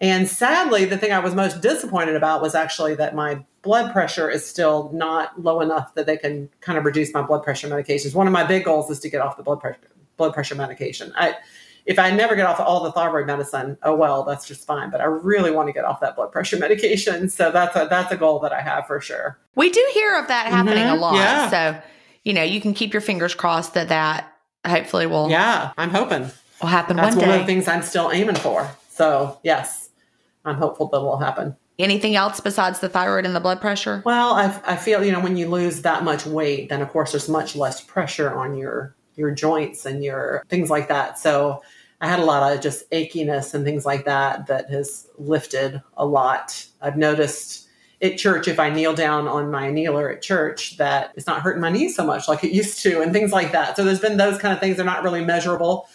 And 0.00 0.28
sadly, 0.28 0.84
the 0.84 0.98
thing 0.98 1.12
I 1.12 1.20
was 1.20 1.34
most 1.34 1.60
disappointed 1.60 2.16
about 2.16 2.42
was 2.42 2.54
actually 2.56 2.96
that 2.96 3.14
my 3.14 3.44
blood 3.62 3.92
pressure 3.92 4.28
is 4.28 4.44
still 4.44 4.90
not 4.92 5.40
low 5.40 5.60
enough 5.60 5.94
that 5.94 6.06
they 6.06 6.16
can 6.16 6.48
kind 6.60 6.76
of 6.76 6.84
reduce 6.84 7.14
my 7.14 7.22
blood 7.22 7.44
pressure 7.44 7.68
medications. 7.68 8.14
One 8.14 8.26
of 8.26 8.32
my 8.32 8.42
big 8.42 8.64
goals 8.64 8.90
is 8.90 8.98
to 9.00 9.08
get 9.10 9.20
off 9.20 9.36
the 9.36 9.42
blood 9.44 9.60
pressure 9.60 9.78
blood 10.16 10.34
pressure 10.34 10.54
medication. 10.56 11.12
I 11.16 11.36
if 11.84 11.98
I 11.98 12.10
never 12.10 12.36
get 12.36 12.46
off 12.46 12.60
all 12.60 12.82
the 12.82 12.92
thyroid 12.92 13.26
medicine, 13.26 13.76
oh 13.82 13.94
well, 13.94 14.24
that's 14.24 14.46
just 14.46 14.66
fine. 14.66 14.90
But 14.90 15.00
I 15.00 15.04
really 15.04 15.50
want 15.52 15.68
to 15.68 15.72
get 15.72 15.84
off 15.84 16.00
that 16.00 16.16
blood 16.16 16.32
pressure 16.32 16.56
medication. 16.66 17.28
So 17.28 17.52
that's 17.52 17.76
a 17.76 17.86
that's 17.88 18.12
a 18.12 18.16
goal 18.16 18.40
that 18.40 18.52
I 18.52 18.60
have 18.60 18.86
for 18.88 19.00
sure. 19.00 19.38
We 19.54 19.70
do 19.70 19.88
hear 19.94 20.16
of 20.16 20.26
that 20.28 20.46
happening 20.46 20.88
a 20.88 20.94
Mhm, 20.96 21.00
lot. 21.00 21.14
yeah. 21.14 21.50
So, 21.50 21.82
you 22.24 22.32
know, 22.32 22.42
you 22.42 22.60
can 22.60 22.74
keep 22.74 22.92
your 22.92 23.00
fingers 23.02 23.34
crossed 23.34 23.74
that 23.74 23.88
that 23.88 24.31
hopefully 24.66 25.06
will, 25.06 25.30
Yeah, 25.30 25.72
I'm 25.76 25.90
hoping. 25.90 26.30
will 26.60 26.68
happen 26.68 26.96
That's 26.96 27.16
one 27.16 27.26
one 27.28 27.34
of 27.34 27.40
the 27.40 27.46
things 27.46 27.68
I'm 27.68 27.82
still 27.82 28.10
aiming 28.12 28.36
for. 28.36 28.70
So 28.90 29.38
yes, 29.42 29.90
I'm 30.44 30.56
hopeful 30.56 30.88
that 30.88 30.98
it 30.98 31.02
will 31.02 31.18
happen. 31.18 31.56
Anything 31.78 32.14
else 32.14 32.38
besides 32.38 32.80
the 32.80 32.88
thyroid 32.88 33.24
and 33.24 33.34
the 33.34 33.40
blood 33.40 33.60
pressure? 33.60 34.02
Well, 34.04 34.34
I, 34.34 34.60
I 34.66 34.76
feel 34.76 35.02
you 35.02 35.10
know 35.10 35.20
when 35.20 35.36
you 35.36 35.48
lose 35.48 35.82
that 35.82 36.04
much 36.04 36.26
weight, 36.26 36.68
then 36.68 36.82
of 36.82 36.90
course 36.90 37.12
there's 37.12 37.28
much 37.28 37.56
less 37.56 37.80
pressure 37.80 38.32
on 38.32 38.56
your 38.56 38.94
your 39.16 39.30
joints 39.30 39.84
and 39.86 40.04
your 40.04 40.44
things 40.48 40.70
like 40.70 40.88
that. 40.88 41.18
So 41.18 41.62
I 42.00 42.08
had 42.08 42.18
a 42.18 42.24
lot 42.24 42.52
of 42.52 42.60
just 42.60 42.90
achiness 42.90 43.54
and 43.54 43.64
things 43.64 43.86
like 43.86 44.04
that 44.04 44.46
that 44.48 44.68
has 44.70 45.08
lifted 45.18 45.80
a 45.96 46.04
lot. 46.04 46.66
I've 46.80 46.96
noticed 46.96 47.68
at 48.02 48.18
church 48.18 48.48
if 48.48 48.58
I 48.58 48.68
kneel 48.68 48.94
down 48.94 49.28
on 49.28 49.50
my 49.50 49.70
kneeler 49.70 50.10
at 50.10 50.22
church 50.22 50.76
that 50.76 51.12
it's 51.14 51.26
not 51.26 51.40
hurting 51.40 51.62
my 51.62 51.70
knees 51.70 51.94
so 51.94 52.04
much 52.04 52.26
like 52.26 52.42
it 52.42 52.50
used 52.50 52.82
to 52.82 53.00
and 53.00 53.12
things 53.12 53.32
like 53.32 53.52
that. 53.52 53.76
So 53.76 53.84
there's 53.84 54.00
been 54.00 54.16
those 54.16 54.38
kind 54.38 54.52
of 54.52 54.58
things. 54.58 54.76
They're 54.76 54.84
not 54.84 55.04
really 55.04 55.24
measurable, 55.24 55.88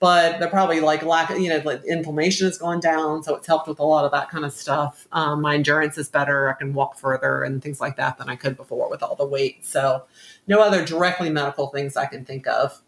but 0.00 0.40
they're 0.40 0.50
probably 0.50 0.80
like 0.80 1.04
lack 1.04 1.30
of, 1.30 1.38
you 1.38 1.48
know, 1.48 1.62
like 1.64 1.84
inflammation 1.84 2.48
has 2.48 2.58
gone 2.58 2.80
down. 2.80 3.22
So 3.22 3.36
it's 3.36 3.46
helped 3.46 3.68
with 3.68 3.78
a 3.78 3.84
lot 3.84 4.04
of 4.04 4.10
that 4.10 4.28
kind 4.28 4.44
of 4.44 4.52
stuff. 4.52 5.06
Um, 5.12 5.40
my 5.40 5.54
endurance 5.54 5.96
is 5.96 6.08
better. 6.08 6.50
I 6.50 6.54
can 6.54 6.74
walk 6.74 6.98
further 6.98 7.44
and 7.44 7.62
things 7.62 7.80
like 7.80 7.96
that 7.96 8.18
than 8.18 8.28
I 8.28 8.34
could 8.34 8.56
before 8.56 8.90
with 8.90 9.00
all 9.00 9.14
the 9.14 9.24
weight. 9.24 9.64
So 9.64 10.04
no 10.48 10.60
other 10.60 10.84
directly 10.84 11.30
medical 11.30 11.68
things 11.68 11.96
I 11.96 12.06
can 12.06 12.24
think 12.24 12.48
of. 12.48 12.82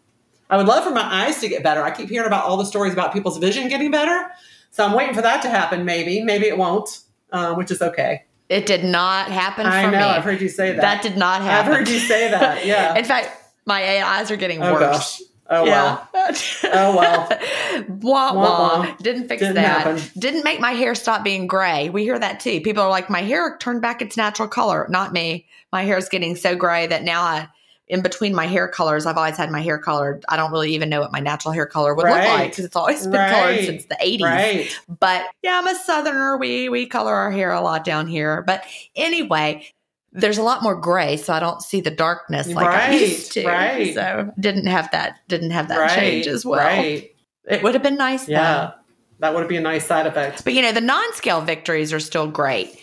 I 0.49 0.57
would 0.57 0.67
love 0.67 0.83
for 0.83 0.91
my 0.91 1.01
eyes 1.01 1.39
to 1.39 1.47
get 1.47 1.63
better. 1.63 1.81
I 1.81 1.91
keep 1.91 2.09
hearing 2.09 2.27
about 2.27 2.43
all 2.43 2.57
the 2.57 2.65
stories 2.65 2.91
about 2.91 3.13
people's 3.13 3.37
vision 3.37 3.69
getting 3.69 3.89
better. 3.89 4.29
So 4.71 4.85
I'm 4.85 4.91
waiting 4.91 5.15
for 5.15 5.21
that 5.21 5.41
to 5.43 5.49
happen, 5.49 5.85
maybe. 5.85 6.21
Maybe 6.21 6.47
it 6.47 6.57
won't, 6.57 6.99
uh, 7.31 7.55
which 7.55 7.71
is 7.71 7.81
okay. 7.81 8.24
It 8.49 8.65
did 8.65 8.83
not 8.83 9.31
happen 9.31 9.65
I 9.65 9.85
know. 9.85 9.91
me. 9.91 9.97
I've 9.97 10.23
heard 10.23 10.41
you 10.41 10.49
say 10.49 10.73
that. 10.73 10.81
That 10.81 11.01
did 11.01 11.17
not 11.17 11.41
happen. 11.41 11.71
I've 11.71 11.77
heard 11.77 11.89
you 11.89 11.99
say 11.99 12.29
that. 12.29 12.65
Yeah. 12.65 12.95
In 12.97 13.05
fact, 13.05 13.31
my 13.65 14.03
eyes 14.03 14.29
are 14.29 14.35
getting 14.35 14.61
oh, 14.61 14.73
worse. 14.73 14.81
Gosh. 14.81 15.21
Oh 15.47 15.63
well. 15.63 16.09
oh 16.15 16.95
well. 16.95 17.29
wah, 18.01 18.33
wah. 18.33 18.33
Wah-wah. 18.33 18.95
Didn't 18.97 19.27
fix 19.27 19.41
Didn't 19.41 19.55
that. 19.55 19.85
happen. 19.85 20.01
Didn't 20.17 20.43
make 20.43 20.59
my 20.59 20.71
hair 20.71 20.95
stop 20.95 21.23
being 21.23 21.45
gray. 21.45 21.89
We 21.89 22.03
hear 22.03 22.17
that 22.17 22.39
too. 22.39 22.61
People 22.61 22.83
are 22.83 22.89
like, 22.89 23.09
my 23.09 23.21
hair 23.21 23.57
turned 23.59 23.81
back 23.81 24.01
its 24.01 24.17
natural 24.17 24.47
color. 24.47 24.87
Not 24.89 25.13
me. 25.13 25.45
My 25.71 25.83
hair 25.83 25.97
is 25.97 26.09
getting 26.09 26.35
so 26.35 26.55
gray 26.55 26.87
that 26.87 27.03
now 27.03 27.21
I, 27.21 27.47
in 27.87 28.01
between 28.01 28.33
my 28.33 28.47
hair 28.47 28.67
colors, 28.67 29.05
I've 29.05 29.17
always 29.17 29.37
had 29.37 29.51
my 29.51 29.61
hair 29.61 29.77
colored. 29.77 30.25
I 30.27 30.37
don't 30.37 30.51
really 30.51 30.73
even 30.73 30.89
know 30.89 31.01
what 31.01 31.11
my 31.11 31.19
natural 31.19 31.53
hair 31.53 31.67
color 31.67 31.93
would 31.93 32.05
look 32.05 32.15
like 32.15 32.51
because 32.51 32.65
it's 32.65 32.75
always 32.75 33.05
been 33.05 33.29
colored 33.29 33.59
since 33.59 33.85
the 33.85 33.95
80s. 33.95 34.21
Right. 34.21 34.79
But 34.99 35.25
yeah, 35.43 35.59
I'm 35.59 35.67
a 35.67 35.75
southerner. 35.75 36.37
We 36.37 36.67
we 36.69 36.87
color 36.87 37.13
our 37.13 37.31
hair 37.31 37.51
a 37.51 37.61
lot 37.61 37.83
down 37.83 38.07
here. 38.07 38.41
But 38.41 38.63
anyway, 38.95 39.67
there's 40.11 40.39
a 40.39 40.43
lot 40.43 40.63
more 40.63 40.75
gray, 40.75 41.17
so 41.17 41.33
I 41.33 41.39
don't 41.39 41.61
see 41.61 41.79
the 41.79 41.91
darkness 41.91 42.47
like 42.47 42.65
I 42.65 42.95
used 42.95 43.33
to. 43.33 43.45
right. 43.45 43.93
So 43.93 44.31
didn't 44.39 44.65
have 44.65 44.89
that 44.91 45.19
didn't 45.27 45.51
have 45.51 45.67
that 45.67 45.77
right. 45.77 45.91
change 45.91 46.27
as 46.27 46.43
well. 46.43 46.65
Right. 46.65 47.15
It 47.47 47.61
would 47.61 47.75
have 47.75 47.83
been 47.83 47.97
nice. 47.97 48.27
Yeah. 48.27 48.41
though. 48.41 48.73
That 49.19 49.33
would 49.33 49.47
be 49.47 49.55
a 49.55 49.61
nice 49.61 49.85
side 49.85 50.07
effect. 50.07 50.43
But 50.43 50.53
you 50.53 50.61
know, 50.61 50.71
the 50.71 50.81
non-scale 50.81 51.41
victories 51.41 51.93
are 51.93 51.99
still 51.99 52.27
great. 52.27 52.81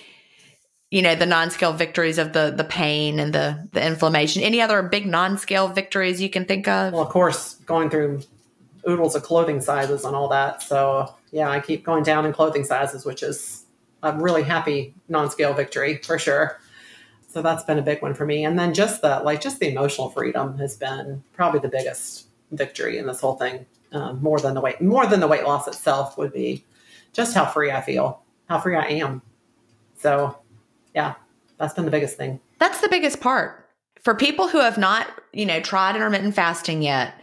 You 0.92 1.00
know, 1.00 1.14
the 1.14 1.24
non-scale 1.24 1.72
victories 1.72 2.18
of 2.18 2.34
the 2.34 2.52
the 2.54 2.64
pain 2.64 3.18
and 3.18 3.32
the 3.32 3.66
the 3.72 3.82
inflammation. 3.82 4.42
Any 4.42 4.60
other 4.60 4.82
big 4.82 5.06
non-scale 5.06 5.68
victories 5.68 6.20
you 6.20 6.28
can 6.28 6.44
think 6.44 6.68
of? 6.68 6.92
Well, 6.92 7.00
of 7.00 7.08
course, 7.08 7.54
going 7.64 7.88
through 7.88 8.20
oodles 8.86 9.14
of 9.14 9.22
clothing 9.22 9.62
sizes 9.62 10.04
and 10.04 10.14
all 10.14 10.28
that. 10.28 10.62
So 10.62 11.14
yeah, 11.30 11.48
I 11.48 11.60
keep 11.60 11.82
going 11.82 12.02
down 12.04 12.26
in 12.26 12.34
clothing 12.34 12.62
sizes, 12.62 13.06
which 13.06 13.22
is 13.22 13.64
a 14.02 14.12
really 14.12 14.42
happy 14.42 14.92
non-scale 15.08 15.54
victory 15.54 15.96
for 15.96 16.18
sure. 16.18 16.60
So 17.26 17.40
that's 17.40 17.64
been 17.64 17.78
a 17.78 17.82
big 17.82 18.02
one 18.02 18.12
for 18.12 18.26
me. 18.26 18.44
And 18.44 18.58
then 18.58 18.74
just 18.74 19.00
the 19.00 19.20
like 19.20 19.40
just 19.40 19.60
the 19.60 19.70
emotional 19.70 20.10
freedom 20.10 20.58
has 20.58 20.76
been 20.76 21.22
probably 21.32 21.60
the 21.60 21.70
biggest 21.70 22.26
victory 22.50 22.98
in 22.98 23.06
this 23.06 23.20
whole 23.20 23.36
thing. 23.36 23.64
Um, 23.92 24.22
more 24.22 24.40
than 24.40 24.52
the 24.52 24.60
weight, 24.60 24.82
more 24.82 25.06
than 25.06 25.20
the 25.20 25.26
weight 25.26 25.44
loss 25.44 25.66
itself 25.66 26.18
would 26.18 26.34
be 26.34 26.66
just 27.14 27.34
how 27.34 27.46
free 27.46 27.70
I 27.70 27.80
feel, 27.80 28.22
how 28.50 28.60
free 28.60 28.76
I 28.76 28.88
am. 28.88 29.22
So 29.96 30.36
yeah, 30.94 31.14
that's 31.58 31.74
been 31.74 31.84
the 31.84 31.90
biggest 31.90 32.16
thing. 32.16 32.40
That's 32.58 32.80
the 32.80 32.88
biggest 32.88 33.20
part. 33.20 33.68
For 34.02 34.14
people 34.14 34.48
who 34.48 34.58
have 34.58 34.78
not, 34.78 35.06
you 35.32 35.46
know, 35.46 35.60
tried 35.60 35.94
intermittent 35.96 36.34
fasting 36.34 36.82
yet, 36.82 37.14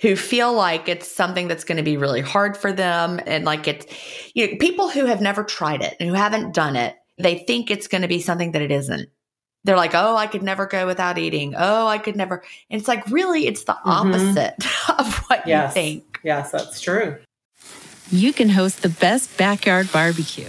who 0.00 0.16
feel 0.16 0.52
like 0.52 0.88
it's 0.88 1.10
something 1.10 1.48
that's 1.48 1.64
going 1.64 1.76
to 1.76 1.82
be 1.82 1.96
really 1.96 2.20
hard 2.20 2.56
for 2.56 2.72
them 2.72 3.20
and 3.26 3.44
like 3.44 3.66
it's 3.68 3.86
you 4.34 4.46
know, 4.46 4.56
people 4.58 4.88
who 4.88 5.06
have 5.06 5.20
never 5.20 5.42
tried 5.44 5.82
it 5.82 5.96
and 6.00 6.08
who 6.08 6.14
haven't 6.14 6.54
done 6.54 6.76
it, 6.76 6.96
they 7.18 7.38
think 7.38 7.70
it's 7.70 7.88
going 7.88 8.02
to 8.02 8.08
be 8.08 8.20
something 8.20 8.52
that 8.52 8.62
it 8.62 8.70
isn't. 8.70 9.08
They're 9.64 9.76
like, 9.76 9.94
"Oh, 9.94 10.16
I 10.16 10.26
could 10.26 10.42
never 10.42 10.66
go 10.66 10.86
without 10.86 11.18
eating. 11.18 11.54
Oh, 11.58 11.86
I 11.86 11.98
could 11.98 12.16
never." 12.16 12.42
And 12.70 12.80
it's 12.80 12.88
like, 12.88 13.06
really, 13.10 13.46
it's 13.46 13.64
the 13.64 13.72
mm-hmm. 13.74 13.90
opposite 13.90 14.54
of 14.98 15.16
what 15.28 15.46
Yes. 15.46 15.70
you 15.76 15.82
think. 15.82 16.20
Yes, 16.24 16.50
that's 16.52 16.80
true. 16.80 17.18
you 18.10 18.32
can 18.32 18.48
host 18.48 18.82
the 18.82 18.88
best 18.88 19.36
backyard 19.36 19.90
barbecue. 19.92 20.48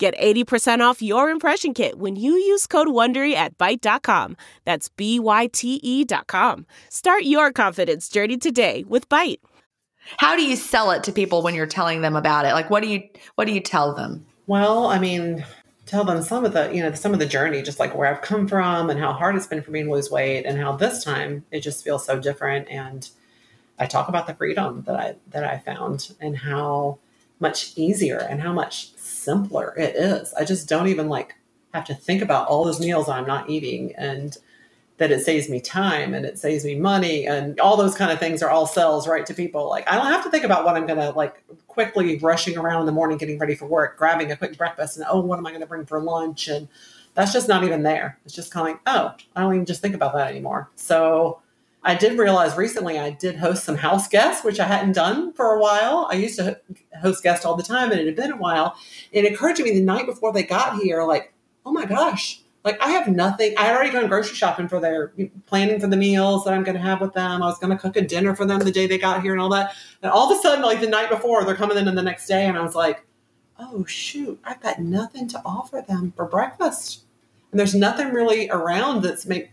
Get 0.00 0.16
80% 0.16 0.80
off 0.80 1.02
your 1.02 1.28
impression 1.28 1.74
kit 1.74 1.98
when 1.98 2.16
you 2.16 2.32
use 2.32 2.66
code 2.66 2.88
WONDERY 2.88 3.34
at 3.34 3.58
Byte.com. 3.58 4.34
That's 4.64 4.88
B-Y-T-E 4.88 6.04
dot 6.04 6.26
com. 6.26 6.64
Start 6.88 7.24
your 7.24 7.52
confidence 7.52 8.08
journey 8.08 8.38
today 8.38 8.82
with 8.88 9.10
Byte. 9.10 9.40
How 10.16 10.36
do 10.36 10.42
you 10.42 10.56
sell 10.56 10.90
it 10.92 11.04
to 11.04 11.12
people 11.12 11.42
when 11.42 11.54
you're 11.54 11.66
telling 11.66 12.00
them 12.00 12.16
about 12.16 12.46
it? 12.46 12.54
Like, 12.54 12.70
what 12.70 12.82
do 12.82 12.88
you 12.88 13.02
what 13.34 13.44
do 13.44 13.52
you 13.52 13.60
tell 13.60 13.94
them? 13.94 14.24
Well, 14.46 14.86
I 14.86 14.98
mean, 14.98 15.44
tell 15.84 16.04
them 16.04 16.22
some 16.22 16.46
of 16.46 16.54
the, 16.54 16.74
you 16.74 16.82
know, 16.82 16.94
some 16.94 17.12
of 17.12 17.18
the 17.18 17.26
journey, 17.26 17.60
just 17.60 17.78
like 17.78 17.94
where 17.94 18.08
I've 18.08 18.22
come 18.22 18.48
from 18.48 18.88
and 18.88 18.98
how 18.98 19.12
hard 19.12 19.36
it's 19.36 19.46
been 19.46 19.60
for 19.60 19.70
me 19.70 19.82
to 19.82 19.90
lose 19.90 20.10
weight 20.10 20.44
and 20.46 20.58
how 20.58 20.76
this 20.76 21.04
time 21.04 21.44
it 21.50 21.60
just 21.60 21.84
feels 21.84 22.06
so 22.06 22.18
different. 22.18 22.70
And 22.70 23.06
I 23.78 23.84
talk 23.84 24.08
about 24.08 24.26
the 24.26 24.34
freedom 24.34 24.82
that 24.86 24.96
I 24.96 25.16
that 25.28 25.44
I 25.44 25.58
found 25.58 26.14
and 26.20 26.38
how 26.38 27.00
much 27.38 27.72
easier 27.76 28.16
and 28.16 28.40
how 28.40 28.54
much 28.54 28.92
simpler 29.20 29.74
it 29.76 29.96
is. 29.96 30.32
I 30.34 30.44
just 30.44 30.68
don't 30.68 30.88
even 30.88 31.08
like 31.08 31.34
have 31.74 31.84
to 31.86 31.94
think 31.94 32.22
about 32.22 32.48
all 32.48 32.64
those 32.64 32.80
meals 32.80 33.08
I'm 33.08 33.26
not 33.26 33.48
eating 33.48 33.94
and 33.96 34.36
that 34.98 35.10
it 35.10 35.24
saves 35.24 35.48
me 35.48 35.60
time 35.60 36.12
and 36.12 36.26
it 36.26 36.38
saves 36.38 36.62
me 36.62 36.74
money 36.74 37.26
and 37.26 37.58
all 37.58 37.76
those 37.76 37.94
kind 37.94 38.12
of 38.12 38.18
things 38.18 38.42
are 38.42 38.50
all 38.50 38.66
sells 38.66 39.08
right 39.08 39.24
to 39.24 39.32
people. 39.32 39.68
Like 39.68 39.90
I 39.90 39.96
don't 39.96 40.06
have 40.06 40.24
to 40.24 40.30
think 40.30 40.44
about 40.44 40.64
what 40.64 40.76
I'm 40.76 40.86
gonna 40.86 41.10
like 41.12 41.42
quickly 41.68 42.18
rushing 42.18 42.58
around 42.58 42.80
in 42.80 42.86
the 42.86 42.92
morning 42.92 43.16
getting 43.16 43.38
ready 43.38 43.54
for 43.54 43.66
work, 43.66 43.96
grabbing 43.96 44.30
a 44.30 44.36
quick 44.36 44.58
breakfast 44.58 44.96
and 44.96 45.06
oh 45.08 45.20
what 45.20 45.38
am 45.38 45.46
I 45.46 45.52
gonna 45.52 45.66
bring 45.66 45.86
for 45.86 46.02
lunch? 46.02 46.48
And 46.48 46.68
that's 47.14 47.32
just 47.32 47.48
not 47.48 47.64
even 47.64 47.82
there. 47.82 48.18
It's 48.24 48.34
just 48.34 48.52
kind 48.52 48.68
of 48.68 48.74
like, 48.74 48.82
oh, 48.86 49.14
I 49.34 49.40
don't 49.40 49.54
even 49.54 49.66
just 49.66 49.80
think 49.80 49.94
about 49.94 50.12
that 50.14 50.28
anymore. 50.28 50.68
So 50.76 51.40
I 51.82 51.94
did 51.94 52.18
realize 52.18 52.56
recently 52.56 52.98
I 52.98 53.10
did 53.10 53.36
host 53.36 53.64
some 53.64 53.76
house 53.76 54.06
guests, 54.06 54.44
which 54.44 54.60
I 54.60 54.64
hadn't 54.64 54.92
done 54.92 55.32
for 55.32 55.54
a 55.54 55.60
while. 55.60 56.06
I 56.10 56.16
used 56.16 56.38
to 56.38 56.60
host 57.00 57.22
guests 57.22 57.46
all 57.46 57.56
the 57.56 57.62
time, 57.62 57.90
and 57.90 58.00
it 58.00 58.06
had 58.06 58.16
been 58.16 58.32
a 58.32 58.36
while. 58.36 58.76
It 59.12 59.30
occurred 59.30 59.56
to 59.56 59.62
me 59.62 59.72
the 59.72 59.82
night 59.82 60.06
before 60.06 60.32
they 60.32 60.42
got 60.42 60.78
here, 60.78 61.02
like, 61.04 61.32
oh 61.64 61.72
my 61.72 61.86
gosh, 61.86 62.42
like 62.64 62.80
I 62.82 62.90
have 62.90 63.08
nothing. 63.08 63.54
I 63.56 63.64
had 63.64 63.74
already 63.74 63.90
gone 63.90 64.08
grocery 64.08 64.36
shopping 64.36 64.68
for 64.68 64.80
their 64.80 65.12
planning 65.46 65.80
for 65.80 65.86
the 65.86 65.96
meals 65.96 66.44
that 66.44 66.52
I'm 66.52 66.64
going 66.64 66.76
to 66.76 66.82
have 66.82 67.00
with 67.00 67.14
them. 67.14 67.42
I 67.42 67.46
was 67.46 67.58
going 67.58 67.74
to 67.74 67.80
cook 67.80 67.96
a 67.96 68.02
dinner 68.02 68.34
for 68.36 68.44
them 68.44 68.60
the 68.60 68.70
day 68.70 68.86
they 68.86 68.98
got 68.98 69.22
here 69.22 69.32
and 69.32 69.40
all 69.40 69.48
that. 69.50 69.74
And 70.02 70.12
all 70.12 70.30
of 70.30 70.38
a 70.38 70.42
sudden, 70.42 70.62
like 70.62 70.80
the 70.80 70.86
night 70.86 71.08
before, 71.08 71.44
they're 71.44 71.54
coming 71.54 71.78
in 71.78 71.94
the 71.94 72.02
next 72.02 72.26
day, 72.26 72.46
and 72.46 72.58
I 72.58 72.62
was 72.62 72.74
like, 72.74 73.04
oh 73.58 73.84
shoot, 73.86 74.38
I've 74.44 74.60
got 74.60 74.78
nothing 74.78 75.28
to 75.28 75.42
offer 75.44 75.82
them 75.86 76.12
for 76.14 76.26
breakfast, 76.26 77.04
and 77.50 77.58
there's 77.58 77.74
nothing 77.74 78.12
really 78.12 78.50
around 78.50 79.02
that's 79.02 79.26
make 79.26 79.50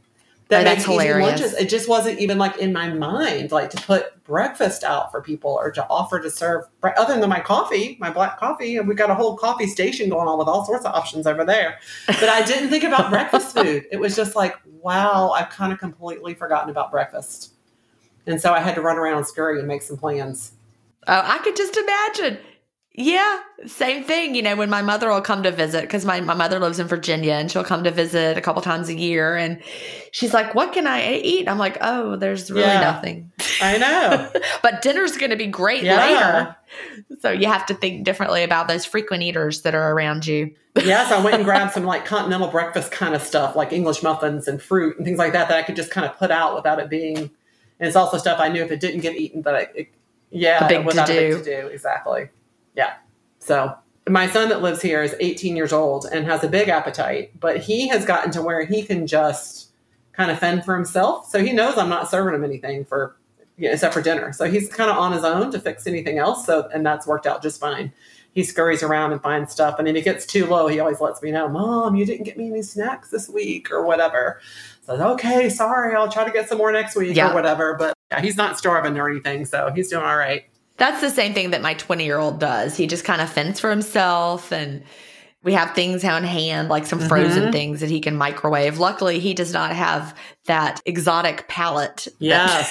that 0.50 0.62
Oh, 0.62 0.64
that's 0.64 0.86
hilarious. 0.86 1.28
lunches. 1.28 1.54
It 1.54 1.70
just 1.70 1.90
wasn't 1.90 2.20
even 2.20 2.38
like 2.38 2.58
in 2.58 2.72
my 2.72 2.90
mind, 2.94 3.52
like 3.52 3.70
to 3.72 3.78
put 3.82 4.24
breakfast 4.24 4.84
out 4.84 5.12
for 5.12 5.22
people 5.22 5.52
or 5.52 5.72
to 5.72 5.86
offer 5.90 6.20
to 6.20 6.30
serve. 6.30 6.66
bre- 6.82 6.90
Other 6.98 7.20
than 7.20 7.30
my 7.30 7.40
coffee, 7.40 7.98
my 8.00 8.10
black 8.10 8.40
coffee, 8.40 8.78
and 8.78 8.88
we 8.88 8.96
got 8.96 9.10
a 9.10 9.16
whole 9.16 9.36
coffee 9.38 9.68
station 9.68 10.10
going 10.10 10.28
on 10.28 10.38
with 10.38 10.48
all 10.48 10.66
sorts 10.66 10.86
of 10.86 10.94
options 10.94 11.28
over 11.28 11.44
there. 11.46 11.80
But 12.08 12.30
I 12.30 12.44
didn't 12.46 12.70
think 12.70 12.84
about 12.84 13.10
breakfast 13.10 13.54
food. 13.56 13.86
It 13.92 14.00
was 14.00 14.16
just 14.16 14.36
like, 14.36 14.56
wow, 14.82 15.32
I've 15.32 15.50
kind 15.50 15.74
of 15.74 15.80
completely 15.80 16.34
forgotten 16.34 16.70
about 16.70 16.92
breakfast, 16.92 17.54
and 18.26 18.40
so 18.42 18.54
I 18.54 18.60
had 18.60 18.76
to 18.76 18.82
run 18.82 18.98
around 18.98 19.18
and 19.18 19.28
scurry 19.28 19.60
and 19.60 19.68
make 19.68 19.82
some 19.82 19.98
plans. 19.98 20.54
Oh, 21.08 21.22
I 21.24 21.38
could 21.40 21.56
just 21.56 21.78
imagine. 21.78 22.38
Yeah, 23.00 23.42
same 23.68 24.04
thing. 24.04 24.34
You 24.34 24.42
know, 24.42 24.56
when 24.56 24.72
my 24.72 24.82
mother 24.82 25.10
will 25.10 25.22
come 25.22 25.44
to 25.44 25.52
visit, 25.52 25.82
because 25.82 26.04
my, 26.04 26.20
my 26.20 26.34
mother 26.34 26.60
lives 26.60 26.80
in 26.80 26.88
Virginia 26.88 27.34
and 27.34 27.50
she'll 27.52 27.64
come 27.64 27.84
to 27.84 27.92
visit 27.92 28.40
a 28.40 28.42
couple 28.42 28.60
times 28.64 28.90
a 28.90 28.96
year. 28.96 29.36
And 29.36 29.62
she's 30.12 30.34
like, 30.34 30.56
What 30.56 30.74
can 30.74 30.88
I 30.88 31.14
eat? 31.20 31.48
I'm 31.48 31.60
like, 31.60 31.78
Oh, 31.80 32.16
there's 32.16 32.50
really 32.50 32.66
Yeah. 32.74 32.80
nothing. 32.82 33.32
I 33.62 33.78
know. 33.78 34.32
but 34.64 34.82
dinner's 34.82 35.16
going 35.16 35.30
to 35.30 35.36
be 35.36 35.46
great 35.46 35.84
Yeah. 35.84 36.00
later. 36.00 36.56
So 37.20 37.30
you 37.30 37.46
have 37.46 37.68
to 37.68 37.76
think 37.76 38.04
differently 38.04 38.42
about 38.42 38.68
those 38.68 38.84
frequent 38.84 39.22
eaters 39.22 39.62
that 39.62 39.76
are 39.76 39.92
around 39.94 40.26
you. 40.26 40.56
yes, 40.84 41.12
I 41.12 41.24
went 41.24 41.36
and 41.36 41.46
grabbed 41.46 41.74
some 41.76 41.84
like 41.86 42.04
continental 42.06 42.48
breakfast 42.48 42.92
kind 42.92 43.14
of 43.14 43.22
stuff, 43.22 43.56
like 43.56 43.72
English 43.74 44.02
muffins 44.02 44.48
and 44.48 44.60
fruit 44.60 44.98
and 44.98 45.06
things 45.06 45.20
like 45.20 45.34
that, 45.34 45.50
that 45.50 45.58
I 45.60 45.62
could 45.62 45.76
just 45.76 45.92
kind 45.92 46.08
of 46.08 46.18
put 46.18 46.32
out 46.32 46.56
without 46.56 46.80
it 46.80 46.90
being. 46.90 47.18
And 47.18 47.88
it's 47.88 47.96
also 47.96 48.18
stuff 48.18 48.40
I 48.40 48.48
knew 48.50 48.64
if 48.64 48.72
it 48.72 48.80
didn't 48.80 49.02
get 49.02 49.16
eaten, 49.16 49.44
that 49.44 49.54
I, 49.56 49.68
it, 49.76 49.90
yeah, 50.32 50.66
A 50.66 50.68
big 50.68 50.84
without 50.84 51.08
a 51.12 51.14
big 51.14 51.38
to 51.38 51.44
do, 51.44 51.68
exactly. 51.68 52.30
Yeah. 52.78 52.94
So 53.40 53.76
my 54.08 54.28
son 54.28 54.48
that 54.50 54.62
lives 54.62 54.82
here 54.82 55.04
is 55.04 55.14
18 55.20 55.58
years 55.58 55.74
old 55.74 56.06
and 56.06 56.26
has 56.26 56.46
a 56.46 56.48
big 56.48 56.70
appetite, 56.70 57.38
but 57.40 57.58
he 57.60 57.90
has 57.90 58.06
gotten 58.06 58.32
to 58.32 58.42
where 58.42 58.64
he 58.64 58.84
can 58.84 59.06
just 59.06 59.72
kind 60.14 60.32
of 60.32 60.40
fend 60.40 60.64
for 60.64 60.74
himself. 60.74 61.28
So 61.30 61.44
he 61.44 61.52
knows 61.52 61.78
I'm 61.78 61.90
not 61.90 62.10
serving 62.10 62.34
him 62.34 62.46
anything 62.46 62.86
for, 62.86 63.18
yeah, 63.58 63.74
except 63.74 63.94
for 63.94 64.02
dinner. 64.02 64.32
So 64.32 64.50
he's 64.50 64.70
kind 64.70 64.90
of 64.90 64.98
on 64.98 65.12
his 65.12 65.26
own 65.26 65.52
to 65.52 65.60
fix 65.60 65.86
anything 65.86 66.18
else. 66.20 66.46
So, 66.46 66.70
and 66.74 66.86
that's 66.86 67.06
worked 67.06 67.28
out 67.28 67.42
just 67.44 67.60
fine 67.60 67.92
he 68.38 68.44
scurries 68.44 68.84
around 68.84 69.14
and 69.14 69.20
finds 69.20 69.52
stuff. 69.52 69.80
And 69.80 69.88
if 69.88 69.96
he 69.96 70.02
gets 70.04 70.24
too 70.24 70.46
low, 70.46 70.68
he 70.68 70.80
always 70.80 71.02
lets 71.02 71.24
me 71.24 71.32
know, 71.32 71.50
Mom, 71.50 71.96
you 71.96 72.06
didn't 72.06 72.24
get 72.24 72.38
me 72.38 72.52
any 72.52 72.62
snacks 72.62 73.10
this 73.10 73.28
week 73.28 73.72
or 73.72 73.84
whatever. 73.84 74.40
So 74.86 74.94
okay, 75.14 75.50
sorry, 75.50 75.96
I'll 75.96 76.08
try 76.12 76.24
to 76.24 76.30
get 76.30 76.48
some 76.48 76.60
more 76.60 76.72
next 76.72 76.96
week 76.96 77.16
Yeah. 77.16 77.32
or 77.32 77.34
whatever. 77.34 77.74
But 77.74 77.96
yeah, 78.12 78.22
he's 78.22 78.38
not 78.38 78.56
starving 78.56 78.96
or 79.00 79.10
anything, 79.10 79.46
so 79.46 79.72
he's 79.74 79.90
doing 79.90 80.04
all 80.06 80.16
right. 80.18 80.46
That's 80.78 81.02
the 81.02 81.10
same 81.10 81.34
thing 81.34 81.52
that 81.52 81.62
my 81.62 81.74
20 81.74 82.06
year 82.06 82.18
old 82.20 82.40
does. 82.40 82.78
He 82.78 82.88
just 82.88 83.04
kind 83.04 83.22
of 83.22 83.30
fends 83.30 83.60
for 83.60 83.70
himself 83.70 84.52
and 84.52 84.84
we 85.44 85.54
have 85.54 85.74
things 85.76 86.04
on 86.04 86.24
hand, 86.24 86.68
like 86.70 86.86
some 86.86 87.00
frozen 87.00 87.46
Mhm. 87.46 87.52
things 87.52 87.80
that 87.80 87.90
he 87.90 88.00
can 88.00 88.16
microwave. 88.16 88.80
Luckily, 88.80 89.20
he 89.20 89.34
does 89.34 89.54
not 89.54 89.72
have 89.72 90.16
that 90.46 90.82
exotic 90.86 91.48
palate. 91.48 92.08
that- 92.22 92.70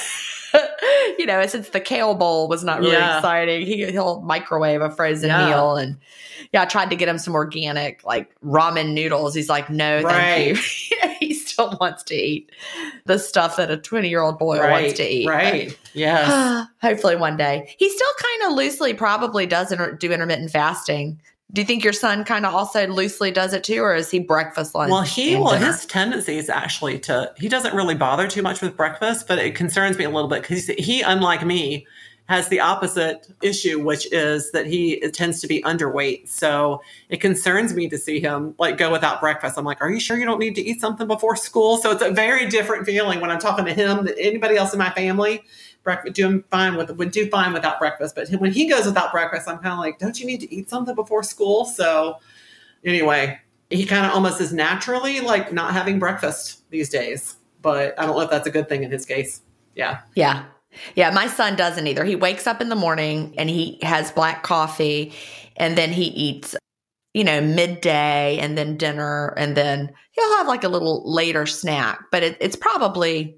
you 1.19 1.27
know, 1.27 1.45
since 1.47 1.71
the 1.71 1.81
kale 1.81 2.15
bowl 2.15 2.49
was 2.49 2.65
not 2.65 2.81
really 2.81 2.93
Yeah. 2.93 3.17
exciting, 3.19 3.67
he, 3.67 3.85
he'll 3.91 4.21
microwave 4.23 4.81
a 4.83 4.91
frozen 4.91 5.29
Yeah. 5.31 5.49
meal. 5.49 5.77
And 5.77 5.97
yeah, 6.53 6.63
I 6.63 6.65
tried 6.67 6.91
to 6.91 6.97
get 6.97 7.09
him 7.09 7.19
some 7.19 7.35
organic, 7.35 8.05
like 8.05 8.31
ramen 8.45 8.93
noodles. 8.93 9.35
He's 9.35 9.49
like, 9.49 9.69
no, 9.71 10.03
thank 10.03 10.57
you. 10.91 10.99
still 11.57 11.77
wants 11.81 12.03
to 12.05 12.15
eat 12.15 12.51
the 13.07 13.19
stuff 13.19 13.57
that 13.57 13.71
a 13.71 13.77
20 13.77 14.09
year 14.09 14.21
old 14.21 14.39
boy 14.39 14.59
wants 14.59 14.95
to 14.95 15.03
eat. 15.03 15.27
Right. 15.27 15.77
Yes. 15.95 16.69
Hopefully 16.83 17.17
one 17.17 17.37
day. 17.37 17.75
He 17.79 17.89
still 17.89 18.09
kind 18.21 18.51
of 18.51 18.57
loosely 18.57 18.95
probably 18.95 19.47
does 19.47 19.73
inter- 19.73 19.93
do 19.93 20.13
intermittent 20.13 20.51
fasting. 20.51 21.21
Do 21.53 21.61
you 21.61 21.67
think 21.67 21.85
your 21.85 21.93
son 21.93 22.25
kind 22.25 22.45
of 22.45 22.55
also 22.55 22.89
loosely 22.89 23.31
does 23.31 23.55
it 23.55 23.63
too, 23.63 23.81
or 23.81 23.95
is 23.95 24.11
he 24.11 24.19
breakfast, 24.19 24.75
lunch? 24.75 24.91
Well, 24.91 25.03
he 25.03 25.37
well, 25.37 25.53
dinner? 25.53 25.67
his 25.67 25.87
tendency 25.87 26.39
is 26.39 26.51
actually 26.51 26.99
to 27.01 27.33
he 27.37 27.49
doesn't 27.49 27.75
really 27.75 27.95
bother 27.95 28.27
too 28.27 28.43
much 28.43 28.61
with 28.61 28.77
breakfast, 28.77 29.29
but 29.29 29.39
it 29.39 29.55
concerns 29.55 29.97
me 29.97 30.05
a 30.05 30.11
little 30.11 30.29
bit 30.29 30.43
because 30.43 30.67
he, 30.67 31.03
unlike 31.03 31.47
me, 31.47 31.87
has 32.29 32.49
the 32.49 32.61
opposite 32.61 33.29
issue, 33.41 33.81
which 33.81 34.13
is 34.13 34.51
that 34.51 34.67
he 34.67 35.01
tends 35.11 35.41
to 35.41 35.47
be 35.47 35.63
underweight. 35.63 36.29
So 36.29 36.83
it 37.09 37.21
concerns 37.21 37.73
me 37.73 37.89
to 37.89 37.97
see 37.97 38.21
him 38.21 38.55
like 38.59 38.79
go 38.79 38.91
without 38.91 39.21
breakfast. 39.21 39.57
I'm 39.57 39.65
like, 39.65 39.81
are 39.81 39.91
you 39.91 40.01
sure 40.01 40.19
you 40.19 40.25
don't 40.25 40.41
need 40.41 40.57
to 40.57 40.63
eat 40.63 40.81
something 40.81 41.07
before 41.07 41.37
school? 41.37 41.77
So 41.77 41.93
it's 41.93 42.03
a 42.03 42.11
very 42.11 42.47
different 42.49 42.85
feeling 42.85 43.21
when 43.21 43.31
I'm 43.31 43.39
talking 43.39 43.65
to 43.65 43.73
him 43.73 44.07
than 44.07 44.15
anybody 44.19 44.57
else 44.57 44.73
in 44.73 44.79
my 44.79 44.91
family. 44.91 45.45
Breakfast 45.85 46.17
doing 46.17 46.43
fine 46.51 46.77
with 46.77 46.91
would 46.91 47.13
do 47.13 47.29
fine 47.31 47.53
without 47.53 47.79
breakfast, 47.79 48.17
but 48.17 48.29
when 48.41 48.51
he 48.51 48.69
goes 48.69 48.87
without 48.87 49.13
breakfast, 49.13 49.49
I'm 49.49 49.59
kind 49.59 49.73
of 49.73 49.79
like, 49.79 50.01
don't 50.01 50.19
you 50.19 50.27
need 50.27 50.41
to 50.41 50.53
eat 50.53 50.69
something 50.69 50.97
before 50.97 51.23
school? 51.23 51.65
So 51.65 52.19
anyway, 52.85 53.39
he 53.71 53.85
kind 53.85 54.05
of 54.05 54.13
almost 54.13 54.41
is 54.41 54.53
naturally 54.53 55.21
like 55.21 55.53
not 55.53 55.73
having 55.73 56.01
breakfast 56.01 56.69
these 56.71 56.89
days. 56.89 57.37
But 57.63 57.97
I 58.01 58.07
don't 58.07 58.17
know 58.17 58.23
if 58.23 58.31
that's 58.31 58.49
a 58.49 58.51
good 58.51 58.69
thing 58.69 58.83
in 58.83 58.91
his 58.91 59.07
case. 59.07 59.43
Yeah. 59.77 60.01
Yeah. 60.17 60.47
Yeah. 60.95 61.11
My 61.11 61.27
son 61.27 61.57
doesn't 61.57 61.87
either. 61.87 62.05
He 62.05 62.17
wakes 62.17 62.47
up 62.47 62.61
in 62.61 62.69
the 62.69 62.77
morning 62.77 63.35
and 63.39 63.49
he 63.51 63.79
has 63.83 64.11
black 64.11 64.43
coffee 64.43 65.13
and 65.57 65.77
then 65.77 65.93
he 65.93 66.05
eats, 66.05 66.55
you 67.15 67.25
know, 67.25 67.41
midday 67.41 68.39
and 68.39 68.57
then 68.57 68.77
dinner 68.77 69.35
and 69.37 69.57
then 69.57 69.93
he'll 70.13 70.37
have 70.37 70.47
like 70.47 70.65
a 70.65 70.69
little 70.69 71.03
later 71.11 71.47
snack, 71.47 72.01
but 72.11 72.23
it, 72.23 72.37
it's 72.41 72.57
probably 72.57 73.37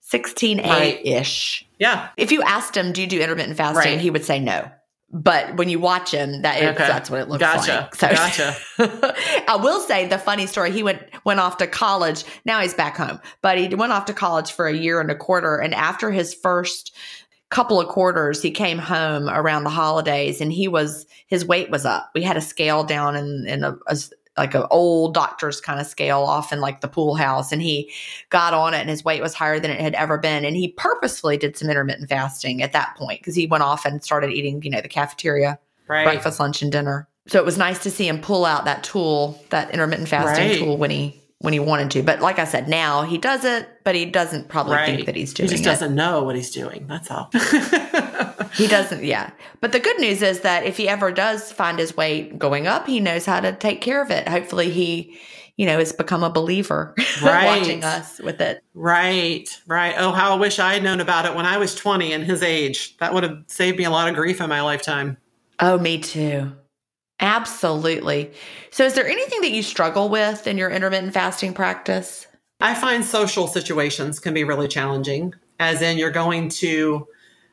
16 0.00 0.58
Right. 0.58 1.00
8 1.04 1.06
ish. 1.06 1.66
Yeah. 1.78 2.08
If 2.16 2.32
you 2.32 2.42
asked 2.42 2.76
him, 2.76 2.92
do 2.92 3.00
you 3.00 3.06
do 3.06 3.20
intermittent 3.20 3.56
fasting? 3.56 3.92
Right. 3.92 4.00
He 4.00 4.10
would 4.10 4.24
say 4.24 4.40
no. 4.40 4.70
But 5.12 5.56
when 5.56 5.68
you 5.68 5.80
watch 5.80 6.12
him, 6.12 6.42
that 6.42 6.56
Okay. 6.62 6.74
that's 6.86 7.10
what 7.10 7.20
it 7.20 7.28
looks 7.28 7.40
Gotcha. 7.40 7.88
like. 7.90 7.94
So 7.96 8.08
Gotcha. 8.08 8.56
I 9.48 9.56
will 9.56 9.80
say 9.80 10.06
the 10.06 10.18
funny 10.18 10.46
story. 10.46 10.70
He 10.70 10.82
went 10.84 11.02
went 11.24 11.40
off 11.40 11.56
to 11.58 11.66
college. 11.66 12.24
Now 12.44 12.60
he's 12.60 12.74
back 12.74 12.96
home, 12.96 13.18
but 13.42 13.58
he 13.58 13.74
went 13.74 13.92
off 13.92 14.04
to 14.06 14.12
college 14.12 14.52
for 14.52 14.66
a 14.68 14.74
year 14.74 15.00
and 15.00 15.10
a 15.10 15.16
quarter. 15.16 15.56
And 15.56 15.74
after 15.74 16.12
his 16.12 16.32
first 16.32 16.94
couple 17.50 17.80
of 17.80 17.88
quarters, 17.88 18.40
he 18.40 18.52
came 18.52 18.78
home 18.78 19.28
around 19.28 19.64
the 19.64 19.70
holidays, 19.70 20.40
and 20.40 20.52
he 20.52 20.68
was 20.68 21.06
his 21.26 21.44
weight 21.44 21.70
was 21.70 21.84
up. 21.84 22.10
We 22.14 22.22
had 22.22 22.36
a 22.36 22.40
scale 22.40 22.84
down 22.84 23.16
in 23.16 23.46
in 23.48 23.64
a, 23.64 23.76
a 23.88 23.96
like 24.36 24.54
an 24.54 24.64
old 24.70 25.14
doctor's 25.14 25.60
kind 25.60 25.80
of 25.80 25.86
scale 25.86 26.20
off 26.20 26.52
in 26.52 26.60
like 26.60 26.80
the 26.80 26.88
pool 26.88 27.14
house, 27.14 27.52
and 27.52 27.60
he 27.60 27.90
got 28.30 28.54
on 28.54 28.74
it, 28.74 28.80
and 28.80 28.88
his 28.90 29.04
weight 29.04 29.22
was 29.22 29.34
higher 29.34 29.60
than 29.60 29.70
it 29.70 29.80
had 29.80 29.94
ever 29.94 30.18
been. 30.18 30.44
And 30.44 30.56
he 30.56 30.68
purposefully 30.68 31.36
did 31.36 31.56
some 31.56 31.68
intermittent 31.68 32.08
fasting 32.08 32.62
at 32.62 32.72
that 32.72 32.96
point 32.96 33.20
because 33.20 33.34
he 33.34 33.46
went 33.46 33.62
off 33.62 33.84
and 33.84 34.02
started 34.02 34.30
eating, 34.30 34.62
you 34.62 34.70
know, 34.70 34.80
the 34.80 34.88
cafeteria 34.88 35.58
Right. 35.88 36.04
breakfast, 36.04 36.38
lunch, 36.38 36.62
and 36.62 36.70
dinner. 36.70 37.08
So 37.26 37.38
it 37.38 37.44
was 37.44 37.58
nice 37.58 37.82
to 37.82 37.90
see 37.90 38.06
him 38.06 38.20
pull 38.20 38.44
out 38.44 38.64
that 38.64 38.84
tool, 38.84 39.42
that 39.50 39.72
intermittent 39.72 40.08
fasting 40.08 40.48
Right. 40.48 40.58
tool 40.58 40.76
when 40.78 40.90
he 40.90 41.19
when 41.40 41.52
he 41.52 41.58
wanted 41.58 41.90
to. 41.92 42.02
But 42.02 42.20
like 42.20 42.38
I 42.38 42.44
said, 42.44 42.68
now 42.68 43.02
he 43.02 43.16
does 43.18 43.44
it, 43.44 43.68
but 43.84 43.94
he 43.94 44.04
doesn't 44.06 44.48
probably 44.48 44.76
Right. 44.76 44.86
think 44.94 45.06
that 45.06 45.16
he's 45.16 45.32
doing 45.34 45.48
He 45.48 45.54
just 45.56 45.62
it. 45.62 45.70
doesn't 45.70 45.94
know 45.94 46.22
what 46.22 46.36
he's 46.36 46.50
doing. 46.50 46.86
That's 46.88 47.10
all. 47.10 47.30
He 48.54 48.66
doesn't, 48.66 49.04
yeah. 49.04 49.30
But 49.60 49.70
the 49.70 49.78
good 49.78 49.98
news 50.00 50.22
is 50.22 50.40
that 50.40 50.64
if 50.64 50.76
he 50.76 50.88
ever 50.88 51.12
does 51.12 51.52
find 51.52 51.78
his 51.78 51.96
weight 51.96 52.36
going 52.36 52.66
up, 52.66 52.84
he 52.86 52.98
knows 52.98 53.24
how 53.24 53.38
to 53.40 53.52
take 53.52 53.80
care 53.80 54.02
of 54.02 54.10
it. 54.10 54.26
Hopefully 54.28 54.70
he, 54.70 55.16
you 55.56 55.66
know, 55.66 55.78
has 55.78 55.92
become 55.92 56.24
a 56.24 56.30
believer 56.30 56.94
Right. 57.22 57.44
watching 57.60 57.84
us 57.84 58.18
with 58.18 58.40
it. 58.40 58.62
right. 58.74 59.48
Right. 59.68 59.94
Oh, 59.96 60.10
how 60.10 60.32
I 60.34 60.36
wish 60.36 60.58
I 60.58 60.74
had 60.74 60.82
known 60.82 61.00
about 61.00 61.26
it 61.26 61.34
when 61.36 61.46
I 61.46 61.58
was 61.58 61.76
20 61.76 62.12
and 62.12 62.24
his 62.24 62.42
age. 62.42 62.96
That 62.98 63.14
would 63.14 63.22
have 63.22 63.38
saved 63.46 63.78
me 63.78 63.84
a 63.84 63.90
lot 63.90 64.08
of 64.08 64.16
grief 64.16 64.40
in 64.40 64.48
my 64.48 64.62
lifetime. 64.62 65.16
Oh, 65.60 65.78
me 65.78 65.98
too. 65.98 66.52
Absolutely. 67.20 68.32
So 68.70 68.84
is 68.84 68.94
there 68.94 69.06
anything 69.06 69.42
that 69.42 69.50
you 69.50 69.62
struggle 69.62 70.08
with 70.08 70.46
in 70.46 70.56
your 70.56 70.70
intermittent 70.70 71.12
fasting 71.12 71.52
practice? 71.52 72.26
I 72.60 72.74
find 72.74 73.04
social 73.04 73.46
situations 73.46 74.18
can 74.18 74.34
be 74.34 74.44
really 74.44 74.68
challenging, 74.68 75.34
as 75.58 75.82
in 75.82 75.98
you're 75.98 76.10
going 76.10 76.48
to 76.50 77.06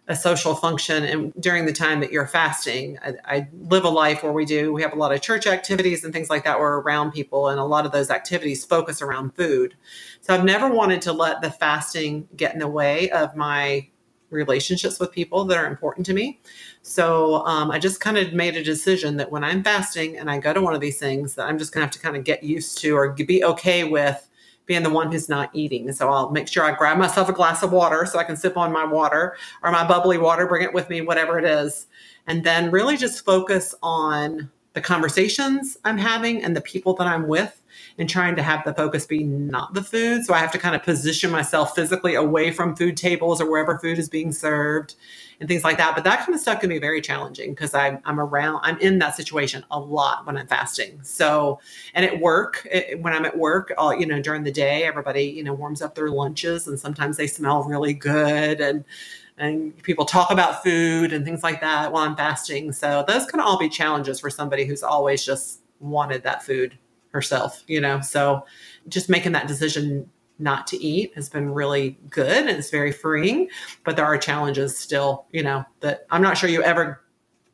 a 0.09 0.15
social 0.15 0.55
function 0.55 1.03
and 1.03 1.33
during 1.39 1.65
the 1.65 1.73
time 1.73 1.99
that 1.99 2.11
you're 2.11 2.27
fasting. 2.27 2.97
I, 3.03 3.13
I 3.25 3.47
live 3.53 3.83
a 3.83 3.89
life 3.89 4.23
where 4.23 4.31
we 4.31 4.45
do, 4.45 4.71
we 4.71 4.81
have 4.81 4.93
a 4.93 4.97
lot 4.97 5.11
of 5.11 5.21
church 5.21 5.45
activities 5.45 6.03
and 6.03 6.13
things 6.13 6.29
like 6.29 6.45
that. 6.45 6.59
We're 6.59 6.79
around 6.79 7.11
people, 7.11 7.49
and 7.49 7.59
a 7.59 7.65
lot 7.65 7.85
of 7.85 7.91
those 7.91 8.09
activities 8.09 8.63
focus 8.63 9.01
around 9.01 9.35
food. 9.35 9.75
So 10.21 10.33
I've 10.33 10.45
never 10.45 10.69
wanted 10.69 11.01
to 11.03 11.13
let 11.13 11.41
the 11.41 11.51
fasting 11.51 12.27
get 12.35 12.53
in 12.53 12.59
the 12.59 12.69
way 12.69 13.09
of 13.09 13.35
my 13.35 13.89
relationships 14.29 14.99
with 14.99 15.11
people 15.11 15.45
that 15.45 15.57
are 15.57 15.67
important 15.67 16.05
to 16.05 16.13
me. 16.13 16.39
So 16.81 17.45
um, 17.45 17.71
I 17.71 17.79
just 17.79 17.99
kind 17.99 18.17
of 18.17 18.33
made 18.33 18.55
a 18.55 18.63
decision 18.63 19.17
that 19.17 19.31
when 19.31 19.43
I'm 19.43 19.63
fasting 19.63 20.17
and 20.17 20.29
I 20.29 20.39
go 20.39 20.53
to 20.53 20.61
one 20.61 20.73
of 20.73 20.81
these 20.81 20.99
things, 20.99 21.35
that 21.35 21.47
I'm 21.47 21.57
just 21.57 21.73
going 21.73 21.81
to 21.81 21.85
have 21.85 21.93
to 21.93 21.99
kind 21.99 22.17
of 22.17 22.23
get 22.23 22.43
used 22.43 22.77
to 22.79 22.95
or 22.95 23.13
be 23.13 23.43
okay 23.43 23.83
with 23.83 24.27
being 24.65 24.83
the 24.83 24.89
one 24.89 25.11
who's 25.11 25.29
not 25.29 25.49
eating. 25.53 25.91
So 25.93 26.09
I'll 26.09 26.29
make 26.29 26.47
sure 26.47 26.63
I 26.63 26.75
grab 26.75 26.97
myself 26.97 27.29
a 27.29 27.33
glass 27.33 27.63
of 27.63 27.71
water 27.71 28.05
so 28.05 28.19
I 28.19 28.23
can 28.23 28.35
sip 28.35 28.57
on 28.57 28.71
my 28.71 28.85
water 28.85 29.37
or 29.63 29.71
my 29.71 29.87
bubbly 29.87 30.17
water, 30.17 30.45
bring 30.45 30.63
it 30.63 30.73
with 30.73 30.89
me, 30.89 31.01
whatever 31.01 31.39
it 31.39 31.45
is. 31.45 31.87
And 32.27 32.43
then 32.43 32.69
really 32.69 32.97
just 32.97 33.23
focus 33.23 33.73
on 33.81 34.51
the 34.73 34.81
conversations 34.81 35.77
I'm 35.85 35.97
having 35.97 36.43
and 36.43 36.55
the 36.55 36.61
people 36.61 36.93
that 36.95 37.07
I'm 37.07 37.27
with 37.27 37.63
and 37.97 38.07
trying 38.09 38.35
to 38.35 38.43
have 38.43 38.63
the 38.63 38.73
focus 38.73 39.05
be 39.05 39.23
not 39.23 39.73
the 39.73 39.81
food. 39.81 40.23
So 40.23 40.33
I 40.33 40.37
have 40.37 40.51
to 40.51 40.59
kind 40.59 40.75
of 40.75 40.83
position 40.83 41.31
myself 41.31 41.73
physically 41.73 42.13
away 42.13 42.51
from 42.51 42.75
food 42.75 42.95
tables 42.95 43.41
or 43.41 43.49
wherever 43.49 43.79
food 43.79 43.97
is 43.97 44.07
being 44.07 44.31
served 44.31 44.95
and 45.39 45.49
things 45.49 45.63
like 45.63 45.77
that. 45.77 45.95
But 45.95 46.03
that 46.03 46.19
kind 46.19 46.35
of 46.35 46.39
stuff 46.39 46.59
can 46.59 46.69
be 46.69 46.77
very 46.77 47.01
challenging 47.01 47.51
because 47.51 47.73
I'm, 47.73 47.99
I'm 48.05 48.19
around, 48.19 48.61
I'm 48.63 48.77
in 48.79 48.99
that 48.99 49.15
situation 49.15 49.65
a 49.71 49.79
lot 49.79 50.27
when 50.27 50.37
I'm 50.37 50.47
fasting. 50.47 50.99
So, 51.01 51.59
and 51.95 52.05
at 52.05 52.19
work, 52.19 52.67
it, 52.71 53.01
when 53.01 53.13
I'm 53.13 53.25
at 53.25 53.37
work, 53.37 53.73
all, 53.77 53.95
you 53.95 54.05
know, 54.05 54.21
during 54.21 54.43
the 54.43 54.51
day, 54.51 54.83
everybody, 54.83 55.23
you 55.23 55.43
know, 55.43 55.53
warms 55.53 55.81
up 55.81 55.95
their 55.95 56.09
lunches 56.09 56.67
and 56.67 56.79
sometimes 56.79 57.17
they 57.17 57.27
smell 57.27 57.63
really 57.63 57.93
good 57.93 58.61
and, 58.61 58.85
and 59.39 59.75
people 59.83 60.05
talk 60.05 60.29
about 60.31 60.63
food 60.63 61.13
and 61.13 61.25
things 61.25 61.41
like 61.43 61.61
that 61.61 61.91
while 61.91 62.03
I'm 62.03 62.15
fasting. 62.15 62.71
So 62.73 63.03
those 63.07 63.25
can 63.25 63.39
all 63.39 63.57
be 63.57 63.69
challenges 63.69 64.19
for 64.19 64.29
somebody 64.29 64.65
who's 64.65 64.83
always 64.83 65.25
just 65.25 65.61
wanted 65.79 66.23
that 66.23 66.43
food 66.43 66.77
herself, 67.17 67.63
you 67.65 67.81
know. 67.81 67.99
So 67.99 68.45
just 68.87 69.09
making 69.09 69.31
that 69.31 69.47
decision 69.47 70.07
not 70.37 70.67
to 70.67 70.77
eat 70.77 71.15
has 71.15 71.29
been 71.29 71.51
really 71.51 71.97
good 72.11 72.45
and 72.45 72.49
it's 72.59 72.69
very 72.69 72.91
freeing, 72.91 73.49
but 73.83 73.95
there 73.95 74.05
are 74.05 74.19
challenges 74.19 74.77
still, 74.77 75.25
you 75.31 75.41
know, 75.41 75.65
that 75.79 76.05
I'm 76.11 76.21
not 76.21 76.37
sure 76.37 76.47
you 76.47 76.61
ever 76.61 77.01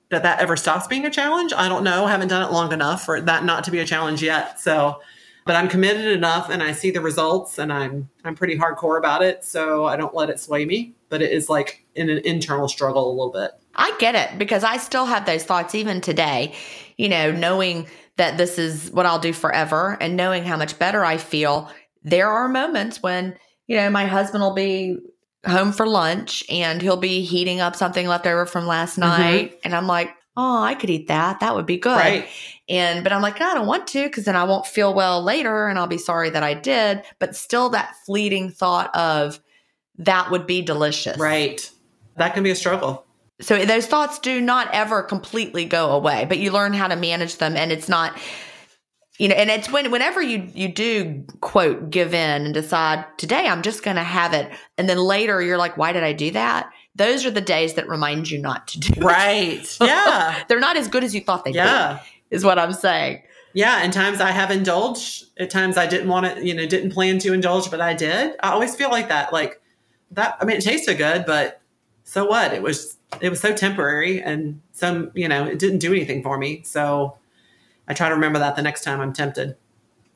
that 0.09 0.23
that 0.23 0.41
ever 0.41 0.57
stops 0.57 0.85
being 0.85 1.05
a 1.05 1.09
challenge. 1.09 1.53
I 1.53 1.69
don't 1.69 1.85
know. 1.85 2.03
I 2.05 2.11
haven't 2.11 2.27
done 2.27 2.45
it 2.45 2.51
long 2.51 2.73
enough 2.73 3.05
for 3.05 3.21
that 3.21 3.45
not 3.45 3.63
to 3.63 3.71
be 3.71 3.79
a 3.79 3.85
challenge 3.85 4.21
yet. 4.21 4.59
So, 4.59 4.99
but 5.45 5.55
I'm 5.55 5.69
committed 5.69 6.07
enough 6.07 6.49
and 6.49 6.61
I 6.61 6.73
see 6.73 6.91
the 6.91 6.99
results 6.99 7.57
and 7.57 7.71
I'm 7.71 8.09
I'm 8.25 8.35
pretty 8.35 8.57
hardcore 8.57 8.97
about 8.97 9.23
it, 9.23 9.45
so 9.45 9.85
I 9.85 9.95
don't 9.95 10.13
let 10.13 10.29
it 10.29 10.41
sway 10.41 10.65
me, 10.65 10.93
but 11.07 11.21
it 11.21 11.31
is 11.31 11.47
like 11.47 11.85
in 11.95 12.09
an 12.09 12.19
internal 12.25 12.67
struggle 12.67 13.09
a 13.09 13.13
little 13.13 13.31
bit. 13.31 13.51
I 13.75 13.95
get 13.97 14.13
it 14.15 14.37
because 14.37 14.65
I 14.65 14.75
still 14.75 15.05
have 15.05 15.25
those 15.25 15.45
thoughts 15.45 15.73
even 15.73 16.01
today, 16.01 16.53
you 16.97 17.07
know, 17.07 17.31
knowing 17.31 17.87
that 18.17 18.37
this 18.37 18.59
is 18.59 18.91
what 18.91 19.05
I'll 19.05 19.19
do 19.19 19.33
forever 19.33 19.97
and 19.99 20.15
knowing 20.15 20.43
how 20.43 20.57
much 20.57 20.77
better 20.77 21.03
I 21.03 21.17
feel. 21.17 21.71
There 22.03 22.29
are 22.29 22.47
moments 22.47 23.01
when, 23.01 23.37
you 23.67 23.77
know, 23.77 23.89
my 23.89 24.05
husband 24.05 24.43
will 24.43 24.53
be 24.53 24.97
home 25.45 25.71
for 25.71 25.87
lunch 25.87 26.43
and 26.49 26.81
he'll 26.81 26.97
be 26.97 27.23
heating 27.23 27.59
up 27.59 27.75
something 27.75 28.07
left 28.07 28.27
over 28.27 28.45
from 28.45 28.67
last 28.67 28.97
night. 28.97 29.51
Mm-hmm. 29.51 29.59
And 29.65 29.75
I'm 29.75 29.87
like, 29.87 30.09
oh, 30.37 30.61
I 30.61 30.75
could 30.75 30.89
eat 30.89 31.07
that. 31.07 31.39
That 31.39 31.55
would 31.55 31.65
be 31.65 31.77
good. 31.77 31.97
Right. 31.97 32.27
And, 32.69 33.03
but 33.03 33.11
I'm 33.11 33.21
like, 33.21 33.41
I 33.41 33.53
don't 33.53 33.67
want 33.67 33.87
to 33.87 34.03
because 34.03 34.25
then 34.25 34.35
I 34.35 34.45
won't 34.45 34.65
feel 34.65 34.93
well 34.93 35.21
later 35.21 35.67
and 35.67 35.77
I'll 35.77 35.87
be 35.87 35.97
sorry 35.97 36.29
that 36.29 36.43
I 36.43 36.53
did. 36.53 37.03
But 37.19 37.35
still, 37.35 37.69
that 37.69 37.95
fleeting 38.05 38.49
thought 38.49 38.95
of 38.95 39.39
that 39.97 40.31
would 40.31 40.47
be 40.47 40.61
delicious. 40.61 41.17
Right. 41.17 41.69
That 42.15 42.33
can 42.33 42.43
be 42.43 42.51
a 42.51 42.55
struggle. 42.55 43.05
So 43.43 43.65
those 43.65 43.85
thoughts 43.85 44.19
do 44.19 44.39
not 44.39 44.69
ever 44.73 45.03
completely 45.03 45.65
go 45.65 45.91
away, 45.91 46.25
but 46.27 46.39
you 46.39 46.51
learn 46.51 46.73
how 46.73 46.87
to 46.87 46.95
manage 46.95 47.37
them. 47.37 47.57
And 47.57 47.71
it's 47.71 47.89
not, 47.89 48.17
you 49.19 49.27
know, 49.27 49.35
and 49.35 49.49
it's 49.49 49.69
when 49.69 49.91
whenever 49.91 50.21
you 50.21 50.49
you 50.53 50.69
do 50.69 51.25
quote 51.41 51.89
give 51.89 52.13
in 52.13 52.45
and 52.45 52.53
decide 52.53 53.05
today 53.17 53.47
I'm 53.47 53.61
just 53.61 53.83
going 53.83 53.97
to 53.97 54.03
have 54.03 54.33
it, 54.33 54.51
and 54.77 54.87
then 54.87 54.97
later 54.97 55.41
you're 55.41 55.57
like, 55.57 55.77
why 55.77 55.91
did 55.91 56.03
I 56.03 56.13
do 56.13 56.31
that? 56.31 56.71
Those 56.95 57.25
are 57.25 57.31
the 57.31 57.41
days 57.41 57.73
that 57.73 57.89
remind 57.89 58.31
you 58.31 58.39
not 58.39 58.67
to 58.69 58.79
do. 58.79 59.01
Right? 59.01 59.59
It. 59.59 59.77
Yeah. 59.81 60.43
They're 60.47 60.59
not 60.59 60.77
as 60.77 60.87
good 60.87 61.03
as 61.03 61.13
you 61.13 61.21
thought 61.21 61.43
they 61.43 61.51
yeah. 61.51 61.99
Is 62.29 62.45
what 62.45 62.57
I'm 62.57 62.73
saying. 62.73 63.23
Yeah, 63.53 63.79
and 63.83 63.93
times 63.93 64.19
I 64.19 64.31
have 64.31 64.49
indulged. 64.51 65.25
At 65.39 65.49
times 65.49 65.77
I 65.77 65.85
didn't 65.85 66.07
want 66.07 66.25
to, 66.25 66.45
you 66.45 66.53
know, 66.53 66.65
didn't 66.65 66.91
plan 66.91 67.19
to 67.19 67.33
indulge, 67.33 67.69
but 67.69 67.81
I 67.81 67.93
did. 67.93 68.35
I 68.41 68.51
always 68.51 68.75
feel 68.75 68.89
like 68.89 69.09
that. 69.09 69.31
Like 69.33 69.61
that. 70.11 70.37
I 70.39 70.45
mean, 70.45 70.57
it 70.57 70.63
tasted 70.63 70.97
good, 70.97 71.25
but 71.25 71.61
so 72.13 72.25
what? 72.25 72.53
It 72.53 72.61
was 72.61 72.97
it 73.21 73.29
was 73.31 73.39
so 73.39 73.55
temporary, 73.55 74.21
and 74.21 74.61
some, 74.71 75.09
you 75.15 75.27
know, 75.27 75.45
it 75.45 75.57
didn't 75.57 75.79
do 75.79 75.91
anything 75.91 76.21
for 76.21 76.37
me. 76.37 76.61
So 76.63 77.17
I 77.87 77.95
try 77.95 78.07
to 78.07 78.13
remember 78.13 78.37
that 78.37 78.55
the 78.55 78.61
next 78.61 78.83
time 78.83 79.01
I'm 79.01 79.13
tempted. 79.13 79.55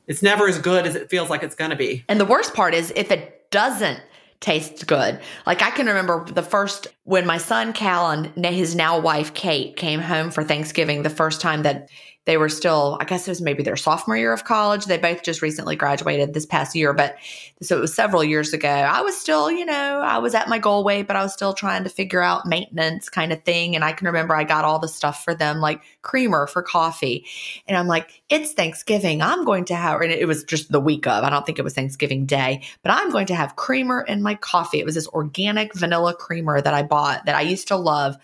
It's 0.06 0.22
never 0.22 0.46
as 0.46 0.60
good 0.60 0.86
as 0.86 0.94
it 0.94 1.10
feels 1.10 1.28
like 1.28 1.42
it's 1.42 1.56
going 1.56 1.72
to 1.72 1.76
be. 1.76 2.04
And 2.08 2.20
the 2.20 2.24
worst 2.24 2.54
part 2.54 2.72
is 2.72 2.92
if 2.94 3.10
it 3.10 3.50
doesn't 3.50 4.00
taste 4.38 4.86
good. 4.86 5.18
Like 5.44 5.60
I 5.60 5.72
can 5.72 5.86
remember 5.86 6.24
the 6.24 6.42
first 6.42 6.86
when 7.02 7.26
my 7.26 7.36
son 7.36 7.72
Cal 7.72 8.10
and 8.10 8.46
his 8.46 8.76
now 8.76 9.00
wife 9.00 9.34
Kate 9.34 9.74
came 9.74 9.98
home 9.98 10.30
for 10.30 10.44
Thanksgiving 10.44 11.02
the 11.02 11.10
first 11.10 11.40
time 11.40 11.64
that 11.64 11.90
they 12.28 12.36
were 12.36 12.50
still, 12.50 12.98
I 13.00 13.06
guess 13.06 13.26
it 13.26 13.30
was 13.30 13.40
maybe 13.40 13.62
their 13.62 13.74
sophomore 13.74 14.14
year 14.14 14.34
of 14.34 14.44
college. 14.44 14.84
They 14.84 14.98
both 14.98 15.22
just 15.22 15.40
recently 15.40 15.76
graduated 15.76 16.34
this 16.34 16.44
past 16.44 16.76
year, 16.76 16.92
but 16.92 17.16
so 17.62 17.78
it 17.78 17.80
was 17.80 17.94
several 17.94 18.22
years 18.22 18.52
ago. 18.52 18.68
I 18.68 19.00
was 19.00 19.18
still, 19.18 19.50
you 19.50 19.64
know, 19.64 20.02
I 20.02 20.18
was 20.18 20.34
at 20.34 20.46
my 20.46 20.58
goal 20.58 20.84
weight, 20.84 21.06
but 21.06 21.16
I 21.16 21.22
was 21.22 21.32
still 21.32 21.54
trying 21.54 21.84
to 21.84 21.88
figure 21.88 22.20
out 22.20 22.44
maintenance 22.44 23.08
kind 23.08 23.32
of 23.32 23.42
thing. 23.44 23.74
And 23.74 23.82
I 23.82 23.92
can 23.92 24.08
remember 24.08 24.36
I 24.36 24.44
got 24.44 24.66
all 24.66 24.78
the 24.78 24.88
stuff 24.88 25.24
for 25.24 25.34
them, 25.34 25.60
like 25.60 25.80
creamer 26.02 26.46
for 26.46 26.62
coffee. 26.62 27.24
And 27.66 27.78
I'm 27.78 27.86
like, 27.86 28.20
it's 28.28 28.52
Thanksgiving. 28.52 29.22
I'm 29.22 29.46
going 29.46 29.64
to 29.64 29.74
have, 29.74 30.02
and 30.02 30.12
it 30.12 30.28
was 30.28 30.44
just 30.44 30.70
the 30.70 30.80
week 30.80 31.06
of, 31.06 31.24
I 31.24 31.30
don't 31.30 31.46
think 31.46 31.58
it 31.58 31.64
was 31.64 31.72
Thanksgiving 31.72 32.26
Day, 32.26 32.62
but 32.82 32.92
I'm 32.92 33.10
going 33.10 33.28
to 33.28 33.34
have 33.34 33.56
creamer 33.56 34.02
in 34.02 34.22
my 34.22 34.34
coffee. 34.34 34.80
It 34.80 34.84
was 34.84 34.96
this 34.96 35.08
organic 35.08 35.72
vanilla 35.72 36.14
creamer 36.14 36.60
that 36.60 36.74
I 36.74 36.82
bought 36.82 37.24
that 37.24 37.36
I 37.36 37.40
used 37.40 37.68
to 37.68 37.76
love. 37.76 38.16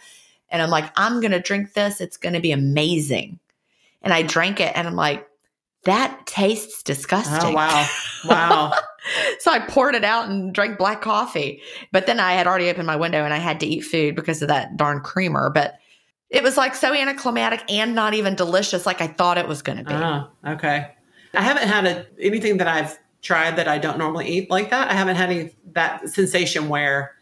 And 0.50 0.60
I'm 0.60 0.68
like, 0.68 0.92
I'm 0.94 1.20
going 1.22 1.32
to 1.32 1.40
drink 1.40 1.72
this. 1.72 2.02
It's 2.02 2.18
going 2.18 2.34
to 2.34 2.40
be 2.40 2.52
amazing 2.52 3.40
and 4.04 4.12
I 4.12 4.22
drank 4.22 4.60
it 4.60 4.72
and 4.76 4.86
I'm 4.86 4.94
like, 4.94 5.26
that 5.84 6.26
tastes 6.26 6.80
oh, 6.80 6.82
disgusting. 6.84 7.52
Oh, 7.52 7.54
wow. 7.54 7.88
Wow. 8.26 8.72
so 9.38 9.52
I 9.52 9.58
poured 9.58 9.94
it 9.94 10.02
out 10.02 10.30
and 10.30 10.54
drank 10.54 10.78
black 10.78 11.02
coffee. 11.02 11.60
But 11.92 12.06
then 12.06 12.18
I 12.18 12.32
had 12.32 12.46
already 12.46 12.70
opened 12.70 12.86
my 12.86 12.96
window 12.96 13.22
and 13.22 13.34
I 13.34 13.36
had 13.36 13.60
to 13.60 13.66
eat 13.66 13.82
food 13.82 14.16
because 14.16 14.40
of 14.40 14.48
that 14.48 14.78
darn 14.78 15.00
creamer. 15.00 15.50
But 15.50 15.74
it 16.30 16.42
was 16.42 16.56
like 16.56 16.74
so 16.74 16.94
anticlimactic 16.94 17.70
and 17.70 17.94
not 17.94 18.14
even 18.14 18.34
delicious 18.34 18.86
like 18.86 19.02
I 19.02 19.08
thought 19.08 19.36
it 19.36 19.46
was 19.46 19.60
going 19.60 19.76
to 19.76 19.84
be. 19.84 19.92
Oh, 19.92 20.28
okay. 20.46 20.92
I 21.34 21.42
haven't 21.42 21.68
had 21.68 21.84
a, 21.84 22.06
anything 22.18 22.56
that 22.56 22.66
I've 22.66 22.98
tried 23.20 23.56
that 23.56 23.68
I 23.68 23.76
don't 23.76 23.98
normally 23.98 24.26
eat 24.26 24.50
like 24.50 24.70
that. 24.70 24.90
I 24.90 24.94
haven't 24.94 25.16
had 25.16 25.30
any 25.30 25.54
that 25.72 26.08
sensation 26.08 26.70
where 26.70 27.14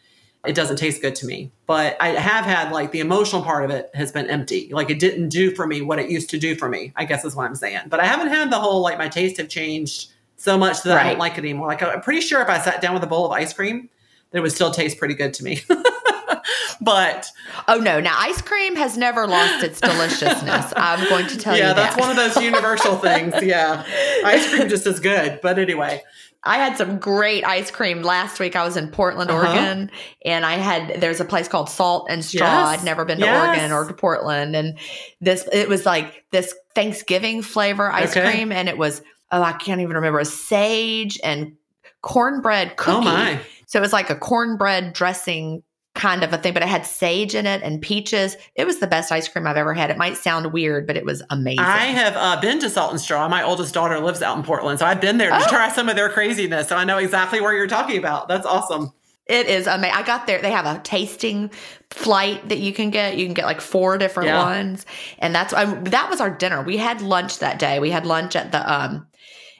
it 0.47 0.55
doesn't 0.55 0.77
taste 0.77 1.01
good 1.01 1.15
to 1.17 1.27
me. 1.27 1.53
But 1.67 1.97
I 2.01 2.09
have 2.09 2.45
had 2.45 2.73
like 2.73 2.91
the 2.91 3.01
emotional 3.01 3.43
part 3.43 3.65
of 3.65 3.71
it 3.71 3.91
has 3.95 4.11
been 4.11 4.29
empty. 4.29 4.71
Like 4.73 4.91
it 4.91 4.99
didn't 4.99 5.29
do 5.29 5.55
for 5.55 5.67
me 5.67 5.83
what 5.83 5.99
it 5.99 6.11
used 6.11 6.31
to 6.31 6.39
do 6.39 6.57
for 6.57 6.69
me, 6.69 6.93
I 6.97 7.05
guess 7.05 7.25
is 7.25 7.37
what 7.37 7.47
I'm 7.47 7.55
saying. 7.55 7.83
But 7.89 8.01
I 8.01 8.07
haven't 8.07 8.29
had 8.29 8.51
the 8.51 8.59
whole 8.59 8.81
like 8.83 8.99
my 8.99 9.09
taste 9.09 9.37
have 9.37 9.49
changed 9.49 10.11
so 10.37 10.59
much 10.59 10.83
that 10.83 10.97
right. 10.97 11.07
I 11.07 11.09
don't 11.11 11.19
like 11.19 11.35
it 11.35 11.39
anymore. 11.39 11.69
Like 11.69 11.83
I'm 11.83 12.01
pretty 12.01 12.21
sure 12.21 12.41
if 12.43 12.49
I 12.49 12.59
sat 12.59 12.81
down 12.81 12.95
with 12.95 13.05
a 13.05 13.07
bowl 13.07 13.25
of 13.25 13.33
ice 13.33 13.53
cream, 13.53 13.89
that 14.31 14.39
it 14.39 14.41
would 14.41 14.53
still 14.53 14.73
taste 14.73 14.99
pretty 14.99 15.15
good 15.15 15.33
to 15.35 15.45
me. 15.45 15.61
but 16.81 17.31
oh 17.69 17.79
no, 17.79 18.01
now 18.01 18.17
ice 18.19 18.43
cream 18.43 18.75
has 18.75 18.99
never 18.99 19.29
lost 19.29 19.63
its 19.63 19.81
deliciousness. 19.81 20.73
I'm 20.77 21.09
going 21.09 21.29
to 21.29 21.39
tell 21.39 21.57
yeah, 21.57 21.63
you. 21.63 21.69
Yeah, 21.69 21.75
that's 21.75 21.97
one 21.97 22.11
of 22.11 22.17
those 22.17 22.37
universal 22.43 22.97
things. 22.97 23.35
Yeah, 23.43 23.85
ice 24.25 24.53
cream 24.53 24.69
just 24.69 24.87
is 24.87 24.99
good. 24.99 25.39
But 25.41 25.61
anyway, 25.61 26.03
I 26.45 26.57
had 26.57 26.77
some 26.77 26.99
great 26.99 27.45
ice 27.45 27.71
cream 27.71 28.03
last 28.03 28.41
week. 28.41 28.57
I 28.57 28.65
was 28.65 28.77
in 28.77 28.89
Portland, 28.89 29.31
uh-huh. 29.31 29.47
Oregon, 29.47 29.91
and 30.25 30.45
I 30.45 30.55
had 30.55 31.01
there's 31.01 31.21
a 31.21 31.25
place 31.25 31.47
called 31.47 31.69
Salt 31.69 32.09
and 32.11 32.25
Straw. 32.25 32.47
Yes. 32.47 32.81
I'd 32.81 32.85
never 32.85 33.05
been 33.05 33.19
to 33.19 33.25
yes. 33.25 33.47
Oregon 33.47 33.73
or 33.73 33.87
to 33.87 33.95
Portland, 33.95 34.57
and 34.57 34.79
this 35.21 35.49
it 35.53 35.69
was 35.69 35.87
like 35.87 36.25
this 36.33 36.55
Thanksgiving 36.75 37.43
flavor 37.43 37.91
ice 37.91 38.17
okay. 38.17 38.31
cream, 38.31 38.51
and 38.51 38.69
it 38.69 38.77
was 38.77 39.03
oh 39.31 39.43
I 39.43 39.53
can't 39.53 39.81
even 39.81 39.95
remember 39.95 40.19
a 40.19 40.25
sage 40.25 41.21
and 41.23 41.57
cornbread 42.01 42.77
cookie. 42.77 42.97
Oh 42.97 43.03
my! 43.03 43.41
So 43.67 43.79
it 43.79 43.83
was 43.83 43.93
like 43.93 44.11
a 44.11 44.17
cornbread 44.17 44.95
dressing 44.95 45.63
kind 45.95 46.25
of 46.25 46.33
a 46.33 46.39
thing, 46.39 46.55
but 46.55 46.63
it 46.63 46.69
had 46.69 46.87
sage 46.87 47.35
in 47.35 47.47
it 47.47 47.63
and 47.63 47.81
peaches. 47.81 48.37
It 48.55 48.67
was 48.67 48.79
the 48.79 48.87
best 48.87 49.13
ice 49.13 49.29
cream 49.29 49.47
I've 49.47 49.57
ever 49.57 49.75
had. 49.75 49.91
It 49.91 49.99
might 49.99 50.17
sound 50.17 50.53
weird, 50.53 50.87
but 50.87 50.97
it 50.97 51.05
was 51.05 51.23
amazing. 51.29 51.61
I 51.61 51.87
have 51.87 52.17
uh, 52.17 52.41
been 52.41 52.59
to 52.61 52.71
Salt 52.71 52.93
and 52.93 53.01
Straw. 53.01 53.29
My 53.29 53.43
oldest 53.43 53.75
daughter 53.75 54.01
lives 54.01 54.23
out 54.23 54.37
in 54.37 54.43
Portland, 54.43 54.79
so 54.79 54.87
I've 54.87 55.01
been 55.01 55.19
there 55.19 55.31
to 55.31 55.37
oh. 55.37 55.49
try 55.49 55.71
some 55.71 55.89
of 55.89 55.97
their 55.97 56.09
craziness. 56.09 56.69
So 56.69 56.77
I 56.77 56.85
know 56.85 56.99
exactly 56.99 57.41
where 57.41 57.55
you're 57.55 57.67
talking 57.67 57.99
about. 57.99 58.29
That's 58.29 58.47
awesome. 58.47 58.93
It 59.27 59.47
is 59.47 59.67
amazing. 59.67 59.95
I 59.97 60.03
got 60.03 60.27
there. 60.27 60.41
They 60.41 60.51
have 60.51 60.67
a 60.67 60.81
tasting 60.83 61.51
flight 61.91 62.49
that 62.49 62.59
you 62.59 62.73
can 62.73 62.91
get. 62.91 63.19
You 63.19 63.27
can 63.27 63.35
get 63.35 63.45
like 63.45 63.61
four 63.61 63.99
different 63.99 64.29
yeah. 64.29 64.43
ones, 64.43 64.87
and 65.19 65.35
that's 65.35 65.53
I, 65.53 65.67
that 65.67 66.11
was 66.11 66.21
our 66.21 66.31
dinner. 66.31 66.63
We 66.63 66.79
had 66.79 67.03
lunch 67.03 67.39
that 67.39 67.59
day. 67.59 67.79
We 67.79 67.91
had 67.91 68.07
lunch 68.07 68.35
at 68.35 68.51
the 68.51 68.73
um 68.73 69.07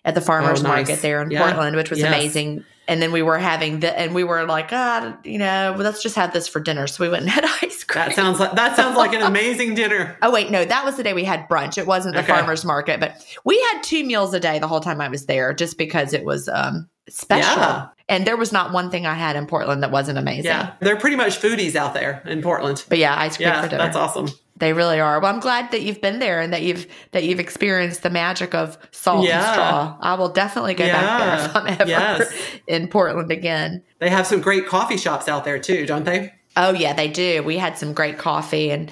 at 0.05 0.15
the 0.15 0.21
farmers 0.21 0.61
oh, 0.61 0.63
nice. 0.63 0.89
market 0.89 1.03
there 1.03 1.23
in 1.23 1.31
yeah. 1.31 1.43
Portland, 1.43 1.77
which 1.77 1.91
was 1.91 2.01
yes. 2.01 2.09
amazing 2.09 2.65
and 2.89 3.01
then 3.01 3.13
we 3.13 3.23
were 3.23 3.39
having 3.39 3.81
the 3.81 3.99
and 3.99 4.15
we 4.15 4.25
were 4.25 4.45
like 4.45 4.69
ah 4.73 5.17
you 5.25 5.39
know 5.39 5.75
let's 5.79 6.03
just 6.03 6.17
have 6.17 6.33
this 6.33 6.49
for 6.49 6.61
dinner. 6.61 6.87
So 6.87 7.05
we 7.05 7.11
went 7.11 7.23
and 7.23 7.31
had 7.31 7.45
ice 7.63 7.85
cream. 7.85 8.07
That 8.07 8.15
sounds 8.15 8.41
like 8.41 8.55
that 8.55 8.77
sounds 8.77 8.97
like 8.97 9.13
an 9.13 9.23
amazing 9.23 9.75
dinner. 9.75 10.17
Oh 10.23 10.31
wait 10.31 10.51
no 10.51 10.65
that 10.65 10.85
was 10.85 10.97
the 10.97 11.03
day 11.03 11.13
we 11.13 11.25
had 11.25 11.49
brunch. 11.49 11.79
It 11.79 11.87
wasn't 11.87 12.15
the 12.15 12.23
okay. 12.23 12.33
farmers 12.33 12.65
market 12.65 13.01
but 13.01 13.25
we 13.45 13.61
had 13.73 13.83
two 13.83 14.05
meals 14.05 14.35
a 14.35 14.41
day 14.41 14.59
the 14.59 14.69
whole 14.69 14.81
time 14.81 15.01
i 15.01 15.09
was 15.09 15.27
there 15.27 15.53
just 15.53 15.79
because 15.79 16.13
it 16.13 16.25
was 16.25 16.49
um 16.49 16.89
special. 17.09 17.61
Yeah. 17.61 17.89
and 18.09 18.27
there 18.27 18.37
was 18.37 18.53
not 18.53 18.73
one 18.73 18.91
thing 18.91 19.07
i 19.07 19.15
had 19.15 19.37
in 19.37 19.47
portland 19.47 19.83
that 19.83 19.91
wasn't 19.91 20.19
amazing. 20.19 20.45
Yeah. 20.45 20.75
They're 20.81 20.97
pretty 20.97 21.17
much 21.17 21.41
foodies 21.41 21.75
out 21.75 21.95
there 21.95 22.23
in 22.27 22.43
portland. 22.43 22.85
But 22.89 22.99
yeah 22.99 23.19
ice 23.19 23.37
cream 23.37 23.49
yeah, 23.49 23.63
for 23.63 23.69
dinner. 23.69 23.83
that's 23.83 23.97
awesome 23.97 24.29
they 24.63 24.73
really 24.73 25.01
are. 25.01 25.19
Well, 25.19 25.35
I'm 25.35 25.41
glad 25.41 25.73
that 25.73 25.83
you've 25.83 26.01
been 26.01 26.21
there 26.21 26.41
and 26.41 26.53
that 26.53 26.63
you've 26.63 26.87
that 27.11 27.25
you've 27.25 27.41
experienced 27.41 28.05
the 28.05 28.11
magic 28.11 28.55
of 28.55 28.79
salt 28.93 29.27
yeah. 29.27 29.39
and 29.39 29.53
straw. 29.53 29.97
I 30.01 30.15
will 30.15 30.29
definitely 30.29 30.75
go 30.75 30.85
yeah. 30.85 30.93
back 30.93 31.19
there 31.19 31.47
if 31.47 31.57
I'm 31.57 31.81
ever 31.81 31.91
yes. 31.91 32.33
in 32.69 32.87
Portland 32.87 33.33
again. 33.33 33.83
They 33.99 34.09
have 34.09 34.25
some 34.25 34.41
great 34.41 34.69
coffee 34.69 34.97
shops 34.97 35.27
out 35.27 35.45
there 35.45 35.59
too, 35.59 35.85
don't 35.85 36.05
they? 36.05 36.33
Oh 36.57 36.73
yeah, 36.73 36.93
they 36.93 37.09
do. 37.09 37.43
We 37.43 37.59
had 37.59 37.77
some 37.77 37.93
great 37.93 38.19
coffee 38.19 38.71
and 38.71 38.89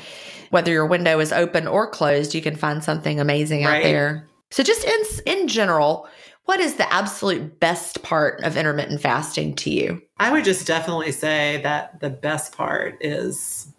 whether 0.51 0.73
your 0.73 0.87
window 0.87 1.21
is 1.21 1.33
open 1.33 1.69
or 1.69 1.89
closed, 1.89 2.35
you 2.35 2.43
can 2.43 2.57
find 2.57 2.83
something 2.83 3.21
amazing 3.21 3.65
right. 3.65 3.77
out 3.77 3.83
there. 3.85 4.29
So 4.51 4.65
just 4.65 4.85
in 4.85 5.41
in 5.41 5.47
general, 5.47 6.09
what 6.47 6.59
is 6.59 6.75
the 6.75 6.93
absolute 6.93 7.61
best 7.61 8.03
part 8.03 8.43
of 8.43 8.57
intermittent 8.57 9.01
fasting 9.01 9.55
to 9.55 9.71
you? 9.71 10.03
I 10.19 10.33
would 10.33 10.45
just 10.45 10.67
definitely 10.67 11.13
say 11.13 11.61
that 11.63 12.01
the 12.01 12.11
best 12.11 12.57
part 12.57 12.97
is 13.01 13.73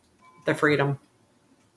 the 0.45 0.55
freedom 0.55 0.97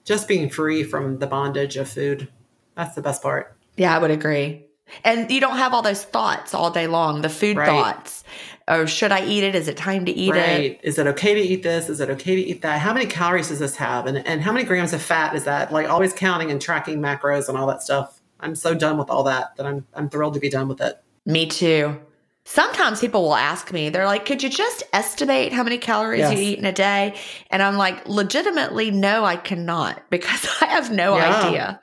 just 0.05 0.29
being 0.29 0.49
free 0.49 0.85
from 0.85 1.19
the 1.19 1.27
bondage 1.27 1.77
of 1.77 1.89
food. 1.89 2.29
That's 2.77 2.95
the 2.95 3.03
best 3.03 3.23
part. 3.23 3.57
Yeah, 3.77 3.95
I 3.97 3.99
would 3.99 4.11
agree. 4.11 4.67
And 5.03 5.31
you 5.31 5.41
don't 5.41 5.57
have 5.57 5.73
all 5.73 5.83
those 5.83 6.05
thoughts 6.05 6.55
all 6.55 6.71
day 6.71 6.87
long, 6.87 7.23
the 7.23 7.29
food 7.29 7.57
right. 7.57 7.67
thoughts. 7.67 8.23
Oh, 8.69 8.87
should 8.87 9.13
I 9.13 9.25
eat 9.25 9.45
it? 9.45 9.55
Is 9.55 9.69
it 9.69 9.77
time 9.77 10.05
to 10.07 10.13
eat 10.13 10.33
right. 10.33 10.61
it? 10.61 10.81
Is 10.83 10.99
it 10.99 11.07
okay 11.09 11.35
to 11.35 11.41
eat 11.41 11.63
this? 11.63 11.89
Is 11.89 12.01
it 12.01 12.11
okay 12.11 12.37
to 12.37 12.41
eat 12.41 12.63
that? 12.63 12.81
How 12.81 12.93
many 12.93 13.07
calories 13.07 13.49
does 13.49 13.59
this 13.59 13.77
have? 13.77 14.07
And, 14.07 14.27
and 14.27 14.43
how 14.43 14.53
many 14.53 14.65
grams 14.65 14.93
of 14.93 15.03
fat 15.03 15.35
is 15.35 15.45
that? 15.45 15.73
Like 15.73 15.89
always 15.89 16.13
counting 16.13 16.51
and 16.51 16.61
tracking 16.61 17.01
macros 17.01 17.49
and 17.49 17.59
all 17.59 17.67
that 17.67 17.83
stuff. 17.83 18.21
I'm 18.41 18.55
so 18.55 18.75
done 18.75 18.99
with 18.99 19.11
all 19.11 19.23
that 19.25 19.57
that 19.57 19.67
I'm 19.67 19.87
I'm 19.95 20.09
thrilled 20.11 20.35
to 20.35 20.41
be 20.41 20.51
done 20.51 20.69
with 20.69 20.81
it. 20.81 21.03
Me 21.25 21.47
too. 21.47 21.99
Sometimes 22.47 23.01
people 23.01 23.23
will 23.23 23.35
ask 23.35 23.73
me, 23.73 23.89
they're 23.89 24.05
like, 24.07 24.27
could 24.27 24.43
you 24.43 24.51
just 24.51 24.83
estimate 24.93 25.53
how 25.53 25.63
many 25.63 25.79
calories 25.79 26.21
Yes. 26.21 26.33
you 26.33 26.39
eat 26.45 26.59
in 26.59 26.67
a 26.67 26.73
day? 26.73 27.15
And 27.51 27.63
I'm 27.63 27.77
like, 27.77 28.07
legitimately, 28.07 28.91
no, 28.91 29.25
I 29.25 29.37
cannot 29.37 30.03
because 30.11 30.47
I 30.61 30.67
have 30.67 30.91
no 30.93 31.17
Yeah. 31.17 31.43
idea. 31.47 31.81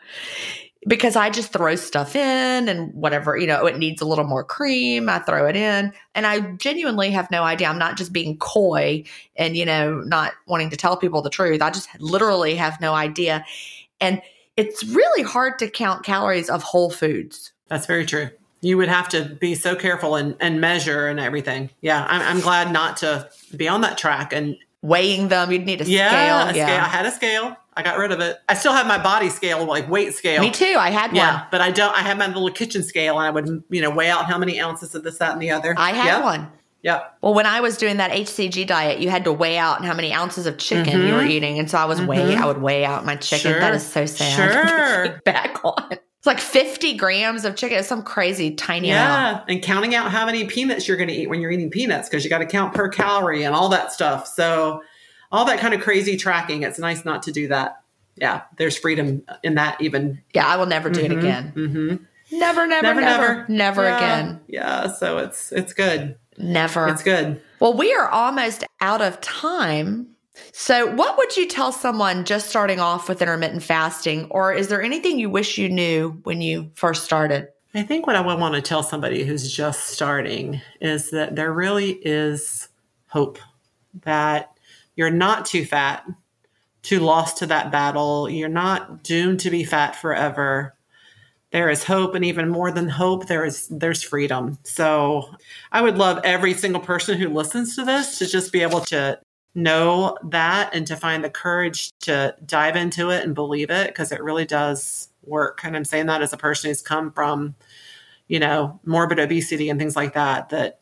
Because 0.88 1.16
I 1.16 1.30
just 1.30 1.54
throw 1.54 1.76
stuff 1.76 2.16
in 2.16 2.68
and 2.68 2.92
whatever, 2.94 3.38
you 3.38 3.46
know, 3.46 3.66
it 3.68 3.78
needs 3.78 4.02
a 4.02 4.06
little 4.06 4.24
more 4.26 4.44
cream, 4.44 5.10
I 5.10 5.20
throw 5.20 5.48
it 5.48 5.56
in. 5.56 5.94
And 6.16 6.26
I 6.26 6.40
genuinely 6.54 7.12
have 7.12 7.30
no 7.30 7.44
idea. 7.44 7.68
I'm 7.68 7.78
not 7.78 7.98
just 7.98 8.12
being 8.12 8.38
coy 8.40 9.04
and, 9.36 9.56
you 9.56 9.64
know, 9.66 10.00
not 10.02 10.34
wanting 10.48 10.72
to 10.72 10.78
tell 10.78 10.98
people 10.98 11.22
the 11.22 11.30
truth. 11.30 11.62
I 11.62 11.70
just 11.70 11.88
literally 12.00 12.56
have 12.56 12.82
no 12.82 12.96
idea. 12.96 13.46
And 14.00 14.24
it's 14.58 14.84
really 14.84 15.22
hard 15.22 15.60
to 15.60 15.70
count 15.70 16.04
calories 16.04 16.50
of 16.50 16.64
whole 16.64 16.90
foods. 16.90 17.52
That's 17.68 17.86
very 17.86 18.06
true. 18.06 18.32
You 18.62 18.78
would 18.78 18.90
have 18.90 19.10
to 19.10 19.26
be 19.26 19.56
so 19.56 19.76
careful 19.76 20.16
and, 20.16 20.36
and 20.40 20.62
measure 20.62 21.08
and 21.08 21.20
everything. 21.20 21.70
Yeah, 21.82 22.06
I'm, 22.08 22.22
I'm 22.22 22.40
glad 22.42 22.72
not 22.72 22.98
to 22.98 23.30
be 23.56 23.68
on 23.68 23.82
that 23.82 23.98
track. 23.98 24.34
And 24.34 24.56
Weighing 24.84 25.28
them, 25.28 25.52
you'd 25.52 25.66
need 25.68 25.80
a 25.82 25.84
yeah, 25.86 26.10
scale. 26.10 26.48
a 26.48 26.66
scale. 26.66 26.80
I 26.84 26.88
had 26.88 27.06
a 27.06 27.12
scale. 27.12 27.56
I 27.76 27.84
got 27.84 28.00
rid 28.00 28.12
of 28.12 28.20
it. 28.20 28.38
I 28.50 28.56
still 28.56 28.74
have 28.74 28.88
my 28.88 28.98
body 28.98 29.30
scale, 29.30 29.64
like 29.66 29.88
weight 29.88 30.16
scale. 30.16 30.42
Me 30.42 30.50
too. 30.50 30.76
I 30.78 30.90
had 30.90 31.16
Yeah, 31.16 31.36
one. 31.36 31.46
but 31.52 31.62
I 31.62 31.70
don't. 31.70 31.94
I 31.96 32.00
have 32.00 32.18
my 32.18 32.26
little 32.26 32.50
kitchen 32.50 32.82
scale, 32.82 33.18
and 33.20 33.28
I 33.28 33.30
would, 33.30 33.64
you 33.70 33.80
know, 33.80 33.92
weigh 33.92 34.10
out 34.10 34.26
how 34.26 34.40
many 34.40 34.60
ounces 34.60 34.96
of 34.96 35.04
this, 35.04 35.20
that, 35.20 35.34
and 35.34 35.42
the 35.42 35.52
other. 35.52 35.76
I 35.78 35.92
had 35.92 36.06
Yep. 36.18 36.24
one. 36.24 36.48
Yeah. 36.82 37.04
Well, 37.22 37.36
when 37.36 37.46
I 37.46 37.62
was 37.62 37.78
doing 37.78 37.98
that 37.98 38.10
HCG 38.10 38.66
diet, 38.66 39.00
you 39.00 39.12
had 39.12 39.24
to 39.26 39.32
weigh 39.32 39.60
out 39.60 39.86
how 39.86 39.94
many 39.94 40.12
ounces 40.14 40.48
of 40.48 40.58
chicken 40.58 41.06
you 41.06 41.14
were 41.14 41.24
eating, 41.24 41.60
and 41.60 41.70
so 41.70 41.78
I 41.78 41.86
was 41.86 42.02
weighing. 42.02 42.40
I 42.40 42.48
would 42.48 42.60
weigh 42.62 42.84
out 42.84 43.06
my 43.06 43.18
chicken. 43.18 43.52
That 43.60 43.74
Mm-hmm. 43.76 43.94
Sure. 43.94 44.04
is 44.04 44.10
so 44.12 44.24
sad. 44.26 45.06
Sure. 45.12 45.22
Back 45.26 45.64
on. 45.64 45.92
It's 46.22 46.28
like 46.28 46.40
fifty 46.40 46.96
grams 46.96 47.46
of 47.46 47.56
chicken. 47.56 47.80
It's 47.80 47.88
some 47.88 48.04
crazy 48.04 48.54
tiny 48.54 48.92
amount. 48.92 49.44
Yeah, 49.48 49.56
and 49.56 49.64
counting 49.64 49.96
out 49.96 50.12
how 50.12 50.24
many 50.28 50.46
peanuts 50.46 50.88
you're 50.88 50.96
going 50.96 51.10
to 51.10 51.16
eat 51.16 51.28
when 51.32 51.42
you're 51.42 51.50
eating 51.50 51.72
peanuts 51.72 52.08
because 52.08 52.24
you 52.24 52.30
got 52.30 52.38
to 52.38 52.46
count 52.46 52.76
per 52.76 52.90
calorie 52.90 53.42
and 53.44 53.56
all 53.56 53.70
that 53.70 53.92
stuff. 53.92 54.28
So, 54.28 54.84
all 55.32 55.46
that 55.46 55.58
kind 55.60 55.74
of 55.74 55.82
crazy 55.82 56.18
tracking. 56.18 56.62
It's 56.62 56.78
nice 56.78 57.04
not 57.06 57.24
to 57.24 57.32
do 57.32 57.48
that. 57.48 57.82
Yeah, 58.18 58.42
there's 58.58 58.78
freedom 58.78 59.24
in 59.42 59.56
that. 59.56 59.82
Even 59.82 60.22
Yeah, 60.36 60.46
I 60.46 60.58
will 60.58 60.68
never 60.68 60.92
do 60.92 61.00
it 61.02 61.12
again. 61.12 61.54
mm-hmm. 61.56 62.38
Never, 62.38 62.68
never, 62.68 62.84
never, 62.84 63.02
never, 63.02 63.02
never, 63.02 63.46
never 63.50 63.84
Yeah. 63.86 63.98
again. 63.98 64.40
Yeah, 64.48 64.92
so 64.92 65.18
it's 65.18 65.52
it's 65.52 65.74
good. 65.74 66.18
Never. 66.38 66.88
It's 66.88 67.02
good. 67.02 67.42
Well, 67.60 67.74
we 67.74 67.94
are 67.96 68.08
almost 68.08 68.64
out 68.80 69.02
of 69.02 69.20
time. 69.22 70.11
So, 70.54 70.94
what 70.94 71.18
would 71.18 71.36
you 71.36 71.48
tell 71.48 71.72
someone 71.72 72.24
just 72.26 72.50
starting 72.50 72.80
off 72.80 73.10
with 73.10 73.22
intermittent 73.22 73.64
fasting, 73.64 74.28
or 74.32 74.54
is 74.54 74.68
there 74.68 74.82
anything 74.82 75.20
you 75.20 75.30
wish 75.30 75.58
you 75.58 75.70
knew 75.70 76.20
when 76.24 76.42
you 76.42 76.72
first 76.76 77.04
started? 77.04 77.50
I 77.74 77.84
think 77.84 78.06
what 78.06 78.16
I 78.16 78.22
would 78.22 78.40
want 78.40 78.56
to 78.56 78.62
tell 78.62 78.84
somebody 78.84 79.24
who's 79.24 79.52
just 79.52 79.88
starting 79.88 80.62
is 80.82 81.12
that 81.12 81.36
there 81.36 81.54
really 81.54 81.92
is 81.92 82.68
hope 83.08 83.40
that 84.04 84.52
you're 84.96 85.10
not 85.10 85.46
too 85.46 85.66
fat, 85.66 86.06
too 86.82 87.00
lost 87.00 87.38
to 87.38 87.46
that 87.48 87.72
battle. 87.72 88.30
You're 88.30 88.50
not 88.50 89.04
doomed 89.04 89.40
to 89.42 89.50
be 89.50 89.64
fat 89.64 89.96
forever. 89.96 90.76
There 91.52 91.70
is 91.70 91.84
hope, 91.84 92.14
and 92.16 92.24
even 92.24 92.50
more 92.50 92.72
than 92.72 92.88
hope, 92.88 93.28
there 93.28 93.46
is 93.46 93.68
there's 93.68 94.04
freedom. 94.04 94.58
So 94.64 95.30
I 95.72 95.82
would 95.82 95.98
love 95.98 96.20
every 96.24 96.54
single 96.54 96.82
person 96.82 97.18
who 97.18 97.30
listens 97.30 97.76
to 97.76 97.86
this 97.86 98.20
to 98.20 98.26
just 98.26 98.52
be 98.52 98.62
able 98.62 98.82
to 98.82 99.20
know 99.54 100.18
that 100.24 100.74
and 100.74 100.88
to 100.88 100.96
find 100.96 101.24
the 101.24 101.30
courage 101.30 101.92
to 102.00 102.36
dive 102.46 102.76
into 102.76 103.10
it 103.10 103.24
and 103.24 103.36
believe 103.36 103.70
it 103.70 103.88
because 103.88 104.12
it 104.12 104.24
really 104.24 104.46
does 104.46 105.10
work. 105.24 105.62
And 105.64 105.76
I'm 105.76 105.86
saying 105.86 106.06
that 106.08 106.22
as 106.22 106.34
a 106.34 106.38
person 106.38 106.70
who's 106.70 106.82
come 106.82 107.12
from, 107.12 107.56
you 108.28 108.40
know, 108.40 108.80
morbid 108.86 109.20
obesity 109.20 109.70
and 109.70 109.80
things 109.80 109.96
like 109.96 110.14
that, 110.14 110.50
that 110.50 110.80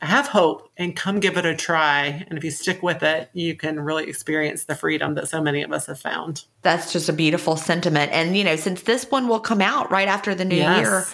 have 0.00 0.26
hope 0.28 0.70
and 0.76 0.96
come 0.96 1.20
give 1.20 1.36
it 1.36 1.46
a 1.46 1.54
try. 1.54 2.24
And 2.28 2.36
if 2.36 2.44
you 2.44 2.50
stick 2.50 2.82
with 2.82 3.02
it, 3.02 3.30
you 3.32 3.56
can 3.56 3.78
really 3.80 4.08
experience 4.08 4.64
the 4.64 4.74
freedom 4.74 5.14
that 5.14 5.28
so 5.28 5.40
many 5.40 5.62
of 5.62 5.72
us 5.72 5.86
have 5.86 6.00
found. 6.00 6.44
That's 6.62 6.92
just 6.92 7.08
a 7.08 7.12
beautiful 7.12 7.56
sentiment. 7.56 8.12
And, 8.12 8.36
you 8.36 8.44
know, 8.44 8.56
since 8.56 8.82
this 8.82 9.10
one 9.10 9.28
will 9.28 9.40
come 9.40 9.60
out 9.60 9.90
right 9.90 10.08
after 10.08 10.34
the 10.34 10.44
new 10.44 10.56
Yes. 10.56 10.78
year, 10.78 11.06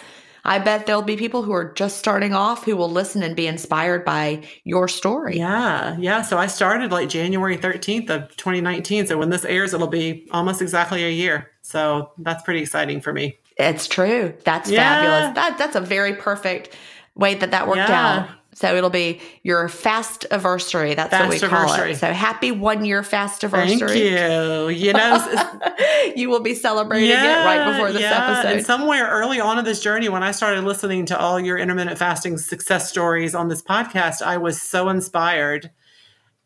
I 0.49 0.59
bet 0.59 0.87
there'll 0.87 1.03
be 1.03 1.17
people 1.17 1.43
who 1.43 1.53
are 1.53 1.73
just 1.75 1.99
starting 1.99 2.33
off 2.33 2.65
who 2.65 2.75
will 2.75 2.91
listen 2.91 3.23
and 3.23 3.37
be 3.37 3.47
inspired 3.47 4.03
by 4.05 4.43
your 4.65 4.89
story. 4.89 5.37
Yeah, 5.37 5.95
yeah. 5.99 6.23
So 6.23 6.39
I 6.39 6.47
started 6.47 6.91
like 6.91 7.11
January 7.11 7.59
13th 7.59 8.09
of 8.09 8.35
2019. 8.37 9.07
So 9.07 9.19
when 9.19 9.29
this 9.29 9.45
airs, 9.45 9.75
it'll 9.75 9.87
be 9.89 10.27
almost 10.33 10.63
exactly 10.63 11.05
a 11.05 11.11
year. 11.11 11.51
So 11.61 12.13
that's 12.17 12.43
pretty 12.45 12.61
exciting 12.61 13.03
for 13.03 13.13
me. 13.13 13.39
It's 13.59 13.87
true. 13.87 14.33
That's 14.45 14.71
Yeah. 14.71 14.95
fabulous. 15.03 15.35
That 15.35 15.59
that's 15.59 15.77
a 15.77 15.81
very 15.83 16.15
perfect 16.15 16.75
way 17.15 17.35
that 17.35 17.51
that 17.51 17.67
worked 17.67 17.77
Yeah. 17.79 18.17
out. 18.21 18.29
So 18.59 18.75
it'll 18.75 18.91
be 18.91 19.21
your 19.45 19.69
fast 19.69 20.27
anniversary. 20.33 20.97
That's 20.97 21.13
what 21.13 21.31
we 21.31 21.39
call 21.39 21.73
it. 21.75 21.95
So 21.95 22.13
happy 22.13 22.51
one 22.51 22.85
year 22.85 23.05
fast 23.05 23.45
anniversary. 23.45 23.79
Thank 23.79 24.01
you. 24.01 24.69
You 24.71 24.93
know, 24.95 25.65
you 26.17 26.29
will 26.29 26.41
be 26.41 26.57
celebrating 26.57 27.11
it 27.11 27.15
right 27.15 27.71
before 27.71 27.93
this 27.93 28.03
And 28.03 28.15
episode. 28.15 28.57
And 28.57 28.67
somewhere 28.67 29.09
early 29.09 29.39
on 29.39 29.61
in 29.61 29.65
this 29.65 29.81
journey, 29.81 30.09
when 30.09 30.25
I 30.25 30.33
started 30.33 30.65
listening 30.65 31.07
to 31.07 31.17
all 31.17 31.39
your 31.39 31.57
intermittent 31.57 31.99
fasting 31.99 32.37
success 32.37 32.91
stories 32.91 33.33
on 33.33 33.47
this 33.47 33.63
podcast, 33.63 34.23
I 34.23 34.39
was 34.39 34.61
so 34.61 34.89
inspired. 34.89 35.71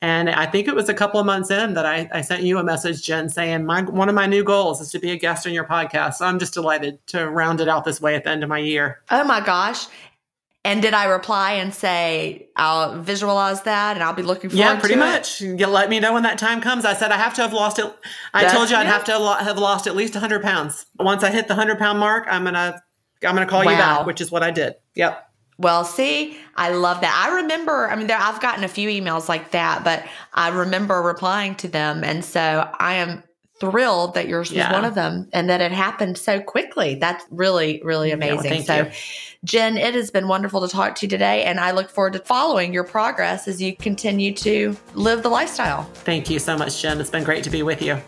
And 0.02 0.28
I 0.28 0.44
think 0.44 0.68
it 0.68 0.74
was 0.74 0.90
a 0.90 0.94
couple 0.94 1.18
of 1.18 1.24
months 1.24 1.50
in 1.50 1.72
that 1.74 1.86
I, 1.86 2.10
I 2.12 2.20
sent 2.20 2.42
you 2.42 2.58
a 2.58 2.64
message, 2.64 3.02
Gin, 3.02 3.30
saying 3.30 3.64
my 3.64 3.82
one 3.82 4.10
of 4.10 4.14
my 4.14 4.26
new 4.26 4.44
goals 4.44 4.82
is 4.82 4.90
to 4.90 4.98
be 4.98 5.12
a 5.12 5.16
guest 5.16 5.46
on 5.46 5.54
your 5.54 5.64
podcast. 5.64 6.14
So 6.14 6.26
I'm 6.26 6.38
just 6.38 6.52
delighted 6.52 6.98
to 7.06 7.30
round 7.30 7.62
it 7.62 7.68
out 7.68 7.84
this 7.84 8.02
way 8.02 8.16
at 8.16 8.24
the 8.24 8.30
end 8.30 8.42
of 8.42 8.50
my 8.50 8.58
year. 8.58 9.00
oh 9.10 9.24
my 9.24 9.40
gosh. 9.40 9.86
And 10.64 10.80
did 10.80 10.94
I 10.94 11.06
reply 11.06 11.54
and 11.54 11.74
say, 11.74 12.48
I'll 12.54 13.00
visualize 13.02 13.62
that 13.62 13.96
and 13.96 14.02
I'll 14.04 14.12
be 14.12 14.22
looking 14.22 14.48
forward 14.48 14.64
Yeah, 14.64 14.78
pretty 14.78 14.94
to 14.94 15.00
it? 15.00 15.04
much. 15.04 15.40
You 15.40 15.66
let 15.66 15.90
me 15.90 15.98
know 15.98 16.12
when 16.12 16.22
that 16.22 16.38
time 16.38 16.60
comes. 16.60 16.84
I 16.84 16.94
said 16.94 17.10
I 17.10 17.16
have 17.16 17.34
to 17.34 17.42
have 17.42 17.52
lost 17.52 17.80
it. 17.80 17.86
I 18.32 18.42
That's- 18.42 18.56
told 18.56 18.70
you 18.70 18.76
I'd 18.76 18.86
have 18.86 19.02
to 19.04 19.12
have 19.12 19.58
lost 19.58 19.88
at 19.88 19.96
least 19.96 20.14
100 20.14 20.40
pounds. 20.42 20.86
Once 21.00 21.24
I 21.24 21.30
hit 21.30 21.48
the 21.48 21.54
100 21.54 21.78
pound 21.80 21.98
mark, 21.98 22.26
I'm 22.30 22.44
gonna 22.44 22.80
I'm 23.24 23.34
gonna 23.34 23.46
call 23.46 23.62
you 23.64 23.70
back, 23.70 24.06
which 24.06 24.20
is 24.20 24.30
what 24.30 24.42
I 24.44 24.50
did. 24.52 24.74
Yep. 24.94 25.28
Well, 25.58 25.84
see, 25.84 26.36
I 26.56 26.70
love 26.70 27.00
that. 27.02 27.28
I 27.28 27.36
remember, 27.42 27.88
I 27.88 27.94
mean, 27.94 28.06
there, 28.08 28.18
I've 28.18 28.40
gotten 28.40 28.64
a 28.64 28.68
few 28.68 28.88
emails 28.88 29.28
like 29.28 29.50
that, 29.52 29.84
but 29.84 30.02
I 30.34 30.48
remember 30.48 31.00
replying 31.02 31.54
to 31.56 31.68
them. 31.68 32.02
And 32.02 32.24
so 32.24 32.68
I 32.80 32.94
am 32.94 33.22
thrilled 33.62 34.14
that 34.14 34.26
yours 34.26 34.50
was 34.50 34.56
Yeah. 34.56 34.72
one 34.72 34.84
of 34.84 34.96
them 34.96 35.28
and 35.32 35.48
that 35.48 35.60
it 35.60 35.70
happened 35.70 36.18
so 36.18 36.40
quickly. 36.40 36.96
That's 36.96 37.24
really, 37.30 37.80
really 37.84 38.08
Yeah, 38.08 38.16
well, 38.16 38.30
amazing. 38.40 38.50
thank 38.50 38.66
so, 38.66 38.76
you. 38.78 38.90
Jen, 39.44 39.76
it 39.78 39.94
has 39.94 40.10
been 40.10 40.26
wonderful 40.26 40.60
to 40.62 40.68
talk 40.68 40.96
to 40.96 41.06
you 41.06 41.08
today. 41.08 41.44
And 41.44 41.60
I 41.60 41.70
look 41.70 41.88
forward 41.88 42.14
to 42.14 42.18
following 42.18 42.72
your 42.74 42.82
progress 42.82 43.46
as 43.46 43.62
you 43.62 43.76
continue 43.76 44.34
to 44.34 44.76
live 44.94 45.22
the 45.22 45.28
lifestyle. 45.28 45.84
Thank 45.94 46.28
you 46.28 46.40
so 46.40 46.58
much, 46.58 46.82
Gin. 46.82 47.00
It's 47.00 47.08
been 47.10 47.22
great 47.22 47.44
to 47.44 47.50
be 47.50 47.62
with 47.62 47.80
you. 47.80 47.98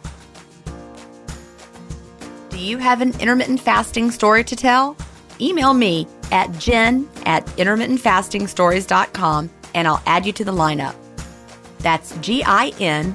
Do 2.50 2.58
you 2.58 2.78
have 2.78 3.00
an 3.00 3.14
intermittent 3.20 3.60
fasting 3.60 4.10
story 4.10 4.42
to 4.44 4.56
tell? 4.56 4.96
Email 5.40 5.72
me 5.74 6.08
at 6.32 6.50
gin 6.58 7.08
at 7.26 7.46
intermittentfastingstories.com 7.56 9.50
and 9.74 9.86
I'll 9.88 10.02
add 10.06 10.26
you 10.26 10.32
to 10.32 10.44
the 10.44 10.52
lineup. 10.52 10.94
That's 11.78 12.16
G 12.18 12.42
I 12.44 12.72
N 12.80 13.14